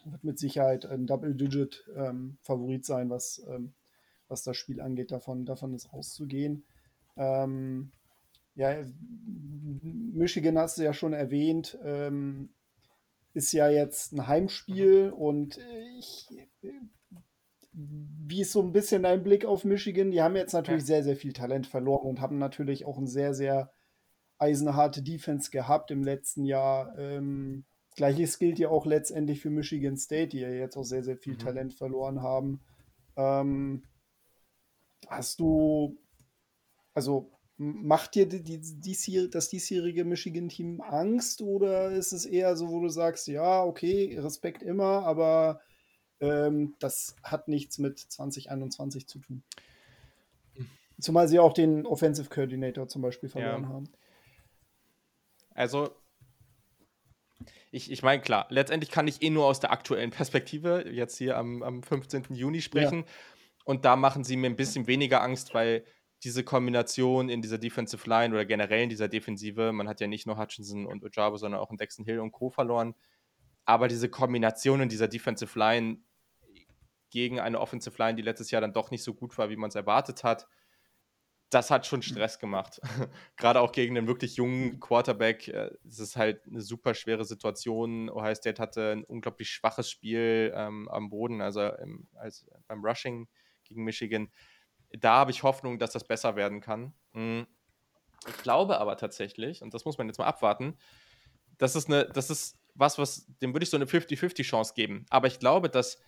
wird 0.04 0.24
mit 0.24 0.38
Sicherheit 0.38 0.86
ein 0.86 1.06
Double-Digit-Favorit 1.06 2.80
ähm, 2.80 2.82
sein, 2.82 3.10
was, 3.10 3.44
ähm, 3.48 3.74
was 4.28 4.42
das 4.42 4.56
Spiel 4.56 4.80
angeht. 4.80 5.12
Davon, 5.12 5.44
davon 5.44 5.74
ist 5.74 5.92
auszugehen. 5.92 6.64
Ähm, 7.16 7.92
ja, 8.54 8.84
Michigan 9.82 10.58
hast 10.58 10.78
du 10.78 10.82
ja 10.82 10.92
schon 10.92 11.12
erwähnt, 11.12 11.78
ähm, 11.84 12.50
ist 13.32 13.52
ja 13.52 13.68
jetzt 13.68 14.12
ein 14.12 14.26
Heimspiel 14.28 15.10
und 15.10 15.58
ich, 15.98 16.28
wie 17.72 18.42
ist 18.42 18.52
so 18.52 18.62
ein 18.62 18.72
bisschen 18.72 19.02
dein 19.02 19.24
Blick 19.24 19.44
auf 19.44 19.64
Michigan? 19.64 20.12
Die 20.12 20.22
haben 20.22 20.36
jetzt 20.36 20.52
natürlich 20.52 20.84
sehr, 20.84 21.02
sehr 21.02 21.16
viel 21.16 21.32
Talent 21.32 21.66
verloren 21.66 22.06
und 22.06 22.20
haben 22.20 22.38
natürlich 22.38 22.86
auch 22.86 22.96
ein 22.96 23.08
sehr, 23.08 23.34
sehr 23.34 23.72
eisenharte 24.38 25.02
Defense 25.02 25.50
gehabt 25.50 25.90
im 25.90 26.04
letzten 26.04 26.44
Jahr. 26.44 26.96
Ähm, 26.96 27.64
Gleiches 27.96 28.38
gilt 28.38 28.58
ja 28.58 28.68
auch 28.68 28.86
letztendlich 28.86 29.40
für 29.40 29.50
Michigan 29.50 29.96
State, 29.96 30.28
die 30.28 30.40
ja 30.40 30.50
jetzt 30.50 30.76
auch 30.76 30.84
sehr, 30.84 31.02
sehr 31.02 31.16
viel 31.16 31.34
mhm. 31.34 31.38
Talent 31.38 31.74
verloren 31.74 32.22
haben. 32.22 32.60
Ähm, 33.16 33.84
hast 35.08 35.40
du, 35.40 35.96
also 36.92 37.33
Macht 37.56 38.16
dir 38.16 38.26
die, 38.26 38.42
die, 38.42 39.30
das 39.30 39.48
diesjährige 39.48 40.04
Michigan-Team 40.04 40.80
Angst 40.80 41.40
oder 41.40 41.92
ist 41.92 42.12
es 42.12 42.26
eher 42.26 42.56
so, 42.56 42.68
wo 42.68 42.80
du 42.80 42.88
sagst, 42.88 43.28
ja, 43.28 43.62
okay, 43.62 44.18
Respekt 44.18 44.62
immer, 44.62 45.06
aber 45.06 45.60
ähm, 46.20 46.74
das 46.80 47.14
hat 47.22 47.46
nichts 47.46 47.78
mit 47.78 47.98
2021 47.98 49.06
zu 49.06 49.20
tun? 49.20 49.44
Zumal 51.00 51.28
sie 51.28 51.38
auch 51.38 51.52
den 51.52 51.86
Offensive 51.86 52.28
Coordinator 52.28 52.88
zum 52.88 53.02
Beispiel 53.02 53.28
verloren 53.28 53.62
ja. 53.64 53.68
haben. 53.68 53.88
Also, 55.54 55.90
ich, 57.70 57.90
ich 57.90 58.02
meine, 58.02 58.22
klar, 58.22 58.46
letztendlich 58.50 58.90
kann 58.90 59.08
ich 59.08 59.22
eh 59.22 59.30
nur 59.30 59.46
aus 59.46 59.60
der 59.60 59.72
aktuellen 59.72 60.10
Perspektive 60.10 60.88
jetzt 60.90 61.18
hier 61.18 61.36
am, 61.36 61.62
am 61.62 61.82
15. 61.82 62.26
Juni 62.30 62.60
sprechen. 62.60 62.98
Ja. 62.98 63.04
Und 63.64 63.84
da 63.84 63.96
machen 63.96 64.24
sie 64.24 64.36
mir 64.36 64.48
ein 64.48 64.56
bisschen 64.56 64.86
weniger 64.86 65.22
Angst, 65.22 65.54
weil 65.54 65.84
diese 66.24 66.42
Kombination 66.42 67.28
in 67.28 67.42
dieser 67.42 67.58
Defensive 67.58 68.08
Line 68.08 68.34
oder 68.34 68.44
generell 68.44 68.82
in 68.82 68.88
dieser 68.88 69.08
Defensive, 69.08 69.72
man 69.72 69.88
hat 69.88 70.00
ja 70.00 70.06
nicht 70.06 70.26
nur 70.26 70.38
Hutchinson 70.38 70.86
und 70.86 71.04
Ojabo, 71.04 71.36
sondern 71.36 71.60
auch 71.60 71.70
in 71.70 71.76
Dexon 71.76 72.04
Hill 72.04 72.20
und 72.20 72.32
Co. 72.32 72.50
verloren, 72.50 72.94
aber 73.64 73.88
diese 73.88 74.08
Kombination 74.08 74.80
in 74.80 74.88
dieser 74.88 75.08
Defensive 75.08 75.58
Line 75.58 75.98
gegen 77.10 77.40
eine 77.40 77.60
Offensive 77.60 77.96
Line, 77.98 78.16
die 78.16 78.22
letztes 78.22 78.50
Jahr 78.50 78.60
dann 78.60 78.72
doch 78.72 78.90
nicht 78.90 79.04
so 79.04 79.14
gut 79.14 79.36
war, 79.38 79.50
wie 79.50 79.56
man 79.56 79.68
es 79.68 79.74
erwartet 79.74 80.24
hat, 80.24 80.48
das 81.50 81.70
hat 81.70 81.86
schon 81.86 82.02
Stress 82.02 82.38
gemacht. 82.38 82.80
Gerade 83.36 83.60
auch 83.60 83.70
gegen 83.70 83.96
einen 83.96 84.08
wirklich 84.08 84.36
jungen 84.36 84.80
Quarterback. 84.80 85.46
Äh, 85.46 85.70
es 85.86 86.00
ist 86.00 86.16
halt 86.16 86.40
eine 86.46 86.60
super 86.60 86.94
schwere 86.94 87.24
Situation. 87.24 88.10
Ohio 88.10 88.34
State 88.34 88.60
hatte 88.60 88.92
ein 88.92 89.04
unglaublich 89.04 89.50
schwaches 89.50 89.88
Spiel 89.88 90.52
ähm, 90.56 90.88
am 90.88 91.10
Boden, 91.10 91.40
also 91.40 91.62
im, 91.62 92.08
als, 92.14 92.46
beim 92.66 92.84
Rushing 92.84 93.28
gegen 93.62 93.84
Michigan. 93.84 94.32
Da 95.00 95.14
habe 95.14 95.30
ich 95.30 95.42
Hoffnung, 95.42 95.78
dass 95.78 95.92
das 95.92 96.04
besser 96.04 96.36
werden 96.36 96.60
kann. 96.60 96.92
Hm. 97.12 97.46
Ich 98.26 98.36
glaube 98.38 98.78
aber 98.78 98.96
tatsächlich, 98.96 99.62
und 99.62 99.74
das 99.74 99.84
muss 99.84 99.98
man 99.98 100.06
jetzt 100.06 100.18
mal 100.18 100.26
abwarten, 100.26 100.76
das 101.58 101.76
ist, 101.76 101.88
eine, 101.88 102.06
das 102.06 102.30
ist 102.30 102.58
was, 102.74 102.98
was 102.98 103.26
dem 103.42 103.52
würde 103.54 103.64
ich 103.64 103.70
so 103.70 103.76
eine 103.76 103.86
50-50-Chance 103.86 104.74
geben. 104.74 105.06
Aber 105.10 105.26
ich 105.26 105.38
glaube, 105.38 105.68
dass 105.68 106.02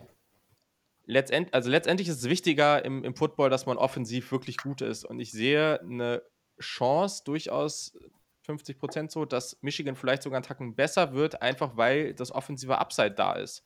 letztend, 1.05 1.55
also 1.55 1.70
letztendlich 1.70 2.09
ist 2.09 2.18
es 2.18 2.28
wichtiger 2.28 2.84
im, 2.84 3.05
im 3.05 3.14
Football, 3.14 3.51
dass 3.51 3.66
man 3.66 3.76
offensiv 3.76 4.30
wirklich 4.32 4.59
gut 4.59 4.80
ist. 4.80 5.05
Und 5.05 5.20
ich 5.20 5.30
sehe 5.30 5.80
eine 5.80 6.22
Chance 6.61 7.22
durchaus 7.24 7.97
50 8.43 8.78
Prozent 8.78 9.11
so, 9.11 9.24
dass 9.24 9.59
Michigan 9.62 9.97
vielleicht 9.97 10.22
sogar 10.22 10.39
einen 10.39 10.45
Tacken 10.45 10.74
besser 10.74 11.12
wird, 11.12 11.43
einfach 11.43 11.76
weil 11.76 12.14
das 12.14 12.32
offensive 12.32 12.78
Upside 12.78 13.12
da 13.12 13.34
ist. 13.34 13.62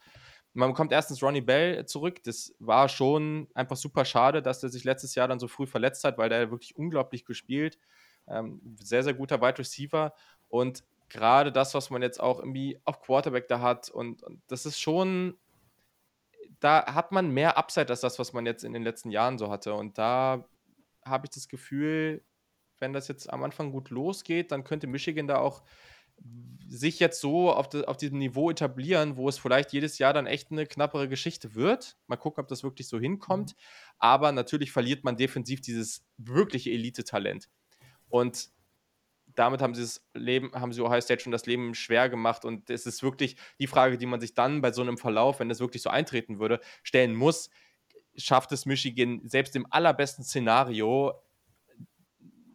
Man 0.53 0.71
bekommt 0.71 0.93
erstens 0.93 1.23
Ronnie 1.23 1.41
Bell 1.41 1.87
zurück. 1.87 2.23
Das 2.25 2.55
war 2.59 2.89
schon 2.89 3.49
einfach 3.55 3.77
super 3.77 4.05
schade, 4.05 4.43
dass 4.43 4.63
er 4.63 4.69
sich 4.69 4.85
letztes 4.85 5.15
Jahr 5.15 5.29
dann 5.29 5.39
so 5.39 5.49
früh 5.49 5.67
verletzt 5.67 6.05
hat, 6.05 6.19
weil 6.19 6.29
der 6.29 6.51
wirklich 6.51 6.77
unglaublich 6.77 7.25
gespielt. 7.25 7.79
Ähm, 8.27 8.61
sehr, 8.83 9.03
sehr 9.03 9.15
guter 9.15 9.41
Wide 9.41 9.59
Receiver. 9.59 10.13
Und 10.49 10.83
gerade 11.09 11.53
das, 11.53 11.75
was 11.75 11.91
man 11.91 12.03
jetzt 12.03 12.21
auch 12.21 12.41
irgendwie 12.41 12.81
auf 12.85 13.01
Quarterback 13.01 13.49
da 13.49 13.61
hat, 13.61 13.91
und, 13.91 14.23
und 14.23 14.43
das 14.49 14.67
ist 14.67 14.81
schon 14.81 15.37
da 16.61 16.95
hat 16.95 17.11
man 17.11 17.31
mehr 17.31 17.57
Upside 17.57 17.89
als 17.89 18.01
das, 18.01 18.19
was 18.19 18.33
man 18.33 18.47
jetzt 18.47 18.65
in 18.65 18.73
den 18.73 18.83
letzten 18.83 19.11
Jahren 19.11 19.39
so 19.39 19.51
hatte. 19.51 19.75
Und 19.75 19.99
da 19.99 20.45
habe 21.05 21.27
ich 21.27 21.31
das 21.31 21.49
Gefühl, 21.49 22.23
wenn 22.79 22.93
das 22.93 23.09
jetzt 23.09 23.33
am 23.33 23.43
Anfang 23.43 23.73
gut 23.73 23.91
losgeht, 23.91 24.53
dann 24.53 24.65
könnte 24.65 24.87
Michigan 24.87 25.27
da 25.27 25.39
auch 25.39 25.63
sich 26.71 27.01
jetzt 27.01 27.21
so 27.21 27.53
auf, 27.53 27.69
de, 27.69 27.85
auf 27.87 27.97
diesem 27.97 28.19
Niveau 28.19 28.49
etablieren, 28.49 29.17
wo 29.17 29.29
es 29.29 29.39
vielleicht 29.39 29.73
jedes 29.73 29.99
Jahr 29.99 30.13
dann 30.13 30.27
echt 30.27 30.53
eine 30.53 30.67
knappere 30.67 31.09
Geschichte 31.09 31.57
wird. 31.57 31.97
Mal 32.07 32.17
gucken, 32.17 32.43
ob 32.43 32.49
das 32.49 32.63
wirklich 32.63 32.87
so 32.87 33.01
hinkommt. 33.01 33.51
Mhm. 33.51 33.95
Aber 33.99 34.33
natürlich 34.33 34.71
verliert 34.71 35.03
man 35.03 35.17
defensiv 35.17 35.61
dieses 35.61 36.07
wirkliche 36.17 36.71
Elite-Talent. 36.71 37.49
Und 38.09 38.51
damit 39.35 39.63
haben 39.63 39.75
sie 39.75 39.83
das 39.83 40.07
Leben, 40.15 40.53
haben 40.53 40.73
sie 40.73 40.81
Ohio 40.81 41.01
State 41.01 41.23
schon 41.23 41.33
das 41.33 41.47
Leben 41.47 41.75
schwer 41.75 42.09
gemacht. 42.09 42.45
Und 42.45 42.71
es 42.71 42.87
ist 42.87 43.03
wirklich 43.03 43.37
die 43.59 43.67
Frage, 43.67 43.99
die 43.99 44.07
man 44.07 44.21
sich 44.21 44.35
dann 44.35 44.61
bei 44.61 44.73
so 44.73 44.83
einem 44.83 44.97
Verlauf, 44.97 45.41
wenn 45.41 45.49
das 45.49 45.61
wirklich 45.61 45.83
so 45.83 45.91
eintreten 45.91 46.39
würde, 46.39 46.61
stellen 46.85 47.17
muss. 47.17 47.51
Schafft 48.17 48.53
es 48.53 48.65
Michigan 48.65 49.23
selbst 49.25 49.57
im 49.57 49.67
allerbesten 49.71 50.25
Szenario, 50.25 51.15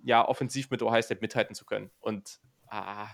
ja, 0.04 0.26
offensiv 0.26 0.70
mit 0.70 0.82
Ohio 0.82 1.02
State 1.02 1.22
mithalten 1.22 1.56
zu 1.56 1.66
können? 1.66 1.92
Und 2.00 2.40
ah, 2.68 3.10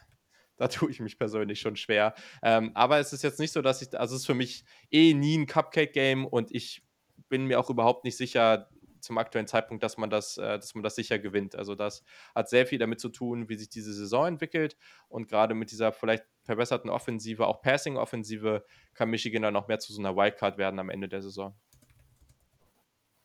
da 0.62 0.68
tue 0.68 0.92
ich 0.92 1.00
mich 1.00 1.18
persönlich 1.18 1.60
schon 1.60 1.76
schwer. 1.76 2.14
Ähm, 2.44 2.70
aber 2.76 3.00
es 3.00 3.14
ist 3.14 3.24
jetzt 3.24 3.40
nicht 3.40 3.52
so, 3.52 3.64
dass 3.64 3.82
ich, 3.82 4.00
also 4.00 4.16
es 4.16 4.22
ist 4.22 4.28
für 4.28 4.36
mich 4.36 4.64
eh 4.92 5.16
nie 5.16 5.40
ein 5.40 5.48
Cupcake-Game 5.48 6.24
und 6.26 6.52
ich 6.54 6.84
bin 7.30 7.46
mir 7.46 7.60
auch 7.60 7.72
überhaupt 7.72 8.04
nicht 8.04 8.16
sicher, 8.16 8.70
zum 9.00 9.18
aktuellen 9.18 9.48
Zeitpunkt, 9.48 9.82
dass 9.82 9.98
man 9.98 10.12
das, 10.12 10.38
äh, 10.38 10.60
dass 10.60 10.76
man 10.76 10.84
das 10.84 10.94
sicher 10.94 11.18
gewinnt. 11.18 11.56
Also 11.56 11.74
das 11.74 12.04
hat 12.36 12.48
sehr 12.48 12.68
viel 12.68 12.78
damit 12.78 13.00
zu 13.00 13.10
tun, 13.10 13.50
wie 13.50 13.56
sich 13.56 13.70
diese 13.70 13.92
Saison 13.92 14.28
entwickelt 14.28 14.78
und 15.10 15.28
gerade 15.28 15.56
mit 15.56 15.72
dieser 15.72 15.92
vielleicht 15.92 16.26
verbesserten 16.44 16.92
Offensive, 16.92 17.48
auch 17.48 17.64
Passing-Offensive, 17.64 18.64
kann 18.94 19.10
Michigan 19.10 19.42
dann 19.42 19.54
noch 19.54 19.68
mehr 19.68 19.80
zu 19.80 19.94
so 19.94 20.00
einer 20.00 20.16
Wildcard 20.16 20.60
werden 20.60 20.80
am 20.80 20.92
Ende 20.92 21.10
der 21.10 21.24
Saison. 21.24 21.56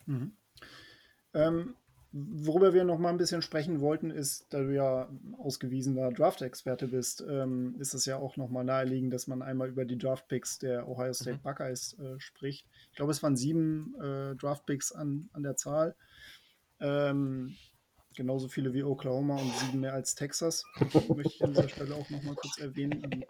Mhm. 0.06 0.34
Ähm, 1.34 1.76
Worüber 2.18 2.72
wir 2.72 2.84
noch 2.84 2.98
mal 2.98 3.10
ein 3.10 3.18
bisschen 3.18 3.42
sprechen 3.42 3.80
wollten, 3.80 4.10
ist, 4.10 4.46
da 4.50 4.62
du 4.62 4.74
ja 4.74 5.08
ausgewiesener 5.38 6.10
Draft-Experte 6.12 6.88
bist, 6.88 7.22
ähm, 7.28 7.74
ist 7.78 7.92
es 7.92 8.06
ja 8.06 8.16
auch 8.16 8.38
noch 8.38 8.48
mal 8.48 8.64
naheliegend, 8.64 9.12
dass 9.12 9.26
man 9.26 9.42
einmal 9.42 9.68
über 9.68 9.84
die 9.84 9.98
Draft-Picks 9.98 10.58
der 10.58 10.88
Ohio 10.88 11.12
State 11.12 11.38
mhm. 11.38 11.42
Buckeyes 11.42 11.98
äh, 11.98 12.18
spricht. 12.18 12.66
Ich 12.90 12.96
glaube, 12.96 13.12
es 13.12 13.22
waren 13.22 13.36
sieben 13.36 13.94
äh, 14.00 14.34
Draft-Picks 14.36 14.92
an, 14.92 15.28
an 15.34 15.42
der 15.42 15.56
Zahl. 15.56 15.94
Ähm, 16.80 17.54
genauso 18.16 18.48
viele 18.48 18.72
wie 18.72 18.82
Oklahoma 18.82 19.36
und 19.36 19.52
sieben 19.58 19.80
mehr 19.80 19.92
als 19.92 20.14
Texas. 20.14 20.64
Möchte 21.14 21.34
ich 21.34 21.44
an 21.44 21.50
dieser 21.50 21.68
Stelle 21.68 21.94
auch 21.96 22.08
noch 22.08 22.22
mal 22.22 22.34
kurz 22.34 22.58
erwähnen. 22.58 23.24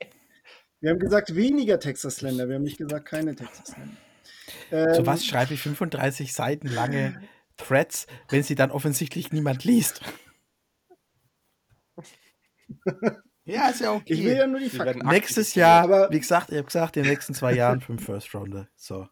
Wir 0.81 0.91
haben 0.91 1.01
gesagt, 1.01 1.35
weniger 1.35 1.81
Texas-Länder. 1.81 2.49
Wir 2.49 2.55
haben 2.55 2.63
nicht 2.63 2.79
gesagt, 2.79 3.07
keine 3.07 3.35
Texas-Länder. 3.35 3.97
Ähm, 4.71 4.95
so 4.95 5.07
was 5.07 5.25
schreibe 5.27 5.55
ich 5.55 5.61
35 5.61 6.33
Seiten 6.33 6.69
lange 6.69 7.21
Threads, 7.57 8.07
wenn 8.29 8.43
sie 8.43 8.55
dann 8.55 8.71
offensichtlich 8.71 9.33
niemand 9.33 9.65
liest. 9.65 10.01
ja, 13.45 13.69
ist 13.69 13.81
ja 13.81 13.93
okay. 13.93 14.15
Ich 14.15 14.25
will 14.25 14.37
ja 14.37 14.47
nur 14.47 14.61
die 14.61 14.71
Fakten. 14.71 15.07
Nächstes 15.09 15.55
Jahr, 15.55 15.83
aber 15.83 16.11
wie 16.11 16.21
gesagt, 16.21 16.51
ich 16.51 16.57
habe 16.57 16.67
gesagt, 16.67 16.97
in 16.97 17.05
den 17.05 17.11
nächsten 17.11 17.35
zwei 17.35 17.55
Jahren 17.55 17.81
fünf 17.81 18.05
First 18.05 18.35
Rounder. 18.35 18.69
So. 18.77 19.09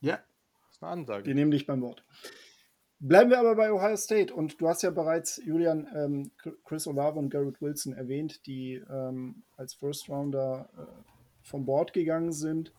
Ja. 0.00 0.16
Das 0.16 0.76
ist 0.76 0.82
eine 0.82 0.92
Ansage. 0.92 1.26
Wir 1.26 1.34
nehmen 1.34 1.50
dich 1.50 1.66
beim 1.66 1.82
Wort. 1.82 2.04
Bleiben 3.02 3.30
wir 3.30 3.38
aber 3.38 3.54
bei 3.54 3.72
Ohio 3.72 3.96
State. 3.96 4.32
Und 4.34 4.60
du 4.60 4.68
hast 4.68 4.82
ja 4.82 4.90
bereits, 4.90 5.40
Julian, 5.44 5.88
ähm, 5.94 6.30
Chris 6.64 6.86
Olave 6.86 7.18
und 7.18 7.30
Garrett 7.30 7.60
Wilson 7.62 7.94
erwähnt, 7.94 8.46
die 8.46 8.82
ähm, 8.90 9.42
als 9.56 9.74
First 9.74 10.08
Rounder 10.10 10.68
äh, 10.76 10.82
vom 11.42 11.64
Board 11.64 11.94
gegangen 11.94 12.32
sind. 12.32 12.72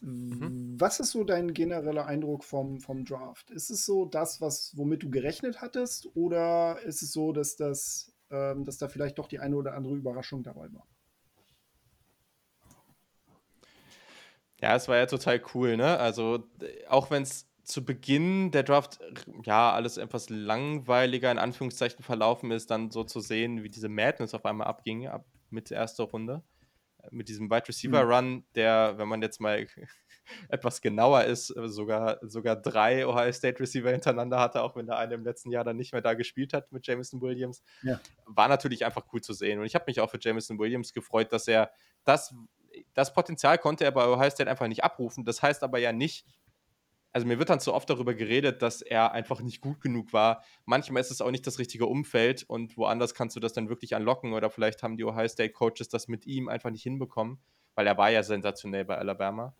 Mhm. 0.00 0.80
Was 0.80 0.98
ist 0.98 1.10
so 1.10 1.24
dein 1.24 1.52
genereller 1.52 2.06
Eindruck 2.06 2.44
vom, 2.44 2.80
vom 2.80 3.04
Draft? 3.04 3.50
Ist 3.50 3.70
es 3.70 3.84
so 3.84 4.06
das, 4.06 4.40
was, 4.40 4.72
womit 4.76 5.02
du 5.02 5.10
gerechnet 5.10 5.60
hattest, 5.60 6.08
oder 6.14 6.80
ist 6.84 7.02
es 7.02 7.12
so, 7.12 7.32
dass, 7.32 7.56
das, 7.56 8.12
ähm, 8.30 8.64
dass 8.64 8.78
da 8.78 8.88
vielleicht 8.88 9.18
doch 9.18 9.28
die 9.28 9.40
eine 9.40 9.56
oder 9.56 9.74
andere 9.74 9.94
Überraschung 9.94 10.42
dabei 10.42 10.72
war? 10.72 10.86
Ja, 14.62 14.76
es 14.76 14.88
war 14.88 14.96
ja 14.96 15.06
total 15.06 15.40
cool, 15.54 15.76
ne? 15.76 15.98
Also, 15.98 16.44
auch 16.88 17.10
wenn 17.10 17.22
es 17.22 17.46
zu 17.64 17.84
Beginn 17.84 18.50
der 18.50 18.62
Draft 18.62 19.00
ja 19.44 19.72
alles 19.72 19.96
etwas 19.96 20.28
langweiliger 20.28 21.30
in 21.30 21.38
Anführungszeichen 21.38 22.02
verlaufen 22.02 22.50
ist, 22.50 22.70
dann 22.70 22.90
so 22.90 23.04
zu 23.04 23.20
sehen, 23.20 23.62
wie 23.62 23.70
diese 23.70 23.88
Madness 23.88 24.34
auf 24.34 24.44
einmal 24.44 24.66
abging, 24.66 25.06
ab 25.06 25.24
mit 25.50 25.70
erster 25.70 26.04
Runde 26.04 26.42
mit 27.10 27.28
diesem 27.28 27.50
Wide 27.50 27.68
Receiver 27.68 28.02
hm. 28.02 28.10
Run, 28.10 28.44
der, 28.54 28.94
wenn 28.96 29.08
man 29.08 29.22
jetzt 29.22 29.40
mal 29.40 29.66
etwas 30.48 30.80
genauer 30.80 31.24
ist, 31.24 31.48
sogar, 31.48 32.18
sogar 32.22 32.56
drei 32.56 33.06
Ohio 33.06 33.32
State 33.32 33.60
Receiver 33.60 33.90
hintereinander 33.90 34.38
hatte, 34.38 34.62
auch 34.62 34.76
wenn 34.76 34.86
der 34.86 34.98
eine 34.98 35.14
im 35.14 35.24
letzten 35.24 35.50
Jahr 35.50 35.64
dann 35.64 35.76
nicht 35.76 35.92
mehr 35.92 36.02
da 36.02 36.14
gespielt 36.14 36.52
hat 36.52 36.70
mit 36.72 36.86
Jameson 36.86 37.20
Williams, 37.20 37.62
ja. 37.82 38.00
war 38.26 38.48
natürlich 38.48 38.84
einfach 38.84 39.06
cool 39.12 39.20
zu 39.20 39.32
sehen. 39.32 39.58
Und 39.58 39.66
ich 39.66 39.74
habe 39.74 39.84
mich 39.86 40.00
auch 40.00 40.10
für 40.10 40.18
Jameson 40.20 40.58
Williams 40.58 40.92
gefreut, 40.92 41.32
dass 41.32 41.48
er 41.48 41.70
das, 42.04 42.34
das 42.94 43.12
Potenzial 43.12 43.58
konnte 43.58 43.84
er 43.84 43.92
bei 43.92 44.06
Ohio 44.06 44.30
State 44.30 44.50
einfach 44.50 44.68
nicht 44.68 44.84
abrufen. 44.84 45.24
Das 45.24 45.42
heißt 45.42 45.62
aber 45.62 45.78
ja 45.78 45.92
nicht, 45.92 46.26
also 47.12 47.26
mir 47.26 47.38
wird 47.38 47.50
dann 47.50 47.60
zu 47.60 47.74
oft 47.74 47.90
darüber 47.90 48.14
geredet, 48.14 48.62
dass 48.62 48.82
er 48.82 49.12
einfach 49.12 49.40
nicht 49.40 49.60
gut 49.60 49.80
genug 49.80 50.12
war. 50.12 50.44
Manchmal 50.64 51.00
ist 51.00 51.10
es 51.10 51.20
auch 51.20 51.30
nicht 51.30 51.46
das 51.46 51.58
richtige 51.58 51.86
Umfeld 51.86 52.44
und 52.44 52.76
woanders 52.76 53.14
kannst 53.14 53.34
du 53.34 53.40
das 53.40 53.52
dann 53.52 53.68
wirklich 53.68 53.96
anlocken 53.96 54.32
oder 54.32 54.50
vielleicht 54.50 54.82
haben 54.82 54.96
die 54.96 55.04
Ohio 55.04 55.28
State 55.28 55.52
Coaches 55.52 55.88
das 55.88 56.06
mit 56.06 56.26
ihm 56.26 56.48
einfach 56.48 56.70
nicht 56.70 56.82
hinbekommen, 56.82 57.40
weil 57.74 57.86
er 57.86 57.98
war 57.98 58.10
ja 58.10 58.22
sensationell 58.22 58.84
bei 58.84 58.96
Alabama. 58.96 59.54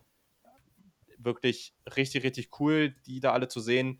Wirklich 1.17 1.75
richtig, 1.97 2.23
richtig 2.23 2.59
cool, 2.59 2.95
die 3.05 3.19
da 3.19 3.33
alle 3.33 3.49
zu 3.49 3.59
sehen. 3.59 3.99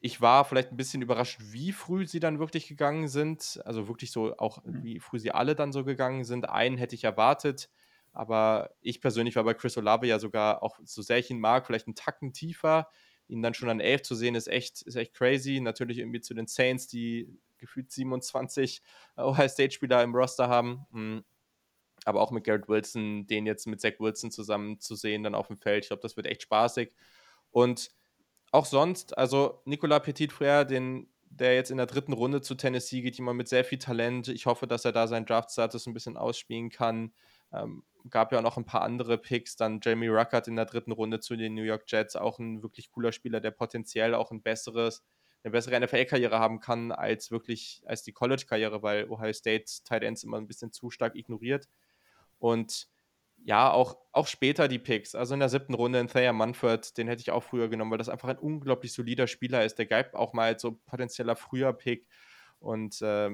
Ich 0.00 0.20
war 0.20 0.44
vielleicht 0.44 0.70
ein 0.70 0.76
bisschen 0.76 1.02
überrascht, 1.02 1.38
wie 1.40 1.72
früh 1.72 2.06
sie 2.06 2.20
dann 2.20 2.38
wirklich 2.38 2.68
gegangen 2.68 3.08
sind. 3.08 3.60
Also 3.64 3.86
wirklich 3.86 4.12
so 4.12 4.36
auch, 4.38 4.64
mhm. 4.64 4.82
wie 4.82 5.00
früh 5.00 5.18
sie 5.18 5.32
alle 5.32 5.54
dann 5.54 5.72
so 5.72 5.84
gegangen 5.84 6.24
sind. 6.24 6.48
Einen 6.48 6.78
hätte 6.78 6.94
ich 6.94 7.04
erwartet 7.04 7.68
aber 8.12 8.70
ich 8.80 9.00
persönlich 9.00 9.36
war 9.36 9.44
bei 9.44 9.54
Chris 9.54 9.76
Olave 9.76 10.06
ja 10.06 10.18
sogar, 10.18 10.62
auch 10.62 10.78
so 10.84 11.02
sehr 11.02 11.18
ich 11.18 11.30
ihn 11.30 11.40
mag, 11.40 11.66
vielleicht 11.66 11.86
einen 11.86 11.94
Tacken 11.94 12.32
tiefer. 12.32 12.88
Ihn 13.28 13.42
dann 13.42 13.54
schon 13.54 13.68
an 13.68 13.80
11 13.80 14.02
zu 14.02 14.14
sehen, 14.14 14.34
ist 14.34 14.48
echt, 14.48 14.82
ist 14.82 14.96
echt 14.96 15.14
crazy. 15.14 15.60
Natürlich 15.60 15.98
irgendwie 15.98 16.20
zu 16.20 16.34
den 16.34 16.46
Saints, 16.46 16.86
die 16.88 17.38
gefühlt 17.58 17.90
27 17.90 18.82
Ohio 19.16 19.48
State-Spieler 19.48 20.02
im 20.02 20.14
Roster 20.14 20.48
haben. 20.48 20.86
Hm. 20.92 21.24
Aber 22.04 22.22
auch 22.22 22.30
mit 22.30 22.44
Garrett 22.44 22.68
Wilson, 22.68 23.26
den 23.26 23.44
jetzt 23.44 23.66
mit 23.66 23.80
Zach 23.80 23.94
Wilson 23.98 24.30
zusammen 24.30 24.80
zu 24.80 24.94
sehen, 24.94 25.24
dann 25.24 25.34
auf 25.34 25.48
dem 25.48 25.58
Feld. 25.58 25.84
Ich 25.84 25.88
glaube, 25.88 26.02
das 26.02 26.16
wird 26.16 26.26
echt 26.26 26.42
spaßig. 26.42 26.94
Und 27.50 27.90
auch 28.50 28.64
sonst, 28.64 29.18
also 29.18 29.60
Nicolas 29.64 30.02
Petit-Frère, 30.02 30.64
den 30.64 31.08
der 31.30 31.54
jetzt 31.54 31.70
in 31.70 31.76
der 31.76 31.86
dritten 31.86 32.12
Runde 32.12 32.40
zu 32.40 32.54
Tennessee 32.54 33.02
geht, 33.02 33.16
jemand 33.16 33.36
mit 33.36 33.48
sehr 33.48 33.64
viel 33.64 33.78
Talent. 33.78 34.28
Ich 34.28 34.46
hoffe, 34.46 34.66
dass 34.66 34.84
er 34.84 34.92
da 34.92 35.06
seinen 35.06 35.26
Draft-Status 35.26 35.86
ein 35.86 35.94
bisschen 35.94 36.16
ausspielen 36.16 36.70
kann. 36.70 37.12
Ähm, 37.52 37.84
gab 38.10 38.32
ja 38.32 38.40
noch 38.40 38.56
ein 38.56 38.64
paar 38.64 38.82
andere 38.82 39.18
Picks, 39.18 39.56
dann 39.56 39.80
Jamie 39.82 40.08
Ruckert 40.08 40.48
in 40.48 40.56
der 40.56 40.64
dritten 40.64 40.92
Runde 40.92 41.20
zu 41.20 41.36
den 41.36 41.54
New 41.54 41.62
York 41.62 41.84
Jets, 41.86 42.16
auch 42.16 42.38
ein 42.38 42.62
wirklich 42.62 42.90
cooler 42.90 43.12
Spieler, 43.12 43.40
der 43.40 43.50
potenziell 43.50 44.14
auch 44.14 44.30
ein 44.30 44.42
besseres, 44.42 45.04
eine 45.42 45.52
bessere 45.52 45.78
NFL-Karriere 45.80 46.38
haben 46.38 46.60
kann 46.60 46.92
als 46.92 47.30
wirklich 47.30 47.82
als 47.86 48.02
die 48.02 48.12
College-Karriere, 48.12 48.82
weil 48.82 49.10
Ohio 49.10 49.32
State 49.32 49.66
Tight 49.84 50.02
Ends 50.02 50.24
immer 50.24 50.38
ein 50.38 50.46
bisschen 50.46 50.72
zu 50.72 50.90
stark 50.90 51.14
ignoriert. 51.14 51.68
Und 52.38 52.88
ja, 53.44 53.70
auch, 53.70 53.98
auch 54.12 54.26
später 54.26 54.68
die 54.68 54.80
Picks. 54.80 55.14
Also 55.14 55.34
in 55.34 55.40
der 55.40 55.48
siebten 55.48 55.74
Runde 55.74 56.00
in 56.00 56.08
Thayer 56.08 56.32
Munford, 56.32 56.96
den 56.98 57.08
hätte 57.08 57.20
ich 57.20 57.30
auch 57.30 57.42
früher 57.42 57.68
genommen, 57.68 57.90
weil 57.90 57.98
das 57.98 58.08
einfach 58.08 58.28
ein 58.28 58.38
unglaublich 58.38 58.92
solider 58.92 59.26
Spieler 59.26 59.64
ist. 59.64 59.78
Der 59.78 59.86
galt 59.86 60.14
auch 60.14 60.32
mal 60.32 60.46
als 60.46 60.62
so 60.62 60.72
potenzieller 60.86 61.36
früher 61.36 61.72
Pick. 61.72 62.06
Und 62.58 63.00
äh, 63.00 63.30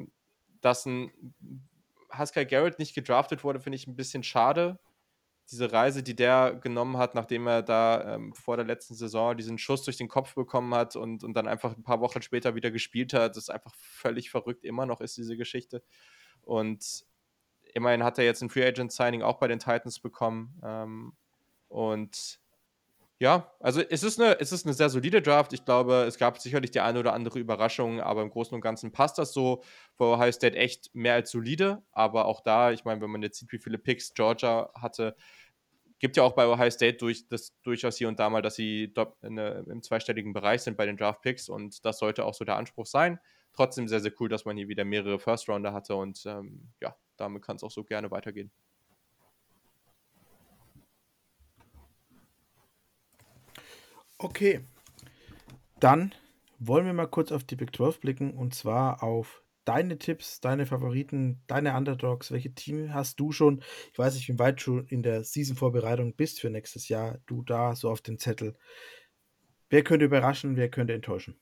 dass 0.61 0.85
ein 0.87 1.11
Haskell 2.19 2.47
Garrett 2.47 2.79
nicht 2.79 2.95
gedraftet 2.95 3.45
wurde, 3.45 3.61
finde 3.61 3.77
ich 3.77 3.87
ein 3.87 3.97
bisschen 3.97 4.23
schade. 4.23 4.79
Diese 5.51 5.73
Reise, 5.73 6.03
die 6.03 6.17
der 6.17 6.55
genommen 6.55 6.97
hat, 6.97 7.15
nachdem 7.15 7.47
er 7.47 7.63
da 7.63 8.15
ähm, 8.15 8.33
vor 8.35 8.57
der 8.57 8.65
letzten 8.65 8.95
Saison 8.95 9.37
diesen 9.37 9.59
Schuss 9.59 9.83
durch 9.85 9.99
den 9.99 10.09
Kopf 10.09 10.35
bekommen 10.35 10.75
hat 10.75 10.97
und, 10.97 11.23
und 11.23 11.35
dann 11.35 11.47
einfach 11.47 11.77
ein 11.77 11.83
paar 11.83 12.01
Wochen 12.01 12.23
später 12.23 12.55
wieder 12.55 12.71
gespielt 12.71 13.13
hat, 13.13 13.37
ist 13.37 13.51
einfach 13.51 13.75
völlig 13.75 14.31
verrückt, 14.31 14.65
immer 14.65 14.87
noch 14.87 15.01
ist 15.01 15.17
diese 15.19 15.37
Geschichte. 15.37 15.83
Und 16.41 17.05
immerhin 17.75 18.03
hat 18.03 18.19
er 18.19 18.25
jetzt 18.25 18.43
ein 18.43 18.49
Free 18.49 18.67
Agent 18.67 18.93
Signing 18.93 19.23
auch 19.23 19.39
bei 19.39 19.49
den 19.49 19.59
Titans 19.59 20.01
bekommen. 20.01 20.59
Ähm, 20.65 21.13
und 21.69 22.41
ja, 23.25 23.51
also 23.59 23.81
es 23.81 24.03
ist, 24.03 24.21
eine, 24.21 24.39
es 24.39 24.53
ist 24.53 24.67
eine 24.67 24.75
sehr 24.75 24.91
solide 24.91 25.23
Draft. 25.23 25.55
Ich 25.55 25.65
glaube, 25.65 26.05
es 26.07 26.19
gab 26.19 26.37
sicherlich 26.39 26.73
die 26.73 26.81
eine 26.81 26.99
oder 26.99 27.15
andere 27.15 27.39
Überraschung, 27.39 28.03
aber 28.03 28.21
im 28.21 28.29
Großen 28.29 28.55
und 28.55 28.61
Ganzen 28.61 28.93
passt 28.93 29.17
das 29.17 29.33
so. 29.33 29.63
Für 29.97 30.05
Ohio 30.05 30.31
State 30.31 30.55
echt 30.59 30.95
mehr 30.95 31.15
als 31.15 31.31
solide, 31.31 31.83
aber 31.93 32.27
auch 32.27 32.43
da, 32.43 32.71
ich 32.71 32.85
meine, 32.85 33.01
wenn 33.01 33.09
man 33.09 33.23
jetzt 33.23 33.39
sieht, 33.39 33.51
wie 33.51 33.59
viele 33.59 33.79
Picks 33.79 34.13
Georgia 34.13 34.71
hatte, 34.75 35.17
gibt 36.01 36.19
ja 36.19 36.23
auch 36.23 36.35
bei 36.35 36.47
Ohio 36.47 36.69
State 36.71 36.99
durch, 36.99 37.27
das 37.27 37.59
durchaus 37.63 37.97
hier 37.97 38.09
und 38.09 38.21
da 38.21 38.29
mal, 38.29 38.43
dass 38.43 38.57
sie 38.57 38.93
eine, 39.23 39.65
im 39.71 39.83
zweistelligen 39.83 40.35
Bereich 40.35 40.61
sind 40.61 40.77
bei 40.77 40.85
den 40.85 40.99
Draft 40.99 41.23
Picks 41.23 41.49
und 41.49 41.83
das 41.87 42.01
sollte 42.01 42.27
auch 42.27 42.35
so 42.35 42.45
der 42.45 42.57
Anspruch 42.57 42.85
sein. 42.85 43.19
Trotzdem 43.55 43.89
sehr, 43.89 44.01
sehr 44.01 44.13
cool, 44.21 44.29
dass 44.29 44.45
man 44.45 44.59
hier 44.59 44.69
wieder 44.69 44.85
mehrere 44.85 45.19
First 45.19 45.49
Rounder 45.49 45.73
hatte 45.73 45.97
und 45.97 46.27
ähm, 46.27 46.75
ja, 46.83 46.95
damit 47.17 47.43
kann 47.43 47.57
es 47.57 47.63
auch 47.63 47.71
so 47.71 47.85
gerne 47.85 48.11
weitergehen. 48.11 48.53
Okay, 54.25 54.65
dann 55.81 56.15
wollen 56.59 56.87
wir 56.87 56.95
mal 56.95 57.07
kurz 57.07 57.31
auf 57.31 57.45
die 57.45 57.57
Big 57.57 57.77
12 57.77 58.01
blicken 58.01 58.33
und 58.33 58.55
zwar 58.55 59.03
auf 59.03 59.43
deine 59.67 59.99
Tipps, 59.99 60.41
deine 60.41 60.65
Favoriten, 60.65 61.43
deine 61.47 61.77
Underdogs. 61.77 62.33
Welche 62.33 62.55
Team 62.55 62.95
hast 62.95 63.21
du 63.21 63.33
schon? 63.33 63.63
Ich 63.93 63.99
weiß 63.99 64.15
nicht, 64.15 64.27
wie 64.31 64.39
weit 64.39 64.67
du 64.67 64.79
in 64.79 65.03
der 65.03 65.25
Season-Vorbereitung 65.25 66.17
bist 66.17 66.41
für 66.41 66.49
nächstes 66.49 66.89
Jahr. 66.89 67.19
Du 67.27 67.43
da 67.43 67.77
so 67.77 67.91
auf 67.91 68.01
den 68.01 68.19
Zettel. 68.19 68.57
Wer 69.69 69.85
könnte 69.85 70.07
überraschen, 70.07 70.57
wer 70.57 70.71
könnte 70.71 70.95
enttäuschen? 70.95 71.39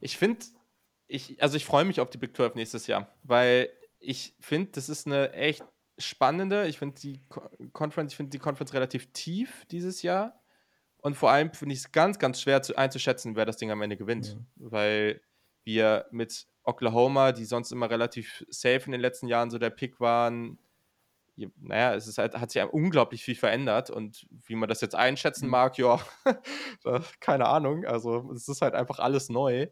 Ich 0.00 0.16
finde, 0.16 0.46
ich, 1.08 1.42
also 1.42 1.58
ich 1.58 1.66
freue 1.66 1.84
mich 1.84 2.00
auf 2.00 2.08
die 2.08 2.16
Big 2.16 2.34
12 2.34 2.54
nächstes 2.54 2.86
Jahr, 2.86 3.14
weil 3.22 3.68
ich 3.98 4.34
finde, 4.40 4.70
das 4.72 4.88
ist 4.88 5.06
eine 5.06 5.34
echt 5.34 5.62
spannende. 6.04 6.66
Ich 6.66 6.78
finde 6.78 7.00
die 7.00 7.20
Conference, 7.72 8.12
ich 8.12 8.16
finde 8.16 8.30
die 8.30 8.38
Conference 8.38 8.74
relativ 8.74 9.12
tief 9.12 9.64
dieses 9.70 10.02
Jahr. 10.02 10.40
Und 10.98 11.16
vor 11.16 11.30
allem 11.30 11.52
finde 11.52 11.74
ich 11.74 11.80
es 11.80 11.92
ganz, 11.92 12.18
ganz 12.18 12.40
schwer 12.40 12.62
zu, 12.62 12.76
einzuschätzen, 12.76 13.34
wer 13.34 13.44
das 13.44 13.56
Ding 13.56 13.70
am 13.70 13.82
Ende 13.82 13.96
gewinnt. 13.96 14.28
Ja. 14.28 14.36
Weil 14.56 15.20
wir 15.64 16.06
mit 16.10 16.46
Oklahoma, 16.64 17.32
die 17.32 17.44
sonst 17.44 17.72
immer 17.72 17.90
relativ 17.90 18.44
safe 18.48 18.82
in 18.86 18.92
den 18.92 19.00
letzten 19.00 19.26
Jahren 19.26 19.50
so 19.50 19.58
der 19.58 19.70
Pick 19.70 20.00
waren, 20.00 20.58
naja, 21.36 21.94
es 21.94 22.06
ist 22.06 22.18
halt, 22.18 22.34
hat 22.34 22.50
sich 22.50 22.62
unglaublich 22.62 23.24
viel 23.24 23.34
verändert 23.34 23.90
und 23.90 24.26
wie 24.46 24.54
man 24.54 24.68
das 24.68 24.80
jetzt 24.80 24.94
einschätzen 24.94 25.46
mhm. 25.46 25.50
mag, 25.50 25.78
ja, 25.78 26.00
keine 27.20 27.46
Ahnung. 27.46 27.84
Also 27.84 28.30
es 28.32 28.48
ist 28.48 28.62
halt 28.62 28.74
einfach 28.74 28.98
alles 28.98 29.28
neu. 29.28 29.68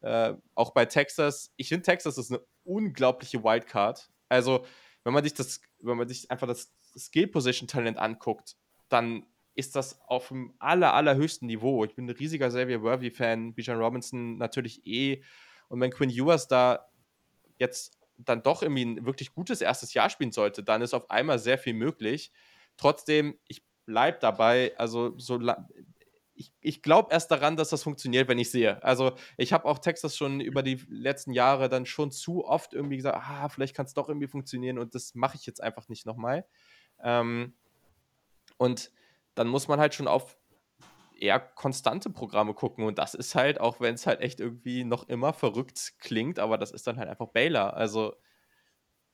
Äh, 0.00 0.34
auch 0.54 0.72
bei 0.72 0.84
Texas, 0.84 1.52
ich 1.56 1.68
finde 1.68 1.84
Texas 1.84 2.18
ist 2.18 2.30
eine 2.30 2.42
unglaubliche 2.64 3.42
Wildcard. 3.42 4.10
Also 4.28 4.66
wenn 5.04 5.12
man 5.12 5.22
sich 5.22 5.34
das, 5.34 5.60
wenn 5.84 5.96
man 5.96 6.08
sich 6.08 6.30
einfach 6.30 6.46
das 6.46 6.72
Skill-Position-Talent 6.96 7.98
anguckt, 7.98 8.56
dann 8.88 9.26
ist 9.54 9.76
das 9.76 10.00
auf 10.08 10.28
dem 10.28 10.54
aller, 10.58 10.94
allerhöchsten 10.94 11.46
Niveau. 11.46 11.84
Ich 11.84 11.94
bin 11.94 12.06
ein 12.06 12.10
riesiger 12.10 12.48
Xavier 12.48 12.82
Worthy-Fan, 12.82 13.54
Bijan 13.54 13.78
Robinson 13.78 14.36
natürlich 14.36 14.86
eh. 14.86 15.22
Und 15.68 15.80
wenn 15.80 15.90
Quinn 15.90 16.10
Ewers 16.10 16.48
da 16.48 16.88
jetzt 17.58 17.98
dann 18.16 18.42
doch 18.42 18.62
irgendwie 18.62 18.84
ein 18.84 19.06
wirklich 19.06 19.32
gutes 19.32 19.60
erstes 19.60 19.94
Jahr 19.94 20.10
spielen 20.10 20.32
sollte, 20.32 20.62
dann 20.62 20.82
ist 20.82 20.94
auf 20.94 21.10
einmal 21.10 21.38
sehr 21.38 21.58
viel 21.58 21.74
möglich. 21.74 22.32
Trotzdem, 22.76 23.38
ich 23.48 23.64
bleibe 23.86 24.18
dabei, 24.20 24.72
also 24.76 25.18
so 25.18 25.38
ich, 26.34 26.52
ich 26.60 26.82
glaube 26.82 27.12
erst 27.12 27.30
daran, 27.30 27.56
dass 27.56 27.70
das 27.70 27.82
funktioniert, 27.82 28.28
wenn 28.28 28.38
ich 28.38 28.50
sehe. 28.50 28.82
Also 28.82 29.12
ich 29.36 29.52
habe 29.52 29.66
auch 29.66 29.78
Texas 29.78 30.16
schon 30.16 30.40
über 30.40 30.62
die 30.62 30.82
letzten 30.88 31.32
Jahre 31.32 31.68
dann 31.68 31.86
schon 31.86 32.10
zu 32.10 32.44
oft 32.44 32.74
irgendwie 32.74 32.96
gesagt, 32.96 33.16
ah, 33.20 33.48
vielleicht 33.48 33.74
kann 33.74 33.86
es 33.86 33.94
doch 33.94 34.08
irgendwie 34.08 34.26
funktionieren 34.26 34.78
und 34.78 34.94
das 34.94 35.14
mache 35.14 35.36
ich 35.36 35.46
jetzt 35.46 35.62
einfach 35.62 35.88
nicht 35.88 36.06
nochmal. 36.06 36.44
Ähm, 37.02 37.54
und 38.56 38.90
dann 39.34 39.48
muss 39.48 39.68
man 39.68 39.80
halt 39.80 39.94
schon 39.94 40.08
auf 40.08 40.36
eher 41.16 41.38
konstante 41.38 42.10
Programme 42.10 42.54
gucken 42.54 42.84
und 42.84 42.98
das 42.98 43.14
ist 43.14 43.34
halt, 43.34 43.60
auch 43.60 43.80
wenn 43.80 43.94
es 43.94 44.06
halt 44.06 44.20
echt 44.20 44.40
irgendwie 44.40 44.84
noch 44.84 45.08
immer 45.08 45.32
verrückt 45.32 45.94
klingt, 45.98 46.38
aber 46.38 46.58
das 46.58 46.72
ist 46.72 46.86
dann 46.86 46.98
halt 46.98 47.08
einfach 47.08 47.28
Baylor. 47.28 47.74
Also 47.74 48.14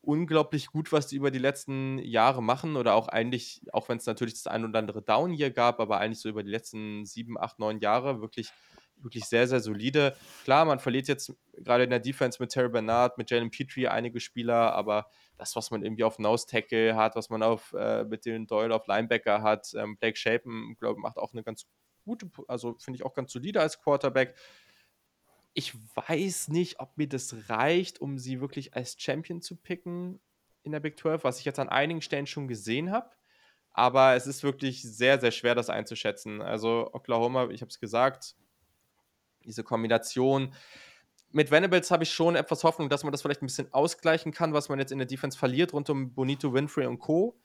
unglaublich 0.03 0.69
gut, 0.69 0.93
was 0.93 1.07
die 1.07 1.17
über 1.17 1.31
die 1.31 1.39
letzten 1.39 1.99
Jahre 1.99 2.43
machen 2.43 2.77
oder 2.77 2.95
auch 2.95 3.09
eigentlich, 3.09 3.63
auch 3.73 3.89
wenn 3.89 3.99
es 3.99 4.07
natürlich 4.07 4.35
das 4.35 4.47
ein 4.47 4.65
oder 4.65 4.79
andere 4.79 5.03
Down 5.03 5.33
hier 5.33 5.51
gab, 5.51 5.81
aber 5.81 5.99
eigentlich 5.99 6.21
so 6.21 6.29
über 6.29 6.43
die 6.43 6.51
letzten 6.51 7.05
sieben, 7.05 7.39
acht, 7.39 7.59
neun 7.59 7.79
Jahre 7.81 8.21
wirklich, 8.21 8.51
wirklich 8.97 9.25
sehr, 9.25 9.47
sehr 9.47 9.61
solide. 9.61 10.17
Klar, 10.45 10.65
man 10.65 10.79
verliert 10.79 11.09
jetzt 11.09 11.35
gerade 11.53 11.85
in 11.85 11.91
der 11.91 12.01
Defense 12.01 12.39
mit 12.41 12.51
Terry 12.51 12.71
Bernard, 12.71 13.19
mit 13.19 13.31
Jalen 13.31 13.51
Petrie 13.51 13.89
einige 13.89 14.21
Spieler, 14.21 14.73
aber 14.75 15.07
das, 15.37 15.55
was 15.57 15.71
man 15.71 15.83
irgendwie 15.83 16.05
auf 16.05 16.19
Nose 16.19 16.47
Tackle 16.47 16.97
hat, 16.97 17.17
was 17.17 17.29
man 17.29 17.43
auf 17.43 17.75
äh, 17.79 18.05
mit 18.05 18.25
den 18.25 18.47
Doyle 18.47 18.75
auf 18.75 18.87
Linebacker 18.87 19.43
hat, 19.43 19.73
ähm, 19.75 19.97
Blake 19.99 20.17
Shapen, 20.17 20.77
glaube 20.79 20.99
ich, 20.99 21.03
macht 21.03 21.19
auch 21.19 21.33
eine 21.33 21.43
ganz 21.43 21.67
gute, 22.05 22.31
also 22.49 22.77
finde 22.79 22.97
ich 22.97 23.05
auch 23.05 23.15
ganz 23.15 23.33
solide 23.33 23.61
als 23.61 23.81
Quarterback 23.81 24.35
ich 25.55 25.75
weiß 25.95 26.49
nicht, 26.49 26.81
ob 26.81 26.97
mir 26.97 27.09
das 27.09 27.49
reicht, 27.49 28.01
um 28.01 28.19
sie 28.19 28.41
wirklich 28.41 28.75
als 28.75 28.97
Champion 28.99 29.43
zu 29.43 29.57
picken 29.57 30.21
in 30.63 30.73
der 30.73 30.81
Big 30.81 30.99
12, 30.99 31.25
was 31.25 31.39
ich 31.39 31.45
jetzt 31.45 31.59
an 31.59 31.69
einigen 31.69 32.03
Stellen 32.03 32.27
schon 32.27 32.49
gesehen 32.49 32.91
habe. 32.93 33.11
Aber 33.73 34.15
es 34.15 34.27
ist 34.27 34.43
wirklich 34.43 34.83
sehr, 34.83 35.21
sehr 35.21 35.31
schwer, 35.31 35.55
das 35.55 35.71
einzuschätzen. 35.71 36.43
Also 36.43 36.91
Oklahoma, 36.93 37.49
ich 37.51 37.63
habe 37.63 37.71
es 37.71 37.81
gesagt, 37.81 38.37
diese 39.45 39.65
Kombination. 39.65 40.55
Mit 41.31 41.51
Venables 41.51 41.91
habe 41.91 42.03
ich 42.03 42.13
schon 42.13 42.37
etwas 42.37 42.65
Hoffnung, 42.65 42.89
dass 42.89 43.05
man 43.05 43.13
das 43.13 43.23
vielleicht 43.23 43.43
ein 43.43 43.47
bisschen 43.47 43.73
ausgleichen 43.73 44.33
kann, 44.33 44.53
was 44.53 44.69
man 44.69 44.79
jetzt 44.79 44.93
in 44.93 44.99
der 44.99 45.07
Defense 45.07 45.39
verliert, 45.39 45.73
rund 45.73 45.89
um 45.89 46.13
Bonito, 46.13 46.53
Winfrey 46.53 46.87
und 46.87 46.99
Co 46.99 47.41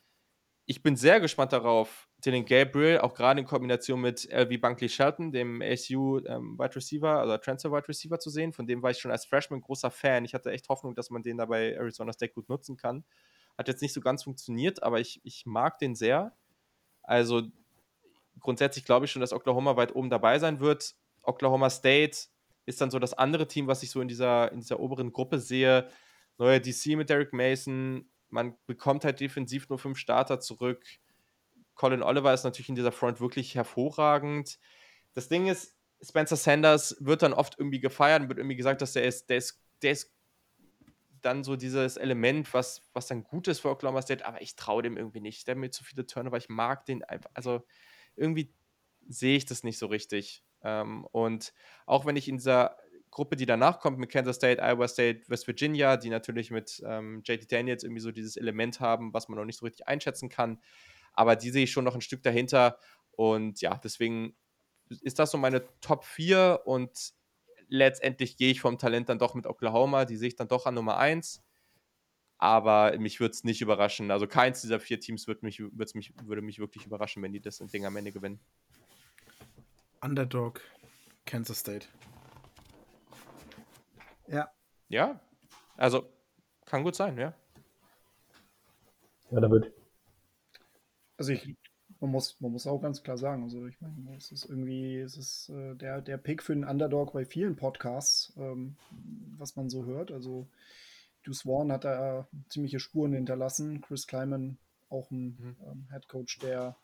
ich 0.66 0.82
bin 0.82 0.96
sehr 0.96 1.20
gespannt 1.20 1.54
darauf, 1.54 2.10
Dylan 2.26 2.46
Gabriel, 2.46 3.00
auch 3.00 3.14
gerade 3.14 3.40
in 3.40 3.46
Kombination 3.46 4.02
mit 4.02 4.28
LV 4.32 4.60
Bunkley 4.60 4.90
Shelton, 4.90 5.32
dem 5.32 5.62
ASU 5.62 6.20
ähm, 6.26 6.58
Wide 6.58 6.76
Receiver, 6.76 7.20
also 7.20 7.38
Transfer 7.38 7.72
Wide 7.72 7.88
Receiver 7.88 8.20
zu 8.20 8.30
sehen. 8.30 8.52
Von 8.52 8.66
dem 8.66 8.82
war 8.82 8.92
ich 8.92 8.98
schon 8.98 9.12
als 9.12 9.26
Freshman 9.26 9.62
großer 9.62 9.92
Fan. 9.92 10.26
Ich 10.26 10.34
hatte 10.34 10.52
echt 10.52 10.68
Hoffnung, 10.70 10.96
dass 10.96 11.12
man 11.12 11.22
den 11.22 11.38
da 11.38 11.46
bei 11.46 11.74
Arizona 11.74 12.14
State 12.14 12.34
gut 12.34 12.50
nutzen 12.50 12.78
kann. 12.78 13.04
Hat 13.58 13.68
jetzt 13.68 13.82
nicht 13.82 13.94
so 13.94 14.02
ganz 14.02 14.24
funktioniert, 14.24 14.82
aber 14.82 15.00
ich, 15.00 15.22
ich 15.24 15.46
mag 15.46 15.78
den 15.78 15.94
sehr. 15.94 16.36
Also 17.04 17.44
grundsätzlich 18.40 18.86
glaube 18.86 19.06
ich 19.06 19.12
schon, 19.12 19.22
dass 19.22 19.32
Oklahoma 19.32 19.78
weit 19.78 19.96
oben 19.96 20.10
dabei 20.10 20.40
sein 20.40 20.60
wird. 20.60 20.96
Oklahoma 21.22 21.70
State 21.70 22.18
ist 22.66 22.82
dann 22.82 22.90
so 22.90 22.98
das 22.98 23.14
andere 23.14 23.48
Team, 23.48 23.68
was 23.68 23.84
ich 23.84 23.92
so 23.92 24.02
in 24.02 24.08
dieser, 24.08 24.52
in 24.52 24.60
dieser 24.60 24.80
oberen 24.80 25.14
Gruppe 25.14 25.40
sehe. 25.40 25.88
Neuer 26.38 26.60
DC 26.60 26.98
mit 26.98 27.10
Derek 27.10 27.34
Mason, 27.34 28.10
man 28.30 28.56
bekommt 28.66 29.06
halt 29.06 29.20
defensiv 29.20 29.70
nur 29.70 29.78
fünf 29.78 30.00
Starter 30.00 30.40
zurück. 30.40 30.84
Colin 31.76 32.04
Oliver 32.04 32.34
ist 32.34 32.44
natürlich 32.44 32.70
in 32.70 32.76
dieser 32.76 32.92
Front 32.92 33.20
wirklich 33.20 33.56
hervorragend. 33.56 34.60
Das 35.14 35.28
Ding 35.28 35.48
ist, 35.48 35.76
Spencer 36.02 36.36
Sanders 36.36 36.98
wird 37.00 37.22
dann 37.22 37.34
oft 37.34 37.58
irgendwie 37.58 37.80
gefeiert 37.80 38.22
und 38.22 38.30
wird 38.30 38.40
irgendwie 38.40 38.56
gesagt, 38.56 38.82
dass 38.82 38.94
der 38.94 39.06
ist, 39.06 39.30
der 39.30 39.38
ist, 39.38 39.62
der 39.82 39.92
ist 39.92 40.14
dann 41.22 41.44
so 41.44 41.56
dieses 41.56 41.98
Element, 41.98 42.54
was, 42.54 42.88
was 42.94 43.08
dann 43.08 43.24
gut 43.24 43.48
ist 43.48 43.60
für 43.60 43.70
Oklahoma 43.70 44.02
State, 44.02 44.26
aber 44.26 44.42
ich 44.42 44.56
traue 44.56 44.84
dem 44.84 44.98
irgendwie 44.98 45.22
nicht. 45.22 45.48
Der 45.48 45.56
hat 45.56 45.60
mir 45.60 45.72
zu 45.72 45.84
viele 45.84 46.06
Turnover, 46.06 46.38
ich 46.38 46.50
mag 46.50 46.86
den 46.86 47.04
einfach, 47.04 47.32
also 47.34 47.66
irgendwie 48.16 48.54
sehe 49.08 49.38
ich 49.38 49.46
das 49.46 49.64
nicht 49.64 49.78
so 49.78 49.88
richtig. 49.88 50.44
Ähm, 50.64 51.06
und 51.12 51.54
auch 51.86 52.06
wenn 52.06 52.16
ich 52.16 52.28
in 52.28 52.38
dieser 52.38 52.78
Gruppe, 53.10 53.38
die 53.38 53.46
danach 53.46 53.80
kommt 53.80 53.98
mit 53.98 54.12
Kansas 54.12 54.36
State, 54.36 54.62
Iowa 54.62 54.88
State, 54.88 55.24
West 55.28 55.48
Virginia, 55.48 55.98
die 55.98 56.10
natürlich 56.10 56.52
mit 56.52 56.84
ähm, 56.86 57.22
JT 57.26 57.52
Daniels 57.52 57.84
irgendwie 57.84 58.02
so 58.02 58.12
dieses 58.12 58.36
Element 58.36 58.80
haben, 58.80 59.14
was 59.14 59.30
man 59.30 59.38
noch 59.40 59.46
nicht 59.46 59.58
so 59.60 59.66
richtig 59.66 59.88
einschätzen 59.88 60.30
kann. 60.30 60.60
Aber 61.16 61.36
die 61.36 61.50
sehe 61.50 61.64
ich 61.64 61.72
schon 61.72 61.86
noch 61.86 61.96
ein 61.96 62.02
Stück 62.02 62.24
dahinter. 62.24 62.78
Und 63.12 63.62
ja, 63.62 63.80
deswegen 63.84 64.36
ist 65.02 65.20
das 65.20 65.32
so 65.32 65.38
meine 65.38 65.64
Top 65.82 66.04
4 66.04 66.62
und 66.66 67.14
letztendlich 67.68 68.38
gehe 68.38 68.52
ich 68.52 68.62
vom 68.62 68.78
Talent 68.78 69.10
dann 69.10 69.20
doch 69.20 69.34
mit 69.34 69.48
Oklahoma. 69.48 70.06
Die 70.06 70.18
sehe 70.18 70.28
ich 70.28 70.36
dann 70.36 70.48
doch 70.48 70.66
an 70.66 70.76
Nummer 70.76 70.98
1. 70.98 71.42
Aber 72.38 72.98
mich 73.00 73.20
würde 73.20 73.32
es 73.32 73.44
nicht 73.44 73.62
überraschen. 73.62 74.12
Also 74.12 74.28
keins 74.28 74.62
dieser 74.62 74.80
vier 74.80 75.00
Teams 75.00 75.28
wird 75.28 75.42
mich, 75.42 75.60
mich, 75.94 76.14
würde 76.24 76.42
mich 76.42 76.60
wirklich 76.60 76.86
überraschen, 76.86 77.24
wenn 77.24 77.32
die 77.32 77.42
das 77.42 77.58
Ding 77.58 77.86
am 77.86 77.96
Ende 77.96 78.12
gewinnen. 78.12 78.40
Underdog, 80.02 80.62
Kansas 81.26 81.60
State. 81.60 81.88
Ja. 84.28 84.52
Ja, 84.90 85.20
also 85.78 86.08
kann 86.66 86.84
gut 86.84 86.96
sein, 86.96 87.18
ja. 87.18 87.34
Ja, 89.32 89.40
da 89.40 89.50
wird. 89.50 89.72
Also 91.18 91.32
ich, 91.32 91.56
man 92.00 92.12
muss, 92.12 92.40
man 92.42 92.52
muss 92.52 92.68
auch 92.68 92.82
ganz 92.82 93.04
klar 93.04 93.18
sagen, 93.18 93.44
also 93.44 93.66
ich 93.68 93.80
meine, 93.82 94.16
es 94.18 94.32
ist 94.32 94.46
irgendwie, 94.46 94.98
es 94.98 95.18
ist 95.18 95.50
äh, 95.50 95.76
der, 95.76 96.02
der 96.02 96.18
Pick 96.18 96.44
für 96.44 96.54
den 96.54 96.66
Underdog 96.66 97.14
bei 97.14 97.26
vielen 97.26 97.56
Podcasts, 97.56 98.34
ähm, 98.38 98.76
was 99.38 99.56
man 99.56 99.70
so 99.70 99.86
hört. 99.86 100.12
Also 100.12 100.48
Deuce 101.24 101.42
Vaughn 101.42 101.72
hat 101.72 101.86
da 101.86 102.28
ziemliche 102.50 102.80
Spuren 102.80 103.14
hinterlassen. 103.14 103.82
Chris 103.82 104.08
Kleiman, 104.08 104.58
auch 104.90 105.10
ein 105.12 105.38
mhm. 105.40 105.56
ähm, 105.66 105.88
Head 105.92 106.08
Coach, 106.08 106.40
der 106.40 106.76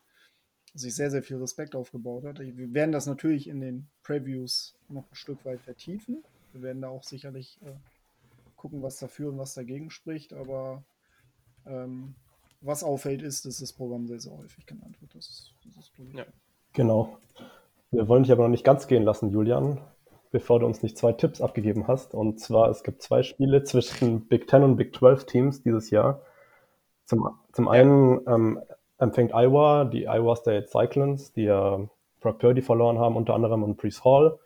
sich 0.74 0.94
sehr, 0.94 1.10
sehr 1.10 1.22
viel 1.22 1.36
Respekt 1.36 1.74
aufgebaut 1.74 2.24
hat. 2.24 2.38
Wir 2.40 2.74
werden 2.74 2.92
das 2.92 3.06
natürlich 3.06 3.46
in 3.46 3.60
den 3.60 3.88
Previews 4.02 4.74
noch 4.88 5.10
ein 5.10 5.14
Stück 5.14 5.44
weit 5.44 5.60
vertiefen. 5.60 6.24
Wir 6.52 6.62
werden 6.62 6.82
da 6.82 6.88
auch 6.88 7.02
sicherlich 7.02 7.60
äh, 7.62 7.74
gucken, 8.56 8.82
was 8.82 8.98
dafür 8.98 9.30
und 9.30 9.38
was 9.38 9.54
dagegen 9.54 9.90
spricht. 9.90 10.32
Aber 10.32 10.82
ähm, 11.66 12.14
was 12.62 12.84
auffällt, 12.84 13.22
ist, 13.22 13.44
dass 13.44 13.58
das 13.58 13.72
Programm 13.72 14.06
sehr, 14.06 14.20
sehr 14.20 14.36
häufig 14.36 14.66
genannt 14.66 15.00
wird. 15.00 15.14
Das 15.14 15.28
ist, 15.28 15.54
das 15.76 15.84
ist 15.86 15.92
ja. 16.14 16.24
Genau. 16.72 17.18
Wir 17.90 18.08
wollen 18.08 18.22
dich 18.22 18.32
aber 18.32 18.44
noch 18.44 18.50
nicht 18.50 18.64
ganz 18.64 18.86
gehen 18.86 19.02
lassen, 19.02 19.30
Julian 19.30 19.80
bevor 20.32 20.58
du 20.58 20.66
uns 20.66 20.82
nicht 20.82 20.98
zwei 20.98 21.12
Tipps 21.12 21.40
abgegeben 21.40 21.86
hast. 21.86 22.14
Und 22.14 22.40
zwar, 22.40 22.68
es 22.70 22.82
gibt 22.82 23.02
zwei 23.02 23.22
Spiele 23.22 23.62
zwischen 23.62 24.26
Big 24.26 24.48
Ten 24.48 24.64
und 24.64 24.76
Big 24.76 24.96
12 24.96 25.26
Teams 25.26 25.62
dieses 25.62 25.90
Jahr. 25.90 26.22
Zum, 27.04 27.28
zum 27.52 27.68
einen 27.68 28.20
ähm, 28.26 28.60
empfängt 28.98 29.32
Iowa 29.34 29.84
die 29.84 30.08
Iowa 30.08 30.34
State 30.34 30.68
Cyclones, 30.68 31.32
die 31.34 31.44
ja 31.44 31.80
Brock 32.20 32.38
Purdy 32.38 32.62
verloren 32.62 32.98
haben, 32.98 33.16
unter 33.16 33.34
anderem 33.34 33.62
und 33.62 33.76
Brees 33.76 34.04
Hall. 34.04 34.38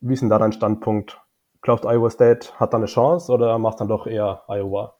Wie 0.00 0.12
ist 0.12 0.20
denn 0.20 0.28
da 0.28 0.38
dein 0.38 0.52
Standpunkt? 0.52 1.20
Glaubt 1.62 1.84
Iowa 1.86 2.10
State 2.10 2.58
hat 2.58 2.72
da 2.72 2.78
eine 2.78 2.86
Chance 2.86 3.32
oder 3.32 3.56
macht 3.58 3.80
dann 3.80 3.88
doch 3.88 4.06
eher 4.06 4.42
Iowa? 4.48 4.96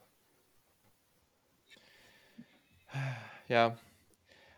Ja, 3.48 3.78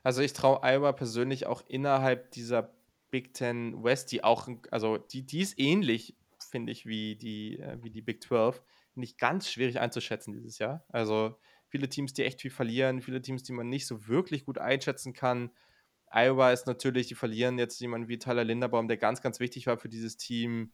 also 0.02 0.22
ich 0.22 0.32
traue 0.32 0.62
Iowa 0.62 0.92
persönlich 0.92 1.46
auch 1.46 1.64
innerhalb 1.68 2.30
dieser 2.30 2.74
Big 3.10 3.34
Ten 3.34 3.82
West, 3.82 4.12
die 4.12 4.22
auch, 4.22 4.48
also 4.70 4.98
die, 4.98 5.26
die 5.26 5.40
ist 5.40 5.58
ähnlich, 5.58 6.16
finde 6.50 6.72
ich, 6.72 6.86
wie 6.86 7.16
die, 7.16 7.58
äh, 7.58 7.78
wie 7.82 7.90
die 7.90 8.02
Big 8.02 8.22
12. 8.22 8.62
Nicht 8.94 9.18
ganz 9.18 9.50
schwierig 9.50 9.80
einzuschätzen 9.80 10.32
dieses 10.32 10.58
Jahr. 10.58 10.84
Also 10.88 11.36
viele 11.68 11.88
Teams, 11.88 12.12
die 12.14 12.24
echt 12.24 12.40
viel 12.40 12.50
verlieren, 12.50 13.02
viele 13.02 13.20
Teams, 13.20 13.42
die 13.42 13.52
man 13.52 13.68
nicht 13.68 13.86
so 13.86 14.06
wirklich 14.06 14.44
gut 14.44 14.58
einschätzen 14.58 15.12
kann. 15.12 15.50
Iowa 16.10 16.52
ist 16.52 16.66
natürlich, 16.66 17.08
die 17.08 17.14
verlieren 17.14 17.58
jetzt 17.58 17.80
jemanden 17.80 18.08
wie 18.08 18.18
Tyler 18.18 18.44
Linderbaum, 18.44 18.88
der 18.88 18.96
ganz, 18.96 19.22
ganz 19.22 19.40
wichtig 19.40 19.66
war 19.66 19.76
für 19.76 19.88
dieses 19.88 20.16
Team. 20.16 20.72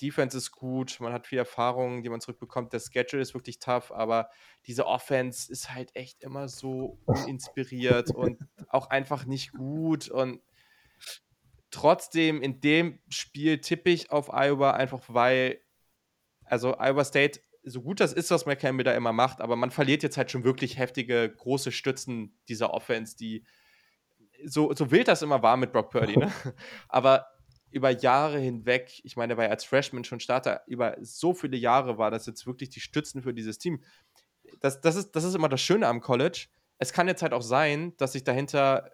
Defense 0.00 0.36
ist 0.36 0.52
gut, 0.52 0.98
man 1.00 1.12
hat 1.12 1.26
viel 1.26 1.38
Erfahrung, 1.38 2.02
die 2.02 2.08
man 2.08 2.20
zurückbekommt. 2.20 2.72
Der 2.72 2.80
Schedule 2.80 3.22
ist 3.22 3.34
wirklich 3.34 3.58
tough, 3.58 3.92
aber 3.92 4.28
diese 4.66 4.86
Offense 4.86 5.50
ist 5.50 5.72
halt 5.72 5.94
echt 5.94 6.22
immer 6.22 6.48
so 6.48 6.98
uninspiriert 7.06 8.14
und 8.14 8.38
auch 8.68 8.90
einfach 8.90 9.26
nicht 9.26 9.52
gut. 9.52 10.08
Und 10.08 10.40
Trotzdem 11.70 12.42
in 12.42 12.60
dem 12.60 12.98
Spiel 13.08 13.60
tippe 13.60 13.90
ich 13.90 14.10
auf 14.10 14.32
Iowa, 14.32 14.72
einfach 14.72 15.02
weil, 15.06 15.60
also 16.44 16.76
Iowa 16.78 17.04
State, 17.04 17.40
so 17.62 17.82
gut 17.82 18.00
das 18.00 18.12
ist, 18.12 18.30
was 18.32 18.44
McCampbell 18.44 18.84
da 18.84 18.92
immer 18.92 19.12
macht, 19.12 19.40
aber 19.40 19.54
man 19.54 19.70
verliert 19.70 20.02
jetzt 20.02 20.16
halt 20.16 20.32
schon 20.32 20.42
wirklich 20.42 20.78
heftige, 20.78 21.32
große 21.32 21.70
Stützen 21.70 22.36
dieser 22.48 22.74
Offense, 22.74 23.16
die 23.16 23.44
so, 24.44 24.74
so 24.74 24.90
wild 24.90 25.06
das 25.06 25.22
immer 25.22 25.42
war 25.42 25.56
mit 25.56 25.72
Brock 25.72 25.90
Purdy, 25.90 26.16
ne? 26.16 26.32
aber 26.88 27.26
über 27.70 27.90
Jahre 27.90 28.38
hinweg, 28.38 29.00
ich 29.04 29.16
meine, 29.16 29.34
er 29.34 29.36
war 29.36 29.44
ja 29.44 29.50
als 29.50 29.64
Freshman 29.64 30.04
schon 30.04 30.20
Starter, 30.20 30.62
über 30.66 30.96
so 31.00 31.34
viele 31.34 31.56
Jahre 31.56 31.98
war 31.98 32.10
das 32.10 32.26
jetzt 32.26 32.46
wirklich 32.46 32.70
die 32.70 32.80
Stützen 32.80 33.22
für 33.22 33.32
dieses 33.32 33.58
Team. 33.58 33.82
Das, 34.60 34.80
das, 34.80 34.96
ist, 34.96 35.12
das 35.12 35.24
ist 35.24 35.34
immer 35.34 35.48
das 35.48 35.60
Schöne 35.60 35.86
am 35.86 36.00
College. 36.00 36.48
Es 36.78 36.92
kann 36.92 37.08
jetzt 37.08 37.22
halt 37.22 37.32
auch 37.32 37.42
sein, 37.42 37.94
dass 37.96 38.12
sich 38.12 38.24
dahinter 38.24 38.90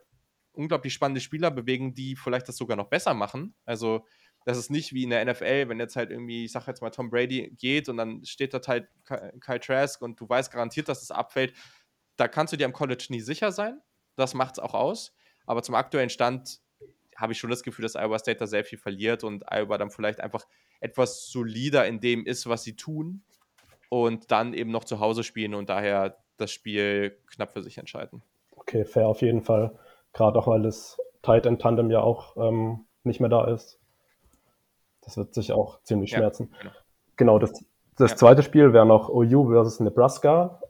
unglaublich 0.53 0.93
spannende 0.93 1.21
Spieler 1.21 1.51
bewegen, 1.51 1.95
die 1.95 2.17
vielleicht 2.17 2.49
das 2.49 2.57
sogar 2.57 2.77
noch 2.77 2.89
besser 2.89 3.15
machen. 3.15 3.55
Also, 3.65 4.05
das 4.45 4.59
ist 4.59 4.71
nicht 4.71 4.93
wie 4.93 5.05
in 5.05 5.11
der 5.11 5.25
NFL, 5.25 5.69
wenn 5.69 5.81
jetzt 5.81 5.97
halt 5.97 6.11
irgendwie, 6.11 6.45
ich 6.45 6.53
sag 6.53 6.67
jetzt 6.67 6.81
mal, 6.81 6.91
Tom 6.91 7.11
Brady 7.11 7.53
geht 7.59 7.89
und 7.89 7.97
dann 7.97 8.25
steht 8.25 8.55
dort 8.55 8.69
halt 8.69 8.89
Kyle 9.05 9.61
Trask 9.61 10.01
und 10.01 10.21
du 10.21 10.29
weißt 10.29 10.53
garantiert, 10.53 10.89
dass 10.89 11.03
es 11.03 11.11
abfällt. 11.11 11.53
Da 12.17 12.29
kannst 12.29 12.53
du 12.53 12.57
dir 12.57 12.67
am 12.67 12.73
College 12.73 13.07
nie 13.11 13.21
sicher 13.21 13.51
sein. 13.51 13.81
Das 14.15 14.35
macht 14.35 14.55
es 14.55 14.59
auch 14.61 14.75
aus. 14.75 15.13
Aber 15.47 15.63
zum 15.63 15.75
aktuellen 15.75 16.11
Stand 16.11 16.61
habe 17.17 17.33
ich 17.33 17.39
schon 17.39 17.51
das 17.51 17.63
Gefühl, 17.63 17.83
dass 17.83 17.97
Iowa 17.97 18.19
State 18.19 18.39
da 18.39 18.47
sehr 18.47 18.65
viel 18.65 18.79
verliert 18.79 19.25
und 19.25 19.45
Iowa 19.51 19.79
dann 19.79 19.91
vielleicht 19.91 20.21
einfach 20.21 20.47
etwas 20.81 21.27
solider 21.29 21.87
in 21.87 22.01
dem 22.01 22.25
ist, 22.25 22.49
was 22.49 22.63
sie 22.63 22.77
tun 22.77 23.23
und 23.89 24.31
dann 24.31 24.55
eben 24.55 24.71
noch 24.71 24.85
zu 24.85 25.01
Hause 25.01 25.25
spielen 25.25 25.55
und 25.55 25.69
daher 25.69 26.19
das 26.37 26.51
Spiel 26.53 27.17
knapp 27.35 27.53
für 27.53 27.63
sich 27.63 27.79
entscheiden. 27.79 28.23
Okay, 28.57 28.85
fair 28.85 29.09
auf 29.09 29.23
jeden 29.23 29.43
Fall. 29.43 29.79
Gerade 30.13 30.39
auch, 30.39 30.47
weil 30.47 30.63
das 30.63 30.99
Tight 31.23 31.47
End 31.47 31.61
Tandem 31.61 31.91
ja 31.91 32.01
auch 32.01 32.37
ähm, 32.37 32.87
nicht 33.05 33.21
mehr 33.21 33.29
da 33.29 33.47
ist. 33.47 33.79
Das 35.03 35.17
wird 35.17 35.35
sich 35.35 35.53
auch 35.53 35.83
ziemlich 35.83 36.11
ja, 36.11 36.19
schmerzen. 36.19 36.53
Genau, 36.59 36.73
genau 37.17 37.39
das, 37.39 37.65
das 37.97 38.13
ja. 38.13 38.17
zweite 38.17 38.43
Spiel 38.43 38.73
wäre 38.73 38.87
noch 38.87 39.09
OU 39.09 39.51
versus 39.51 39.81
Nebraska. 39.81 40.61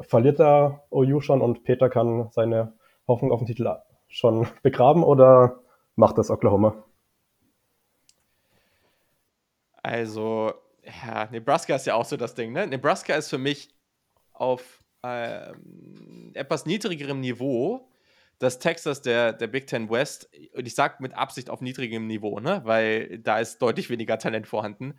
Verliert 0.00 0.40
da 0.40 0.82
OU 0.90 1.20
schon 1.20 1.42
und 1.42 1.64
Peter 1.64 1.90
kann 1.90 2.30
seine 2.30 2.72
Hoffnung 3.06 3.32
auf 3.32 3.40
den 3.40 3.46
Titel 3.46 3.66
schon 4.12 4.46
begraben 4.62 5.02
oder 5.02 5.60
macht 5.96 6.18
das 6.18 6.30
Oklahoma? 6.30 6.84
Also, 9.82 10.52
ja, 11.04 11.28
Nebraska 11.30 11.74
ist 11.74 11.86
ja 11.86 11.94
auch 11.94 12.04
so 12.04 12.16
das 12.16 12.34
Ding, 12.34 12.52
ne? 12.52 12.66
Nebraska 12.66 13.14
ist 13.14 13.28
für 13.28 13.38
mich 13.38 13.74
auf 14.32 14.78
ähm, 15.02 16.30
etwas 16.34 16.66
niedrigerem 16.66 17.20
Niveau 17.20 17.88
dass 18.42 18.58
Texas 18.58 19.02
der, 19.02 19.32
der 19.32 19.46
Big 19.46 19.68
Ten 19.68 19.88
West, 19.88 20.28
und 20.54 20.66
ich 20.66 20.74
sage 20.74 20.96
mit 20.98 21.14
Absicht 21.14 21.48
auf 21.48 21.60
niedrigem 21.60 22.08
Niveau, 22.08 22.40
ne? 22.40 22.60
weil 22.64 23.20
da 23.20 23.38
ist 23.38 23.62
deutlich 23.62 23.88
weniger 23.88 24.18
Talent 24.18 24.48
vorhanden. 24.48 24.94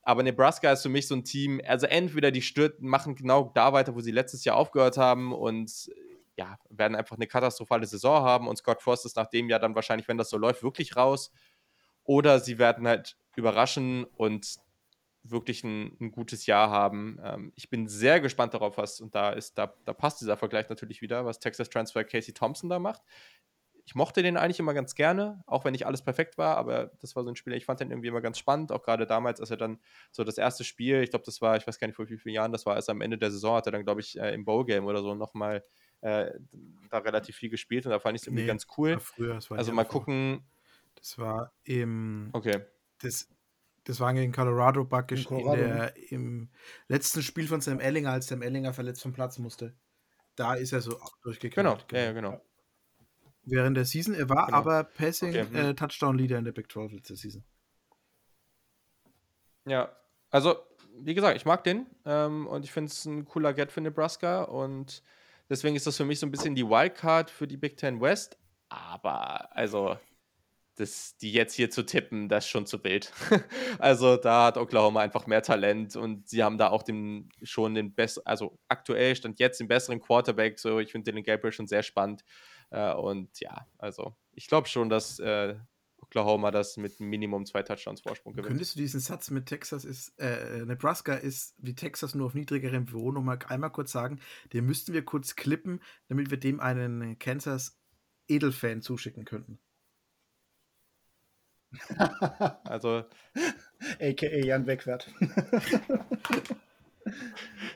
Aber 0.00 0.22
Nebraska 0.22 0.72
ist 0.72 0.82
für 0.82 0.88
mich 0.88 1.06
so 1.06 1.14
ein 1.14 1.22
Team, 1.22 1.60
also 1.66 1.86
entweder 1.86 2.30
die 2.30 2.40
stürten, 2.40 2.88
machen 2.88 3.14
genau 3.14 3.52
da 3.54 3.74
weiter, 3.74 3.94
wo 3.94 4.00
sie 4.00 4.10
letztes 4.10 4.46
Jahr 4.46 4.56
aufgehört 4.56 4.96
haben 4.96 5.34
und 5.34 5.90
ja, 6.38 6.56
werden 6.70 6.94
einfach 6.94 7.16
eine 7.16 7.26
katastrophale 7.26 7.86
Saison 7.86 8.22
haben 8.22 8.46
und 8.46 8.56
Scott 8.56 8.80
Frost 8.80 9.04
ist 9.04 9.16
nach 9.16 9.26
dem 9.26 9.48
Jahr 9.48 9.58
dann 9.58 9.74
wahrscheinlich, 9.74 10.06
wenn 10.06 10.18
das 10.18 10.30
so 10.30 10.38
läuft, 10.38 10.62
wirklich 10.62 10.96
raus. 10.96 11.32
Oder 12.04 12.38
sie 12.38 12.58
werden 12.58 12.86
halt 12.86 13.18
überraschen 13.36 14.04
und 14.04 14.56
wirklich 15.24 15.64
ein, 15.64 15.96
ein 16.00 16.12
gutes 16.12 16.46
Jahr 16.46 16.70
haben. 16.70 17.18
Ähm, 17.22 17.52
ich 17.56 17.68
bin 17.68 17.88
sehr 17.88 18.20
gespannt 18.20 18.54
darauf, 18.54 18.78
was, 18.78 19.00
und 19.00 19.14
da 19.16 19.30
ist, 19.30 19.58
da, 19.58 19.74
da 19.84 19.92
passt 19.92 20.20
dieser 20.20 20.36
Vergleich 20.36 20.68
natürlich 20.68 21.02
wieder, 21.02 21.26
was 21.26 21.40
Texas 21.40 21.68
Transfer 21.68 22.04
Casey 22.04 22.32
Thompson 22.32 22.70
da 22.70 22.78
macht. 22.78 23.02
Ich 23.84 23.94
mochte 23.94 24.22
den 24.22 24.36
eigentlich 24.36 24.60
immer 24.60 24.74
ganz 24.74 24.94
gerne, 24.94 25.42
auch 25.46 25.64
wenn 25.64 25.72
nicht 25.72 25.86
alles 25.86 26.02
perfekt 26.02 26.38
war, 26.38 26.56
aber 26.56 26.92
das 27.00 27.16
war 27.16 27.24
so 27.24 27.30
ein 27.30 27.36
Spiel, 27.36 27.54
ich 27.54 27.64
fand 27.64 27.80
den 27.80 27.90
irgendwie 27.90 28.08
immer 28.08 28.20
ganz 28.20 28.38
spannend, 28.38 28.70
auch 28.70 28.82
gerade 28.82 29.06
damals, 29.06 29.40
als 29.40 29.50
er 29.50 29.56
dann 29.56 29.80
so 30.12 30.24
das 30.24 30.38
erste 30.38 30.62
Spiel, 30.62 31.02
ich 31.02 31.10
glaube, 31.10 31.24
das 31.24 31.40
war, 31.40 31.56
ich 31.56 31.66
weiß 31.66 31.78
gar 31.78 31.88
nicht 31.88 31.96
vor 31.96 32.08
wie 32.08 32.18
vielen 32.18 32.34
Jahren, 32.34 32.52
das 32.52 32.64
war 32.64 32.76
erst 32.76 32.90
am 32.90 33.00
Ende 33.00 33.18
der 33.18 33.30
Saison, 33.30 33.56
hat 33.56 33.66
er 33.66 33.72
dann, 33.72 33.84
glaube 33.84 34.02
ich, 34.02 34.18
äh, 34.18 34.32
im 34.34 34.44
Bowl-Game 34.44 34.84
oder 34.84 35.02
so 35.02 35.14
nochmal 35.14 35.64
da 36.00 36.98
relativ 36.98 37.36
viel 37.36 37.50
gespielt 37.50 37.86
und 37.86 37.90
da 37.90 37.98
fand 37.98 38.16
ich 38.16 38.22
es 38.22 38.26
irgendwie 38.26 38.42
nee, 38.42 38.48
ganz 38.48 38.66
cool. 38.76 38.98
Früher, 39.00 39.34
also 39.34 39.72
mal 39.72 39.84
davor. 39.84 40.00
gucken. 40.00 40.44
Das 40.94 41.18
war 41.18 41.52
im. 41.64 42.30
Okay. 42.32 42.60
Das, 43.00 43.28
das 43.84 44.00
war 44.00 44.12
gegen 44.14 44.32
Colorado 44.32 44.84
praktisch 44.84 45.20
in 45.20 45.26
Colorado, 45.26 45.62
in 45.62 45.68
der, 45.68 45.76
ne? 45.76 45.92
im 46.10 46.50
letzten 46.88 47.22
Spiel 47.22 47.46
von 47.46 47.60
Sam 47.60 47.80
Ellinger, 47.80 48.12
als 48.12 48.26
Sam 48.26 48.42
Ellinger 48.42 48.72
verletzt 48.72 49.02
vom 49.02 49.12
Platz 49.12 49.38
musste. 49.38 49.74
Da 50.34 50.54
ist 50.54 50.72
er 50.72 50.80
so 50.80 51.00
durchgekommen. 51.22 51.78
Genau, 51.88 52.00
ja, 52.00 52.12
genau. 52.12 52.40
Während 53.44 53.76
der 53.76 53.84
Season, 53.84 54.14
er 54.14 54.28
war 54.28 54.46
genau. 54.46 54.58
aber 54.58 54.84
Passing 54.84 55.30
okay. 55.30 55.46
Hm. 55.46 55.56
äh, 55.56 55.74
Touchdown 55.74 56.18
Leader 56.18 56.38
in 56.38 56.44
der 56.44 56.52
Big 56.52 56.70
12 56.70 56.92
letzte 56.92 57.16
Season. 57.16 57.44
Ja, 59.66 59.96
also 60.30 60.56
wie 61.00 61.14
gesagt, 61.14 61.36
ich 61.36 61.46
mag 61.46 61.64
den 61.64 61.86
ähm, 62.04 62.46
und 62.46 62.64
ich 62.64 62.72
finde 62.72 62.90
es 62.90 63.04
ein 63.04 63.24
cooler 63.24 63.54
Get 63.54 63.72
für 63.72 63.80
Nebraska 63.80 64.42
und 64.42 65.02
deswegen 65.48 65.76
ist 65.76 65.86
das 65.86 65.96
für 65.96 66.04
mich 66.04 66.18
so 66.18 66.26
ein 66.26 66.30
bisschen 66.30 66.54
die 66.54 66.66
Wildcard 66.66 67.30
für 67.30 67.46
die 67.46 67.56
Big 67.56 67.76
Ten 67.76 68.00
West. 68.00 68.38
Aber 68.68 69.54
also 69.56 69.96
das, 70.78 71.16
die 71.16 71.32
jetzt 71.32 71.54
hier 71.54 71.70
zu 71.70 71.84
tippen, 71.84 72.28
das 72.28 72.44
ist 72.44 72.50
schon 72.50 72.66
zu 72.66 72.82
wild. 72.84 73.12
also 73.78 74.16
da 74.16 74.46
hat 74.46 74.56
Oklahoma 74.56 75.00
einfach 75.00 75.26
mehr 75.26 75.42
Talent 75.42 75.96
und 75.96 76.28
sie 76.28 76.42
haben 76.42 76.58
da 76.58 76.68
auch 76.68 76.82
den, 76.82 77.28
schon 77.42 77.74
den 77.74 77.94
besten, 77.94 78.20
also 78.24 78.58
aktuell 78.68 79.16
stand 79.16 79.40
jetzt 79.40 79.58
den 79.60 79.68
besseren 79.68 80.00
Quarterback. 80.00 80.58
So, 80.58 80.78
ich 80.78 80.92
finde 80.92 81.12
den 81.12 81.24
Gabriel 81.24 81.52
schon 81.52 81.66
sehr 81.66 81.82
spannend. 81.82 82.22
Äh, 82.70 82.94
und 82.94 83.40
ja, 83.40 83.66
also 83.78 84.14
ich 84.34 84.46
glaube 84.46 84.68
schon, 84.68 84.88
dass 84.88 85.18
äh, 85.18 85.56
Oklahoma 86.08 86.50
das 86.50 86.78
mit 86.78 87.00
Minimum 87.00 87.44
zwei 87.44 87.62
Touchdowns 87.62 88.00
Vorsprung 88.00 88.32
gewinnt. 88.32 88.48
Könntest 88.48 88.74
du 88.74 88.80
diesen 88.80 89.00
Satz 89.00 89.30
mit 89.30 89.46
Texas 89.46 89.84
ist, 89.84 90.18
äh, 90.18 90.64
Nebraska 90.64 91.14
ist 91.14 91.54
wie 91.58 91.74
Texas 91.74 92.14
nur 92.14 92.26
auf 92.26 92.34
niedrigerem 92.34 92.84
Niveau 92.84 93.12
noch 93.12 93.22
mal 93.22 93.38
einmal 93.48 93.70
kurz 93.70 93.92
sagen? 93.92 94.20
Den 94.52 94.64
müssten 94.64 94.94
wir 94.94 95.04
kurz 95.04 95.36
klippen, 95.36 95.80
damit 96.08 96.30
wir 96.30 96.38
dem 96.38 96.60
einen 96.60 97.18
Kansas 97.18 97.78
Edelfan 98.26 98.80
zuschicken 98.80 99.26
könnten. 99.26 99.58
also. 102.64 103.04
AKA 104.00 104.44
Jan 104.44 104.66
Wegwert. 104.66 105.12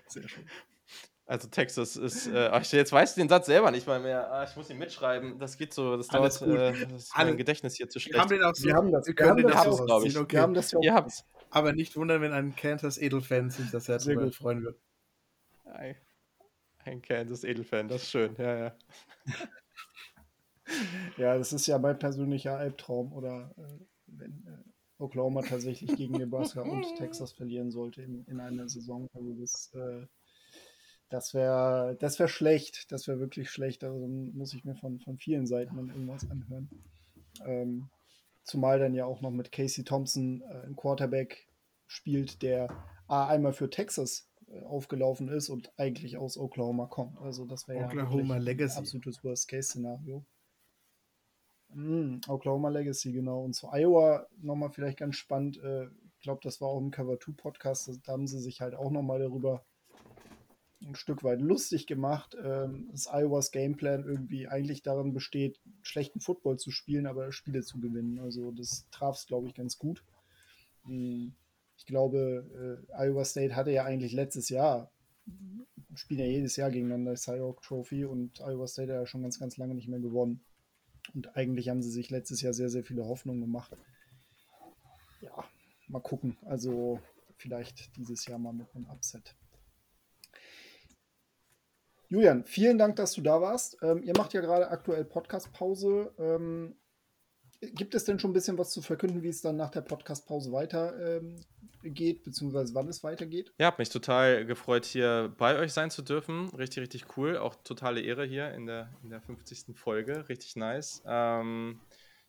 Sehr 0.09 0.27
schön. 0.27 0.49
Also 1.33 1.49
Texas 1.49 1.97
ist, 1.97 2.27
äh, 2.27 2.51
ach, 2.53 2.63
jetzt 2.63 2.93
weiß 2.93 3.13
ich 3.13 3.15
den 3.15 3.31
Satz 3.31 3.47
selber 3.47 3.71
nicht 3.71 3.87
mal 3.87 3.99
mehr. 4.01 4.31
Ah, 4.31 4.45
ich 4.45 4.55
muss 4.55 4.69
ihn 4.69 4.77
mitschreiben. 4.77 5.39
Das 5.39 5.57
geht 5.57 5.73
so, 5.73 5.97
das 5.97 6.11
Alles 6.11 6.41
dauert, 6.41 6.51
gut. 6.51 6.59
äh, 6.59 6.87
das 6.93 7.05
ist 7.05 7.17
mein 7.17 7.39
Gedächtnis 7.39 7.75
hier 7.75 7.89
zu 7.89 7.95
Wir 7.95 8.01
schlecht. 8.03 8.19
haben 8.21 8.29
den 8.29 8.43
auch 8.43 8.55
so, 8.55 8.67
Wir 8.67 8.75
haben 8.75 8.93
das, 8.93 9.07
wir 9.07 9.13
wir 9.13 9.15
können 9.15 9.31
haben 9.31 9.37
den 9.39 9.47
das 9.47 9.57
auch 9.57 9.65
ja 9.65 9.71
hab's, 9.71 9.81
auch. 9.81 9.87
glaub 9.87 10.05
ich. 10.05 10.19
okay. 10.19 10.37
Wir 10.37 10.43
haben 10.43 10.53
das 10.53 10.73
ja 10.73 10.79
auch. 10.79 10.83
Ihr 10.83 10.93
habt's. 10.93 11.25
Aber 11.49 11.73
nicht 11.73 11.97
wundern, 11.97 12.21
wenn 12.21 12.35
ein 12.35 12.55
Kansas 12.55 12.99
Edelfan 12.99 13.49
sich 13.49 13.71
das 13.71 13.89
Herz 13.89 14.05
Sehr 14.05 14.13
darüber 14.15 14.27
gut. 14.27 14.35
freuen 14.37 14.63
wird. 14.63 14.79
Ein, 15.65 15.97
ein 16.85 17.01
Kansas 17.01 17.45
Edelfan, 17.45 17.89
das 17.89 18.03
ist 18.03 18.11
schön. 18.11 18.37
Ja, 18.37 18.55
ja. 18.59 18.77
Ja, 21.17 21.37
das 21.39 21.53
ist 21.55 21.67
ja 21.67 21.79
mein 21.79 21.99
persönlicher 21.99 22.57
Albtraum. 22.59 23.13
Oder 23.15 23.55
äh, 23.57 23.85
wenn 24.07 24.31
äh, 24.47 25.03
Oklahoma 25.03 25.41
tatsächlich 25.43 25.97
gegen 25.97 26.13
Nebraska 26.15 26.61
und 26.61 26.95
Texas 26.97 27.33
verlieren 27.33 27.71
sollte 27.71 28.03
in, 28.03 28.25
in 28.27 28.39
einer 28.39 28.69
Saison. 28.69 29.09
Also 29.15 29.33
das, 29.41 29.73
äh, 29.75 30.07
das 31.13 31.35
wäre 31.35 31.97
das 32.01 32.19
wär 32.19 32.29
schlecht. 32.29 32.91
Das 32.91 33.07
wäre 33.07 33.21
wirklich 33.21 33.51
schlecht. 33.51 33.85
Also 33.85 34.07
muss 34.07 34.55
ich 34.55 34.65
mir 34.65 34.75
von, 34.75 34.99
von 35.01 35.19
vielen 35.19 35.47
Seiten 35.47 35.77
dann 35.77 35.89
irgendwas 35.89 36.29
anhören. 36.31 36.71
Ähm, 37.45 37.91
zumal 38.45 38.79
dann 38.79 38.95
ja 38.95 39.05
auch 39.05 39.21
noch 39.21 39.31
mit 39.31 39.53
Casey 39.53 39.85
Thompson 39.85 40.43
äh, 40.43 40.67
ein 40.67 40.75
Quarterback 40.77 41.47
spielt, 41.87 42.41
der 42.43 42.69
A, 43.09 43.27
einmal 43.29 43.53
für 43.53 43.69
Texas 43.69 44.27
äh, 44.49 44.61
aufgelaufen 44.63 45.29
ist 45.29 45.51
und 45.51 45.71
eigentlich 45.77 46.17
aus 46.17 46.39
Oklahoma 46.39 46.87
kommt. 46.87 47.19
Also 47.21 47.45
das 47.45 47.69
wäre 47.69 47.81
ja 47.81 48.39
Legacy. 48.39 48.79
absolutes 48.79 49.23
Worst-Case-Szenario. 49.23 50.25
Mm, 51.75 52.21
Oklahoma 52.29 52.71
Legacy, 52.71 53.13
genau. 53.13 53.43
Und 53.45 53.55
zu 53.55 53.69
Iowa 53.71 54.27
nochmal 54.39 54.71
vielleicht 54.71 54.99
ganz 54.99 55.17
spannend. 55.17 55.59
äh, 55.63 55.89
Ich 56.17 56.23
glaube, 56.23 56.41
das 56.43 56.61
war 56.63 56.69
auch 56.69 56.79
im 56.79 56.91
Cover 56.91 57.19
2 57.21 57.33
Podcast. 57.37 57.91
Da 58.05 58.13
haben 58.13 58.27
sie 58.27 58.39
sich 58.41 58.61
halt 58.63 58.75
auch 58.75 58.91
nochmal 58.91 59.19
darüber 59.19 59.65
ein 60.87 60.95
Stück 60.95 61.23
weit 61.25 61.41
lustig 61.41 61.87
gemacht, 61.87 62.37
ähm, 62.43 62.89
dass 62.91 63.07
Iowas 63.07 63.51
Gameplan 63.53 64.05
irgendwie 64.05 64.49
eigentlich 64.49 64.83
darin 64.83 65.13
besteht, 65.13 65.61
schlechten 65.83 66.21
Football 66.21 66.59
zu 66.59 66.71
spielen, 66.71 67.07
aber 67.07 67.33
Spiele 67.33 67.63
zu 67.63 67.81
gewinnen. 67.81 68.19
Also 68.19 68.51
das 68.53 68.87
traf 68.91 69.17
es, 69.17 69.27
glaube 69.27 69.49
ich, 69.49 69.55
ganz 69.55 69.79
gut. 69.79 70.05
Mm, 70.85 71.29
Ich 71.77 71.87
glaube, 71.87 72.85
äh, 72.91 73.07
Iowa 73.07 73.25
State 73.25 73.57
hatte 73.57 73.71
ja 73.73 73.85
eigentlich 73.85 74.13
letztes 74.13 74.49
Jahr, 74.49 74.91
spielen 75.95 76.21
ja 76.21 76.27
jedes 76.27 76.57
Jahr 76.57 76.71
gegeneinander 76.71 77.17
Cyhawk 77.17 77.63
Trophy 77.63 78.05
und 78.05 78.41
Iowa 78.41 78.67
State 78.67 78.93
hat 78.93 79.01
ja 79.01 79.07
schon 79.07 79.23
ganz, 79.23 79.39
ganz 79.39 79.57
lange 79.57 79.75
nicht 79.75 79.89
mehr 79.89 80.01
gewonnen. 80.01 80.41
Und 81.15 81.37
eigentlich 81.37 81.69
haben 81.69 81.83
sie 81.83 81.91
sich 81.91 82.11
letztes 82.11 82.41
Jahr 82.43 82.53
sehr, 82.55 82.69
sehr 82.69 82.85
viele 82.85 83.05
Hoffnungen 83.05 83.41
gemacht. 83.41 83.77
Ja, 85.21 85.45
mal 85.89 86.01
gucken. 86.01 86.37
Also 86.43 87.01
vielleicht 87.37 87.97
dieses 87.97 88.27
Jahr 88.27 88.39
mal 88.39 88.53
mit 88.53 88.73
einem 88.75 88.87
Upset. 88.87 89.35
Julian, 92.13 92.45
vielen 92.45 92.77
Dank, 92.77 92.97
dass 92.97 93.15
du 93.15 93.23
da 93.23 93.41
warst. 93.41 93.79
Ähm, 93.81 94.03
ihr 94.03 94.13
macht 94.15 94.35
ja 94.35 94.43
gerade 94.43 94.69
aktuell 94.69 95.03
Podcast-Pause. 95.03 96.13
Ähm, 96.19 96.77
gibt 97.63 97.95
es 97.95 98.05
denn 98.05 98.19
schon 98.19 98.33
ein 98.33 98.35
bisschen 98.35 98.59
was 98.59 98.71
zu 98.71 98.83
verkünden, 98.83 99.23
wie 99.23 99.29
es 99.29 99.41
dann 99.41 99.57
nach 99.57 99.71
der 99.71 99.81
Podcast-Pause 99.81 100.53
weitergeht, 100.53 102.17
ähm, 102.19 102.23
beziehungsweise 102.23 102.75
wann 102.75 102.87
es 102.89 103.03
weitergeht? 103.03 103.55
Ja, 103.57 103.69
hab 103.69 103.79
mich 103.79 103.89
total 103.89 104.45
gefreut, 104.45 104.85
hier 104.85 105.35
bei 105.39 105.59
euch 105.59 105.73
sein 105.73 105.91
zu 105.91 106.03
dürfen. 106.03 106.51
Richtig, 106.51 106.83
richtig 106.83 107.17
cool. 107.17 107.39
Auch 107.39 107.55
totale 107.65 108.03
Ehre 108.03 108.27
hier 108.27 108.53
in 108.53 108.67
der, 108.67 108.91
in 109.03 109.09
der 109.09 109.23
50. 109.23 109.75
Folge. 109.75 110.29
Richtig 110.29 110.55
nice. 110.55 111.03
Ähm, 111.07 111.81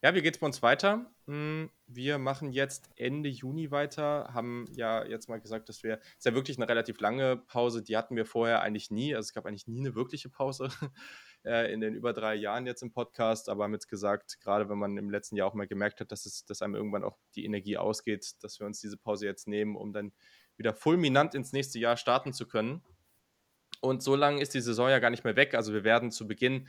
ja, 0.04 0.14
wie 0.14 0.22
geht's 0.22 0.38
bei 0.38 0.46
uns 0.46 0.62
weiter? 0.62 1.10
Hm, 1.28 1.70
Wir 1.88 2.18
machen 2.18 2.52
jetzt 2.52 2.90
Ende 2.98 3.30
Juni 3.30 3.72
weiter. 3.72 4.30
Haben 4.34 4.66
ja 4.76 5.06
jetzt 5.06 5.30
mal 5.30 5.40
gesagt, 5.40 5.70
dass 5.70 5.82
wir. 5.82 6.02
Ist 6.18 6.26
ja 6.26 6.34
wirklich 6.34 6.58
eine 6.58 6.68
relativ 6.68 7.00
lange 7.00 7.38
Pause. 7.38 7.82
Die 7.82 7.96
hatten 7.96 8.18
wir 8.18 8.26
vorher 8.26 8.62
eigentlich 8.62 8.92
nie. 8.92 9.16
Also 9.16 9.28
es 9.28 9.34
gab 9.34 9.46
eigentlich 9.46 9.66
nie 9.66 9.80
eine 9.80 9.96
wirkliche 9.96 10.30
Pause 10.30 10.68
äh, 11.46 11.72
in 11.72 11.80
den 11.80 11.96
über 11.96 12.12
drei 12.12 12.36
Jahren 12.36 12.68
jetzt 12.68 12.84
im 12.84 12.92
Podcast. 12.92 13.48
Aber 13.48 13.64
haben 13.64 13.72
jetzt 13.72 13.88
gesagt, 13.88 14.42
gerade 14.42 14.68
wenn 14.68 14.78
man 14.78 14.98
im 14.98 15.10
letzten 15.10 15.38
Jahr 15.38 15.48
auch 15.48 15.54
mal 15.54 15.68
gemerkt 15.68 16.02
hat, 16.02 16.12
dass, 16.12 16.26
es, 16.26 16.44
dass 16.44 16.62
einem 16.62 16.76
irgendwann 16.76 17.06
auch 17.06 17.18
die 17.36 17.46
Energie 17.46 17.78
ausgeht, 17.78 18.44
dass 18.44 18.60
wir 18.60 18.68
uns 18.68 18.82
diese 18.82 18.98
Pause 18.98 19.26
jetzt 19.26 19.48
nehmen, 19.48 19.78
um 19.78 19.94
dann 19.94 20.12
wieder 20.58 20.74
fulminant 20.74 21.34
ins 21.34 21.54
nächste 21.54 21.80
Jahr 21.80 21.96
starten 21.96 22.34
zu 22.34 22.46
können. 22.46 22.84
Und 23.80 24.04
so 24.04 24.18
lange 24.18 24.42
ist 24.42 24.54
die 24.54 24.62
Saison 24.62 24.90
ja 24.90 25.00
gar 25.00 25.12
nicht 25.12 25.24
mehr 25.24 25.38
weg. 25.38 25.56
Also 25.56 25.72
wir 25.72 25.86
werden 25.86 26.12
zu 26.12 26.28
Beginn 26.28 26.68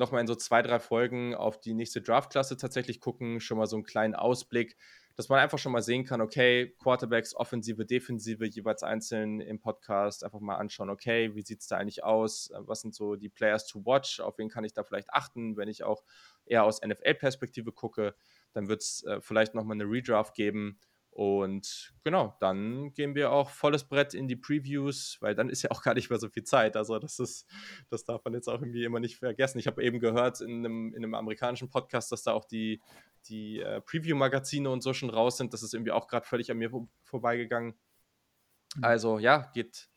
nochmal 0.00 0.22
in 0.22 0.26
so 0.26 0.34
zwei, 0.34 0.62
drei 0.62 0.80
Folgen 0.80 1.34
auf 1.34 1.60
die 1.60 1.74
nächste 1.74 2.02
Draftklasse 2.02 2.56
tatsächlich 2.56 3.00
gucken, 3.00 3.40
schon 3.40 3.58
mal 3.58 3.66
so 3.66 3.76
einen 3.76 3.84
kleinen 3.84 4.16
Ausblick, 4.16 4.76
dass 5.16 5.28
man 5.28 5.38
einfach 5.38 5.58
schon 5.58 5.72
mal 5.72 5.82
sehen 5.82 6.04
kann, 6.04 6.20
okay, 6.20 6.74
Quarterbacks, 6.82 7.36
Offensive, 7.36 7.84
Defensive, 7.84 8.44
jeweils 8.44 8.82
einzeln 8.82 9.40
im 9.40 9.60
Podcast, 9.60 10.24
einfach 10.24 10.40
mal 10.40 10.56
anschauen, 10.56 10.90
okay, 10.90 11.34
wie 11.34 11.42
sieht 11.42 11.60
es 11.60 11.68
da 11.68 11.76
eigentlich 11.76 12.02
aus, 12.02 12.50
was 12.56 12.80
sind 12.80 12.94
so 12.94 13.16
die 13.16 13.28
Players 13.28 13.66
to 13.66 13.84
watch, 13.84 14.20
auf 14.20 14.38
wen 14.38 14.48
kann 14.48 14.64
ich 14.64 14.72
da 14.72 14.82
vielleicht 14.82 15.10
achten, 15.12 15.56
wenn 15.56 15.68
ich 15.68 15.84
auch 15.84 16.02
eher 16.46 16.64
aus 16.64 16.80
NFL-Perspektive 16.80 17.70
gucke, 17.70 18.14
dann 18.52 18.68
wird 18.68 18.82
es 18.82 19.04
äh, 19.04 19.20
vielleicht 19.20 19.54
nochmal 19.54 19.76
eine 19.76 19.84
Redraft 19.84 20.34
geben, 20.34 20.78
und 21.12 21.92
genau, 22.04 22.36
dann 22.40 22.92
gehen 22.94 23.14
wir 23.14 23.32
auch 23.32 23.50
volles 23.50 23.84
Brett 23.84 24.14
in 24.14 24.28
die 24.28 24.36
Previews, 24.36 25.18
weil 25.20 25.34
dann 25.34 25.48
ist 25.48 25.62
ja 25.62 25.70
auch 25.70 25.82
gar 25.82 25.94
nicht 25.94 26.08
mehr 26.08 26.20
so 26.20 26.28
viel 26.28 26.44
Zeit. 26.44 26.76
Also 26.76 26.98
das 26.98 27.18
ist, 27.18 27.46
das 27.90 28.04
darf 28.04 28.24
man 28.24 28.32
jetzt 28.34 28.48
auch 28.48 28.60
irgendwie 28.60 28.84
immer 28.84 29.00
nicht 29.00 29.16
vergessen. 29.16 29.58
Ich 29.58 29.66
habe 29.66 29.82
eben 29.82 29.98
gehört 29.98 30.40
in 30.40 30.64
einem, 30.64 30.94
in 30.94 31.04
einem 31.04 31.14
amerikanischen 31.14 31.68
Podcast, 31.68 32.12
dass 32.12 32.22
da 32.22 32.32
auch 32.32 32.44
die, 32.44 32.80
die 33.26 33.58
äh, 33.60 33.80
Preview-Magazine 33.80 34.70
und 34.70 34.82
so 34.82 34.94
schon 34.94 35.10
raus 35.10 35.36
sind. 35.36 35.52
Das 35.52 35.62
ist 35.62 35.74
irgendwie 35.74 35.92
auch 35.92 36.06
gerade 36.06 36.26
völlig 36.26 36.50
an 36.50 36.58
mir 36.58 36.70
vor, 36.70 36.88
vorbeigegangen. 37.02 37.74
Also 38.80 39.18
ja, 39.18 39.50
geht. 39.52 39.88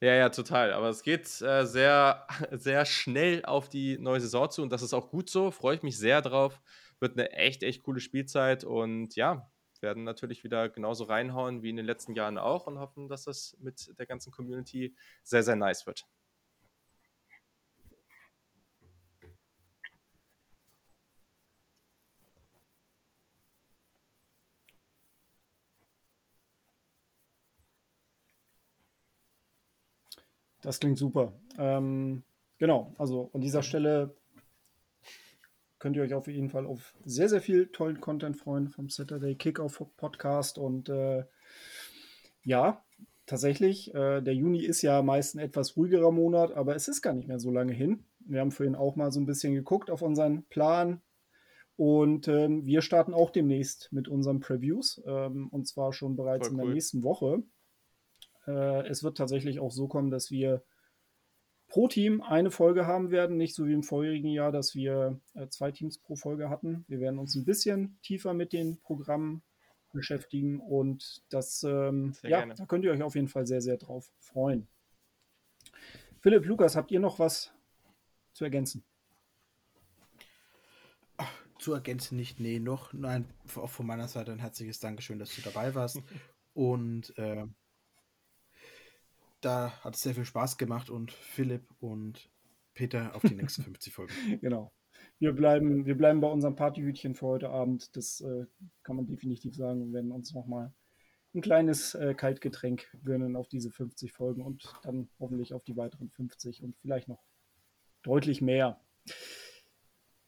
Ja, 0.00 0.14
ja, 0.14 0.30
total. 0.30 0.72
Aber 0.72 0.88
es 0.88 1.02
geht 1.02 1.26
äh, 1.42 1.66
sehr, 1.66 2.26
sehr 2.52 2.86
schnell 2.86 3.44
auf 3.44 3.68
die 3.68 3.98
neue 3.98 4.20
Saison 4.20 4.50
zu 4.50 4.62
und 4.62 4.72
das 4.72 4.82
ist 4.82 4.94
auch 4.94 5.10
gut 5.10 5.28
so. 5.28 5.50
Freue 5.50 5.76
ich 5.76 5.82
mich 5.82 5.98
sehr 5.98 6.22
drauf. 6.22 6.62
Wird 6.98 7.18
eine 7.18 7.30
echt, 7.32 7.62
echt 7.62 7.82
coole 7.82 8.00
Spielzeit 8.00 8.64
und 8.64 9.14
ja, 9.14 9.50
werden 9.82 10.04
natürlich 10.04 10.44
wieder 10.44 10.68
genauso 10.68 11.04
reinhauen 11.04 11.62
wie 11.62 11.70
in 11.70 11.76
den 11.76 11.86
letzten 11.86 12.14
Jahren 12.14 12.38
auch 12.38 12.66
und 12.66 12.78
hoffen, 12.78 13.08
dass 13.08 13.24
das 13.24 13.56
mit 13.60 13.98
der 13.98 14.06
ganzen 14.06 14.32
Community 14.32 14.94
sehr, 15.22 15.42
sehr 15.42 15.56
nice 15.56 15.86
wird. 15.86 16.06
Das 30.60 30.80
klingt 30.80 30.98
super. 30.98 31.32
Ähm, 31.56 32.24
genau, 32.58 32.94
also 32.98 33.30
an 33.32 33.40
dieser 33.40 33.62
Stelle 33.62 34.16
könnt 35.78 35.96
ihr 35.96 36.02
euch 36.02 36.14
auf 36.14 36.26
jeden 36.26 36.50
Fall 36.50 36.66
auf 36.66 36.94
sehr, 37.04 37.28
sehr 37.28 37.40
viel 37.40 37.68
tollen 37.68 38.00
Content 38.00 38.36
freuen 38.36 38.68
vom 38.68 38.88
Saturday 38.88 39.34
Kickoff 39.34 39.82
Podcast. 39.96 40.58
Und 40.58 40.88
äh, 40.88 41.24
ja, 42.42 42.84
tatsächlich, 43.26 43.94
äh, 43.94 44.20
der 44.20 44.34
Juni 44.34 44.64
ist 44.64 44.82
ja 44.82 45.02
meist 45.02 45.34
ein 45.34 45.40
etwas 45.40 45.76
ruhigerer 45.76 46.12
Monat, 46.12 46.52
aber 46.52 46.74
es 46.74 46.88
ist 46.88 47.02
gar 47.02 47.14
nicht 47.14 47.28
mehr 47.28 47.38
so 47.38 47.50
lange 47.50 47.72
hin. 47.72 48.04
Wir 48.20 48.40
haben 48.40 48.50
vorhin 48.50 48.74
auch 48.74 48.96
mal 48.96 49.12
so 49.12 49.20
ein 49.20 49.26
bisschen 49.26 49.54
geguckt 49.54 49.90
auf 49.90 50.02
unseren 50.02 50.44
Plan. 50.44 51.00
Und 51.76 52.26
ähm, 52.26 52.66
wir 52.66 52.82
starten 52.82 53.14
auch 53.14 53.30
demnächst 53.30 53.92
mit 53.92 54.08
unseren 54.08 54.40
Previews. 54.40 55.00
Ähm, 55.06 55.48
und 55.48 55.68
zwar 55.68 55.92
schon 55.92 56.16
bereits 56.16 56.48
Voll 56.48 56.54
in 56.54 56.58
der 56.58 56.66
cool. 56.66 56.74
nächsten 56.74 57.02
Woche. 57.04 57.42
Äh, 58.48 58.88
es 58.88 59.04
wird 59.04 59.16
tatsächlich 59.16 59.60
auch 59.60 59.70
so 59.70 59.86
kommen, 59.86 60.10
dass 60.10 60.30
wir 60.30 60.64
pro 61.68 61.86
Team 61.86 62.22
eine 62.22 62.50
Folge 62.50 62.86
haben 62.86 63.10
werden, 63.10 63.36
nicht 63.36 63.54
so 63.54 63.66
wie 63.66 63.74
im 63.74 63.82
vorherigen 63.82 64.28
Jahr, 64.28 64.50
dass 64.50 64.74
wir 64.74 65.20
äh, 65.34 65.48
zwei 65.48 65.70
Teams 65.70 65.98
pro 65.98 66.16
Folge 66.16 66.48
hatten. 66.48 66.84
Wir 66.88 67.00
werden 67.00 67.18
uns 67.18 67.34
ein 67.34 67.44
bisschen 67.44 67.98
tiefer 68.02 68.34
mit 68.34 68.52
den 68.52 68.80
Programmen 68.80 69.42
beschäftigen 69.92 70.60
und 70.60 71.22
das, 71.30 71.62
ähm, 71.62 72.14
ja, 72.22 72.40
gerne. 72.40 72.54
da 72.54 72.66
könnt 72.66 72.84
ihr 72.84 72.92
euch 72.92 73.02
auf 73.02 73.14
jeden 73.14 73.28
Fall 73.28 73.46
sehr, 73.46 73.60
sehr 73.60 73.76
drauf 73.76 74.10
freuen. 74.18 74.66
Philipp, 76.20 76.46
Lukas, 76.46 76.76
habt 76.76 76.90
ihr 76.90 77.00
noch 77.00 77.18
was 77.18 77.52
zu 78.32 78.44
ergänzen? 78.44 78.84
Zu 81.58 81.72
ergänzen 81.72 82.16
nicht, 82.16 82.38
nee, 82.38 82.60
noch. 82.60 82.92
Nein, 82.92 83.24
auch 83.56 83.70
von 83.70 83.86
meiner 83.86 84.08
Seite 84.08 84.30
ein 84.32 84.38
herzliches 84.38 84.78
Dankeschön, 84.78 85.18
dass 85.18 85.34
du 85.34 85.42
dabei 85.42 85.74
warst. 85.74 86.00
Und 86.54 87.16
äh, 87.18 87.46
da 89.40 89.72
hat 89.82 89.94
es 89.94 90.02
sehr 90.02 90.14
viel 90.14 90.24
Spaß 90.24 90.58
gemacht 90.58 90.90
und 90.90 91.12
Philipp 91.12 91.66
und 91.80 92.30
Peter 92.74 93.14
auf 93.14 93.22
die 93.22 93.34
nächsten 93.34 93.62
50 93.64 93.92
Folgen. 93.92 94.12
Genau. 94.40 94.72
wir 95.18 95.32
bleiben, 95.32 95.86
wir 95.86 95.96
bleiben 95.96 96.20
bei 96.20 96.28
unserem 96.28 96.56
Partyhütchen 96.56 97.14
für 97.14 97.26
heute 97.26 97.50
Abend. 97.50 97.96
Das 97.96 98.20
äh, 98.20 98.46
kann 98.82 98.96
man 98.96 99.06
definitiv 99.06 99.54
sagen. 99.54 99.86
Wir 99.86 99.92
werden 99.94 100.12
uns 100.12 100.32
nochmal 100.34 100.72
ein 101.34 101.40
kleines 101.40 101.94
äh, 101.94 102.14
Kaltgetränk 102.14 102.88
gönnen 103.04 103.36
auf 103.36 103.48
diese 103.48 103.70
50 103.70 104.12
Folgen 104.12 104.42
und 104.42 104.72
dann 104.82 105.08
hoffentlich 105.18 105.52
auf 105.54 105.64
die 105.64 105.76
weiteren 105.76 106.10
50 106.10 106.62
und 106.62 106.76
vielleicht 106.78 107.08
noch 107.08 107.22
deutlich 108.02 108.40
mehr. 108.40 108.80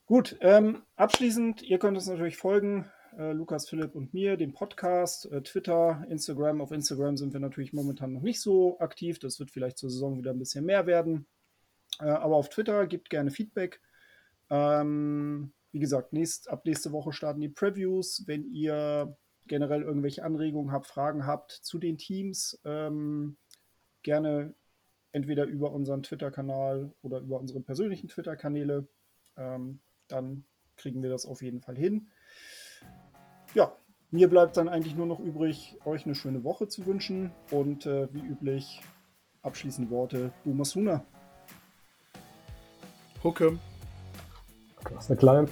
Gut, 0.07 0.37
ähm, 0.41 0.83
abschließend, 0.97 1.63
ihr 1.63 1.79
könnt 1.79 1.97
uns 1.97 2.09
natürlich 2.09 2.37
folgen, 2.37 2.91
äh, 3.19 3.33
Lukas, 3.33 3.69
Philipp 3.69 3.95
und 3.95 4.15
mir, 4.15 4.37
dem 4.37 4.53
Podcast, 4.53 5.31
äh, 5.31 5.43
Twitter, 5.43 6.05
Instagram. 6.09 6.61
Auf 6.61 6.73
Instagram 6.73 7.17
sind 7.17 7.33
wir 7.33 7.41
natürlich 7.41 7.73
momentan 7.73 8.13
noch 8.13 8.23
nicht 8.23 8.41
so 8.41 8.79
aktiv. 8.81 9.19
Das 9.19 9.39
wird 9.39 9.51
vielleicht 9.51 9.79
zur 9.79 9.91
Saison 9.91 10.19
wieder 10.19 10.31
ein 10.31 10.39
bisschen 10.39 10.65
mehr 10.65 10.87
werden. 10.87 11.27
Äh, 12.01 12.05
aber 12.05 12.37
auf 12.37 12.49
Twitter 12.49 12.87
gebt 12.87 13.11
gerne 13.11 13.31
Feedback. 13.31 13.81
Ähm, 14.51 15.53
wie 15.73 15.81
gesagt, 15.81 16.13
nächst, 16.13 16.49
ab 16.51 16.65
nächste 16.65 16.93
Woche 16.93 17.13
starten 17.13 17.41
die 17.41 17.49
Previews. 17.49 18.25
Wenn 18.27 18.45
ihr 18.53 19.17
generell 19.47 19.83
irgendwelche 19.83 20.25
Anregungen 20.25 20.73
habt, 20.73 20.87
Fragen 20.87 21.27
habt 21.27 21.53
zu 21.53 21.79
den 21.79 21.99
Teams, 21.99 22.61
ähm, 22.65 23.37
gerne 24.03 24.55
entweder 25.13 25.45
über 25.45 25.73
unseren 25.73 26.03
Twitter-Kanal 26.03 26.93
oder 27.03 27.19
über 27.19 27.41
unsere 27.41 27.61
persönlichen 27.61 28.09
Twitter-Kanäle. 28.09 28.87
Ähm, 29.37 29.81
dann 30.09 30.45
kriegen 30.77 31.03
wir 31.03 31.11
das 31.11 31.27
auf 31.27 31.43
jeden 31.43 31.61
Fall 31.61 31.77
hin. 31.77 32.09
Ja, 33.55 33.73
mir 34.11 34.29
bleibt 34.29 34.57
dann 34.57 34.69
eigentlich 34.69 34.97
nur 34.97 35.07
noch 35.07 35.21
übrig, 35.21 35.77
euch 35.85 36.05
eine 36.05 36.15
schöne 36.15 36.45
Woche 36.45 36.69
zu 36.69 36.87
wünschen 36.87 37.33
und 37.51 37.87
äh, 37.87 38.13
wie 38.13 38.21
üblich 38.21 38.81
abschließende 39.43 39.91
Worte 39.91 40.33
Boomer 40.45 40.65
Sooner. 40.65 41.05
Hucke. 43.23 43.59
Klasse 44.85 45.17
Klein. 45.17 45.49